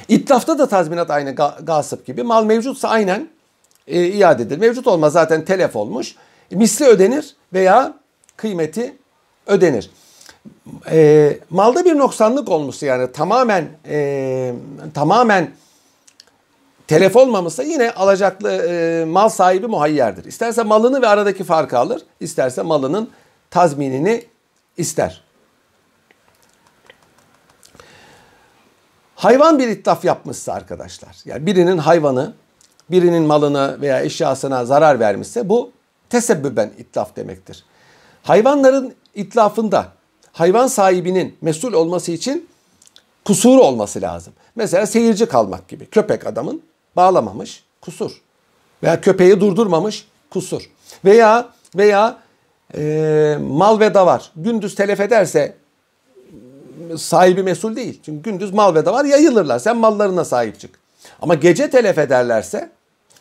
İtlafta 0.09 0.59
da 0.59 0.69
tazminat 0.69 1.11
aynı 1.11 1.35
gasp 1.63 2.07
gibi. 2.07 2.23
Mal 2.23 2.45
mevcutsa 2.45 2.89
aynen 2.89 3.29
e, 3.87 4.07
iade 4.07 4.43
edilir. 4.43 4.59
Mevcut 4.59 4.87
olmaz 4.87 5.13
zaten 5.13 5.45
telef 5.45 5.77
olmuş. 5.77 6.15
Misli 6.51 6.87
ödenir 6.87 7.37
veya 7.53 7.95
kıymeti 8.37 8.97
ödenir. 9.47 9.91
E, 10.91 11.39
malda 11.51 11.85
bir 11.85 11.99
noksanlık 11.99 12.49
olmuşsa 12.49 12.87
yani 12.87 13.13
tamamen 13.13 13.69
e, 13.89 14.53
tamamen 14.95 15.51
telef 16.89 17.17
olmamışsa 17.17 17.63
yine 17.63 17.91
alacaklı 17.91 18.51
e, 18.53 19.05
mal 19.05 19.29
sahibi 19.29 19.67
muhayyerdir. 19.67 20.25
İsterse 20.25 20.63
malını 20.63 21.03
ve 21.03 21.09
aradaki 21.09 21.45
farkı 21.45 21.79
alır, 21.79 22.03
isterse 22.21 22.63
malının 22.63 23.11
tazminini 23.51 24.25
ister. 24.77 25.25
Hayvan 29.15 29.59
bir 29.59 29.69
itlaf 29.69 30.05
yapmışsa 30.05 30.53
arkadaşlar, 30.53 31.17
yani 31.25 31.47
birinin 31.47 31.79
hayvanı, 31.79 32.35
birinin 32.91 33.23
malını 33.23 33.81
veya 33.81 34.01
eşyasına 34.03 34.65
zarar 34.65 35.01
vermişse 35.01 35.49
bu 35.49 35.73
tesebbüben 36.11 36.71
itlaf 36.79 37.17
demektir. 37.17 37.65
Hayvanların 38.23 38.95
itlafında 39.15 39.89
hayvan 40.33 40.67
sahibinin 40.67 41.37
mesul 41.41 41.73
olması 41.73 42.13
için 42.13 42.49
kusuru 43.25 43.63
olması 43.63 44.03
lazım. 44.03 44.33
Mesela 44.57 44.87
seyirci 44.87 45.27
kalmak 45.27 45.69
gibi. 45.69 45.87
Köpek 45.87 46.27
adamın 46.27 46.63
bağlamamış, 46.99 47.65
kusur. 47.81 48.13
Veya 48.83 49.01
köpeği 49.01 49.41
durdurmamış, 49.41 50.09
kusur. 50.31 50.71
Veya 51.05 51.49
veya 51.77 52.19
e, 52.77 53.39
mal 53.41 53.81
ve 53.81 53.95
davar 53.95 54.33
gündüz 54.37 54.75
telef 54.75 55.01
ederse 55.01 55.57
sahibi 56.97 57.43
mesul 57.43 57.77
değil. 57.77 58.01
Çünkü 58.05 58.31
gündüz 58.31 58.55
mal 58.55 58.75
ve 58.75 58.85
davar 58.85 59.05
yayılırlar. 59.05 59.59
Sen 59.59 59.77
mallarına 59.77 60.25
sahip 60.25 60.61
çık. 60.61 60.79
Ama 61.23 61.35
gece 61.35 61.71
telef 61.71 61.99
ederlerse 61.99 62.71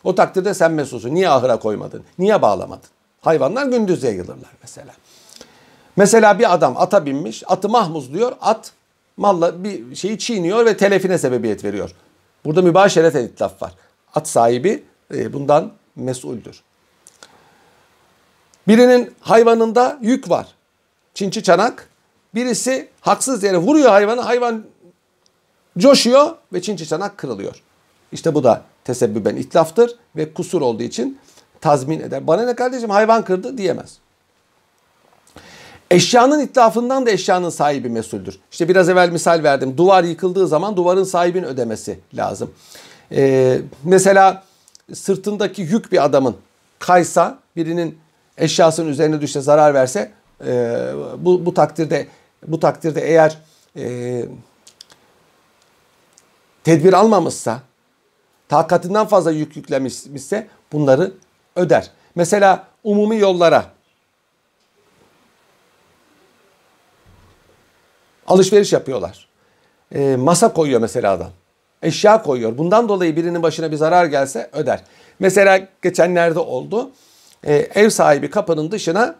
o 0.04 0.14
takdirde 0.14 0.54
sen 0.54 0.72
mesulsun. 0.72 1.14
Niye 1.14 1.28
ahıra 1.28 1.58
koymadın? 1.58 2.02
Niye 2.18 2.42
bağlamadın? 2.42 2.88
Hayvanlar 3.20 3.66
gündüz 3.66 4.02
yayılırlar 4.02 4.50
mesela. 4.62 4.92
Mesela 5.96 6.38
bir 6.38 6.54
adam 6.54 6.74
ata 6.76 7.06
binmiş, 7.06 7.42
atı 7.46 7.68
mahmuzluyor. 7.68 8.32
At 8.40 8.72
malla 9.16 9.64
bir 9.64 9.94
şeyi 9.94 10.18
çiğniyor 10.18 10.66
ve 10.66 10.76
telefine 10.76 11.18
sebebiyet 11.18 11.64
veriyor. 11.64 11.90
Burada 12.44 12.62
mübaşeret 12.62 13.14
itlaf 13.14 13.62
var. 13.62 13.74
At 14.14 14.28
sahibi 14.28 14.84
e, 15.14 15.32
bundan 15.32 15.72
mesuldür. 15.96 16.62
Birinin 18.68 19.14
hayvanında 19.20 19.98
yük 20.02 20.30
var. 20.30 20.46
Çinçi 21.14 21.42
çanak. 21.42 21.88
Birisi 22.34 22.88
haksız 23.00 23.42
yere 23.42 23.56
vuruyor 23.56 23.90
hayvanı. 23.90 24.20
Hayvan 24.20 24.64
coşuyor 25.78 26.36
ve 26.52 26.62
çinçi 26.62 26.86
çanak 26.86 27.18
kırılıyor. 27.18 27.62
İşte 28.12 28.34
bu 28.34 28.44
da 28.44 28.62
tesebbüben 28.84 29.36
itlaftır 29.36 29.96
ve 30.16 30.34
kusur 30.34 30.62
olduğu 30.62 30.82
için 30.82 31.18
tazmin 31.60 32.00
eder. 32.00 32.26
Bana 32.26 32.46
ne 32.46 32.54
kardeşim 32.54 32.90
hayvan 32.90 33.24
kırdı 33.24 33.58
diyemez. 33.58 33.98
Eşyanın 35.90 36.40
itlafından 36.40 37.06
da 37.06 37.10
eşyanın 37.10 37.50
sahibi 37.50 37.88
mesuldür. 37.88 38.38
İşte 38.52 38.68
biraz 38.68 38.88
evvel 38.88 39.10
misal 39.10 39.42
verdim. 39.42 39.76
Duvar 39.76 40.04
yıkıldığı 40.04 40.48
zaman 40.48 40.76
duvarın 40.76 41.04
sahibinin 41.04 41.46
ödemesi 41.46 42.00
lazım. 42.14 42.50
Ee, 43.12 43.60
mesela 43.84 44.44
sırtındaki 44.94 45.62
yük 45.62 45.92
bir 45.92 46.04
adamın 46.04 46.36
kaysa, 46.78 47.38
birinin 47.56 47.98
eşyasının 48.38 48.88
üzerine 48.88 49.20
düşse 49.20 49.40
zarar 49.40 49.74
verse 49.74 50.12
e, 50.46 50.84
bu, 51.18 51.46
bu 51.46 51.54
takdirde 51.54 52.06
bu 52.46 52.60
takdirde 52.60 53.00
eğer 53.00 53.38
e, 53.76 54.24
tedbir 56.64 56.92
almamışsa 56.92 57.60
takatinden 58.48 59.06
fazla 59.06 59.30
yük 59.30 59.56
yüklemişse 59.56 60.46
bunları 60.72 61.12
öder. 61.56 61.90
Mesela 62.14 62.66
umumi 62.84 63.18
yollara 63.18 63.64
alışveriş 68.28 68.72
yapıyorlar. 68.72 69.28
E, 69.94 70.16
masa 70.16 70.52
koyuyor 70.52 70.80
mesela 70.80 71.12
adam. 71.12 71.30
Eşya 71.82 72.22
koyuyor. 72.22 72.58
Bundan 72.58 72.88
dolayı 72.88 73.16
birinin 73.16 73.42
başına 73.42 73.70
bir 73.70 73.76
zarar 73.76 74.04
gelse 74.04 74.50
öder. 74.52 74.80
Mesela 75.18 75.68
geçenlerde 75.82 76.38
oldu. 76.38 76.90
E, 77.44 77.54
ev 77.54 77.90
sahibi 77.90 78.30
kapının 78.30 78.70
dışına 78.70 79.14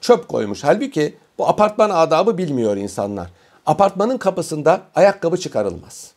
çöp 0.00 0.28
koymuş. 0.28 0.64
Halbuki 0.64 1.16
bu 1.38 1.48
apartman 1.48 1.90
adabı 1.90 2.38
bilmiyor 2.38 2.76
insanlar. 2.76 3.30
Apartmanın 3.66 4.18
kapısında 4.18 4.80
ayakkabı 4.94 5.36
çıkarılmaz. 5.36 6.12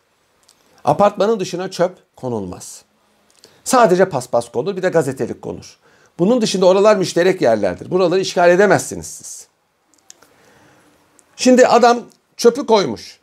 Apartmanın 0.86 1.40
dışına 1.40 1.72
çöp 1.72 1.92
konulmaz. 2.16 2.84
Sadece 3.64 4.10
paspas 4.10 4.50
konur 4.50 4.78
bir 4.78 4.84
de 4.84 4.90
gazetelik 4.90 5.42
konur. 5.42 5.78
Bunun 6.20 6.42
dışında 6.42 6.66
oralar 6.66 6.96
müşterek 6.96 7.42
yerlerdir. 7.42 7.92
Buraları 7.92 8.20
işgal 8.20 8.50
edemezsiniz 8.50 9.08
siz. 9.08 9.48
Şimdi 11.36 11.68
adam 11.68 12.00
çöpü 12.38 12.66
koymuş. 12.66 13.20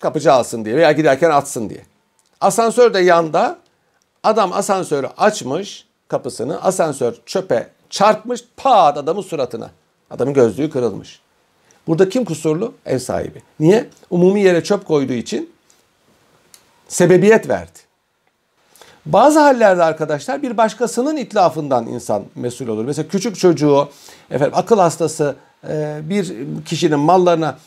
Kapıcı 0.00 0.32
alsın 0.32 0.64
diye 0.64 0.76
veya 0.76 0.92
giderken 0.92 1.30
atsın 1.30 1.70
diye. 1.70 1.82
Asansör 2.40 2.94
de 2.94 2.98
yanda. 2.98 3.58
Adam 4.22 4.52
asansörü 4.52 5.06
açmış 5.16 5.86
kapısını. 6.08 6.62
Asansör 6.62 7.14
çöpe 7.26 7.68
çarpmış 7.90 8.44
pat 8.56 8.98
adamın 8.98 9.22
suratına. 9.22 9.70
Adamın 10.10 10.34
gözlüğü 10.34 10.70
kırılmış. 10.70 11.20
Burada 11.86 12.08
kim 12.08 12.24
kusurlu? 12.24 12.74
Ev 12.86 12.98
sahibi. 12.98 13.42
Niye? 13.60 13.88
Umumi 14.10 14.42
yere 14.42 14.64
çöp 14.64 14.86
koyduğu 14.86 15.12
için 15.12 15.50
sebebiyet 16.88 17.48
verdi. 17.48 17.78
Bazı 19.06 19.40
hallerde 19.40 19.82
arkadaşlar 19.82 20.42
bir 20.42 20.56
başkasının 20.56 21.16
itlafından 21.16 21.86
insan 21.86 22.24
mesul 22.34 22.68
olur. 22.68 22.84
Mesela 22.84 23.08
küçük 23.08 23.38
çocuğu, 23.38 23.88
efendim 24.30 24.52
akıl 24.56 24.78
hastası 24.78 25.36
e, 25.68 26.00
bir 26.02 26.34
kişinin 26.64 26.98
mallarına 26.98 27.58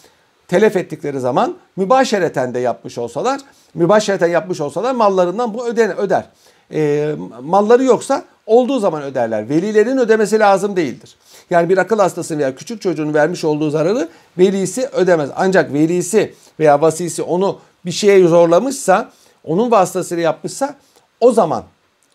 telef 0.49 0.75
ettikleri 0.75 1.19
zaman 1.19 1.55
mübaşereten 1.75 2.53
de 2.53 2.59
yapmış 2.59 2.97
olsalar, 2.97 3.41
mübaşereten 3.73 4.27
yapmış 4.27 4.61
olsalar 4.61 4.91
mallarından 4.91 5.53
bu 5.53 5.67
öden 5.67 5.97
öder. 5.97 6.25
E, 6.73 7.11
malları 7.41 7.83
yoksa 7.83 8.23
olduğu 8.45 8.79
zaman 8.79 9.03
öderler. 9.03 9.49
Velilerin 9.49 9.97
ödemesi 9.97 10.39
lazım 10.39 10.75
değildir. 10.75 11.15
Yani 11.49 11.69
bir 11.69 11.77
akıl 11.77 11.99
hastası 11.99 12.37
veya 12.37 12.55
küçük 12.55 12.81
çocuğun 12.81 13.13
vermiş 13.13 13.43
olduğu 13.43 13.69
zararı 13.69 14.09
velisi 14.37 14.87
ödemez. 14.87 15.29
Ancak 15.35 15.73
velisi 15.73 16.33
veya 16.59 16.81
vasisi 16.81 17.23
onu 17.23 17.59
bir 17.85 17.91
şeye 17.91 18.27
zorlamışsa, 18.27 19.11
onun 19.43 19.71
vasıtasıyla 19.71 20.23
yapmışsa 20.23 20.75
o 21.19 21.31
zaman 21.31 21.63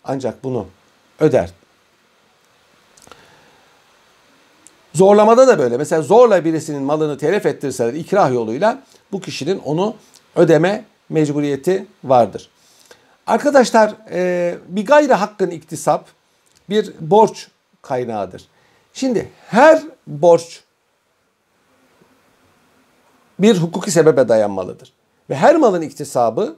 ancak 0.05 0.45
bunu 0.45 0.67
öder. 1.21 1.51
Zorlamada 4.95 5.49
da 5.49 5.59
böyle. 5.59 5.77
Mesela 5.77 6.03
zorla 6.03 6.45
birisinin 6.45 6.83
malını 6.83 7.19
telef 7.19 7.47
ettirseler 7.47 7.95
ikrah 7.95 8.33
yoluyla 8.33 8.83
bu 9.13 9.21
kişinin 9.21 9.59
onu 9.59 9.95
ödeme 10.37 10.85
mecburiyeti 11.09 11.87
vardır. 12.05 12.51
Arkadaşlar 13.27 13.95
e, 14.11 14.55
bir 14.69 14.87
gayri 14.87 15.13
hakkın 15.13 15.51
iktisap 15.51 16.09
bir 16.71 16.93
borç 17.01 17.49
kaynağıdır. 17.83 18.49
Şimdi 18.93 19.31
her 19.49 19.83
borç 20.07 20.63
bir 23.39 23.59
hukuki 23.59 23.91
sebebe 23.91 24.29
dayanmalıdır. 24.29 24.93
Ve 25.31 25.35
her 25.35 25.57
malın 25.57 25.83
iktisabı 25.83 26.57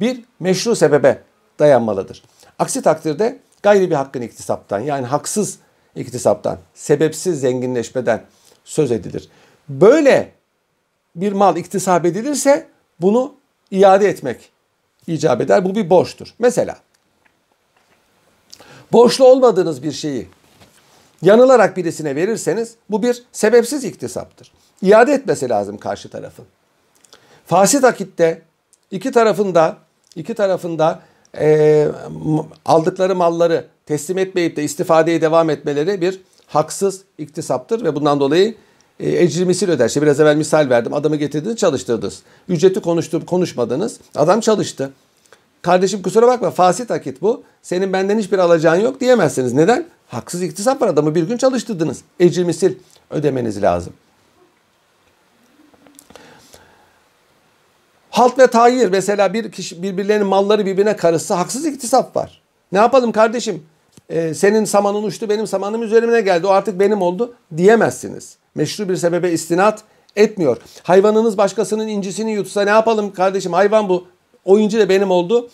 bir 0.00 0.24
meşru 0.40 0.76
sebebe 0.76 1.22
dayanmalıdır. 1.58 2.22
Aksi 2.58 2.82
takdirde 2.82 3.38
gayri 3.62 3.90
bir 3.90 3.94
hakkın 3.94 4.22
iktisaptan 4.22 4.80
yani 4.80 5.06
haksız 5.06 5.58
iktisaptan, 5.98 6.58
sebepsiz 6.74 7.40
zenginleşmeden 7.40 8.24
söz 8.64 8.92
edilir. 8.92 9.28
Böyle 9.68 10.32
bir 11.16 11.32
mal 11.32 11.56
iktisap 11.56 12.04
edilirse 12.04 12.66
bunu 13.00 13.34
iade 13.70 14.08
etmek 14.08 14.50
icap 15.06 15.40
eder. 15.40 15.64
Bu 15.64 15.74
bir 15.74 15.90
borçtur. 15.90 16.34
Mesela 16.38 16.76
borçlu 18.92 19.26
olmadığınız 19.26 19.82
bir 19.82 19.92
şeyi 19.92 20.28
yanılarak 21.22 21.76
birisine 21.76 22.16
verirseniz 22.16 22.74
bu 22.90 23.02
bir 23.02 23.24
sebepsiz 23.32 23.84
iktisaptır. 23.84 24.52
İade 24.82 25.12
etmesi 25.12 25.48
lazım 25.48 25.78
karşı 25.78 26.10
tarafın. 26.10 26.44
Fasit 27.46 27.84
akitte 27.84 28.42
iki 28.90 29.12
tarafında 29.12 29.76
iki 30.16 30.34
tarafında 30.34 31.00
e, 31.38 31.88
aldıkları 32.64 33.16
malları 33.16 33.66
teslim 33.88 34.18
etmeyip 34.18 34.56
de 34.56 34.64
istifadeye 34.64 35.20
devam 35.20 35.50
etmeleri 35.50 36.00
bir 36.00 36.20
haksız 36.46 37.02
iktisaptır 37.18 37.84
ve 37.84 37.94
bundan 37.94 38.20
dolayı 38.20 38.54
e, 39.00 39.22
ecri 39.22 39.44
misil 39.44 39.68
öder. 39.68 39.86
İşte 39.86 40.02
biraz 40.02 40.20
evvel 40.20 40.36
misal 40.36 40.70
verdim. 40.70 40.94
Adamı 40.94 41.16
getirdiniz 41.16 41.56
çalıştırdınız. 41.56 42.22
Ücreti 42.48 42.80
konuşturup 42.80 43.26
konuşmadınız. 43.26 44.00
Adam 44.14 44.40
çalıştı. 44.40 44.92
Kardeşim 45.62 46.02
kusura 46.02 46.26
bakma 46.26 46.50
fasit 46.50 46.90
akit 46.90 47.22
bu. 47.22 47.42
Senin 47.62 47.92
benden 47.92 48.18
hiçbir 48.18 48.38
alacağın 48.38 48.80
yok 48.80 49.00
diyemezsiniz. 49.00 49.52
Neden? 49.52 49.86
Haksız 50.08 50.42
iktisap 50.42 50.82
var 50.82 50.88
adamı 50.88 51.14
bir 51.14 51.22
gün 51.22 51.36
çalıştırdınız. 51.36 52.02
Ecri 52.20 52.44
misil 52.44 52.74
ödemeniz 53.10 53.62
lazım. 53.62 53.92
Halt 58.10 58.38
ve 58.38 58.46
tayir 58.46 58.88
mesela 58.88 59.32
bir 59.32 59.52
kişi 59.52 59.82
birbirlerinin 59.82 60.26
malları 60.26 60.66
birbirine 60.66 60.96
karışsa 60.96 61.38
haksız 61.38 61.66
iktisap 61.66 62.16
var. 62.16 62.42
Ne 62.72 62.78
yapalım 62.78 63.12
kardeşim? 63.12 63.62
Ee, 64.10 64.34
senin 64.34 64.64
samanın 64.64 65.02
uçtu 65.02 65.28
benim 65.28 65.46
samanım 65.46 65.82
üzerime 65.82 66.20
geldi 66.20 66.46
o 66.46 66.50
artık 66.50 66.80
benim 66.80 67.02
oldu 67.02 67.34
diyemezsiniz. 67.56 68.36
Meşru 68.54 68.88
bir 68.88 68.96
sebebe 68.96 69.32
istinat 69.32 69.82
etmiyor. 70.16 70.56
Hayvanınız 70.82 71.38
başkasının 71.38 71.88
incisini 71.88 72.32
yutsa 72.32 72.62
ne 72.62 72.70
yapalım 72.70 73.12
kardeşim 73.12 73.52
hayvan 73.52 73.88
bu 73.88 74.06
o 74.44 74.58
inci 74.58 74.78
de 74.78 74.88
benim 74.88 75.10
oldu 75.10 75.50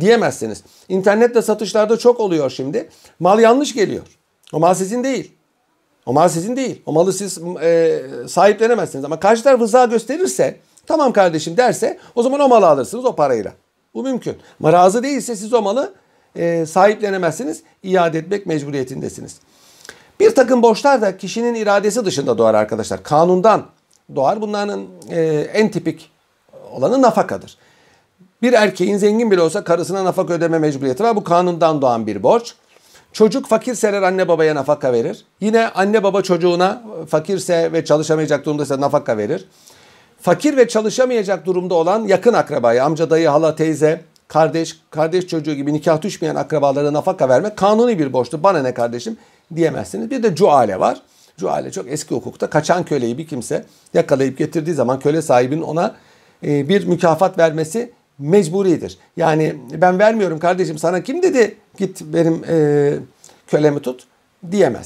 diyemezsiniz. 0.00 0.62
İnternette 0.88 1.42
satışlarda 1.42 1.96
çok 1.96 2.20
oluyor 2.20 2.50
şimdi. 2.50 2.88
Mal 3.20 3.40
yanlış 3.40 3.74
geliyor. 3.74 4.06
O 4.52 4.60
mal 4.60 4.74
sizin 4.74 5.04
değil. 5.04 5.32
O 6.06 6.12
mal 6.12 6.28
sizin 6.28 6.56
değil. 6.56 6.82
O 6.86 6.92
malı 6.92 7.12
siz 7.12 7.38
e, 7.62 8.02
sahiplenemezsiniz. 8.28 9.04
Ama 9.04 9.20
karşı 9.20 9.42
taraf 9.42 9.60
rıza 9.60 9.84
gösterirse 9.84 10.56
tamam 10.86 11.12
kardeşim 11.12 11.56
derse 11.56 11.98
o 12.14 12.22
zaman 12.22 12.40
o 12.40 12.48
malı 12.48 12.66
alırsınız 12.66 13.04
o 13.04 13.16
parayla. 13.16 13.52
Bu 13.94 14.02
mümkün. 14.02 14.36
Ama 14.60 14.72
razı 14.72 15.02
değilse 15.02 15.36
siz 15.36 15.54
o 15.54 15.62
malı 15.62 15.94
e, 16.36 16.66
sahiplenemezsiniz. 16.66 17.62
iade 17.82 18.18
etmek 18.18 18.46
mecburiyetindesiniz. 18.46 19.36
Bir 20.20 20.34
takım 20.34 20.62
borçlar 20.62 21.02
da 21.02 21.16
kişinin 21.16 21.54
iradesi 21.54 22.04
dışında 22.04 22.38
doğar 22.38 22.54
arkadaşlar. 22.54 23.02
Kanundan 23.02 23.66
doğar. 24.14 24.40
Bunların 24.40 24.86
e, 25.10 25.22
en 25.52 25.70
tipik 25.70 26.10
olanı 26.72 27.02
nafakadır. 27.02 27.58
Bir 28.42 28.52
erkeğin 28.52 28.96
zengin 28.96 29.30
bile 29.30 29.40
olsa 29.40 29.64
karısına 29.64 30.04
nafaka 30.04 30.34
ödeme 30.34 30.58
mecburiyeti 30.58 31.04
var. 31.04 31.16
Bu 31.16 31.24
kanundan 31.24 31.82
doğan 31.82 32.06
bir 32.06 32.22
borç. 32.22 32.54
Çocuk 33.12 33.46
fakirseler 33.46 34.02
anne 34.02 34.28
babaya 34.28 34.54
nafaka 34.54 34.92
verir. 34.92 35.24
Yine 35.40 35.68
anne 35.68 36.02
baba 36.02 36.22
çocuğuna 36.22 36.82
fakirse 37.08 37.72
ve 37.72 37.84
çalışamayacak 37.84 38.46
durumdaysa 38.46 38.80
nafaka 38.80 39.18
verir. 39.18 39.48
Fakir 40.20 40.56
ve 40.56 40.68
çalışamayacak 40.68 41.46
durumda 41.46 41.74
olan 41.74 42.04
yakın 42.04 42.32
akrabaya, 42.32 42.84
amca, 42.84 43.10
dayı, 43.10 43.28
hala, 43.28 43.56
teyze, 43.56 44.04
kardeş, 44.28 44.80
kardeş 44.90 45.26
çocuğu 45.26 45.54
gibi 45.54 45.72
nikah 45.72 46.02
düşmeyen 46.02 46.34
akrabalara 46.34 46.92
nafaka 46.92 47.28
vermek 47.28 47.56
kanuni 47.56 47.98
bir 47.98 48.12
borçtur. 48.12 48.42
Bana 48.42 48.62
ne 48.62 48.74
kardeşim 48.74 49.16
diyemezsiniz. 49.54 50.10
Bir 50.10 50.22
de 50.22 50.34
cuale 50.34 50.80
var. 50.80 51.02
Cuale 51.36 51.70
çok 51.70 51.92
eski 51.92 52.14
hukukta 52.14 52.50
kaçan 52.50 52.84
köleyi 52.84 53.18
bir 53.18 53.26
kimse 53.26 53.64
yakalayıp 53.94 54.38
getirdiği 54.38 54.74
zaman 54.74 55.00
köle 55.00 55.22
sahibinin 55.22 55.62
ona 55.62 55.94
e, 56.44 56.68
bir 56.68 56.86
mükafat 56.86 57.38
vermesi 57.38 57.92
mecburidir. 58.18 58.98
Yani 59.16 59.56
ben 59.72 59.98
vermiyorum 59.98 60.38
kardeşim 60.38 60.78
sana 60.78 61.02
kim 61.02 61.22
dedi 61.22 61.56
git 61.78 62.02
benim 62.04 62.44
e, 62.48 62.92
kölemi 63.46 63.80
tut 63.80 64.06
diyemez. 64.50 64.74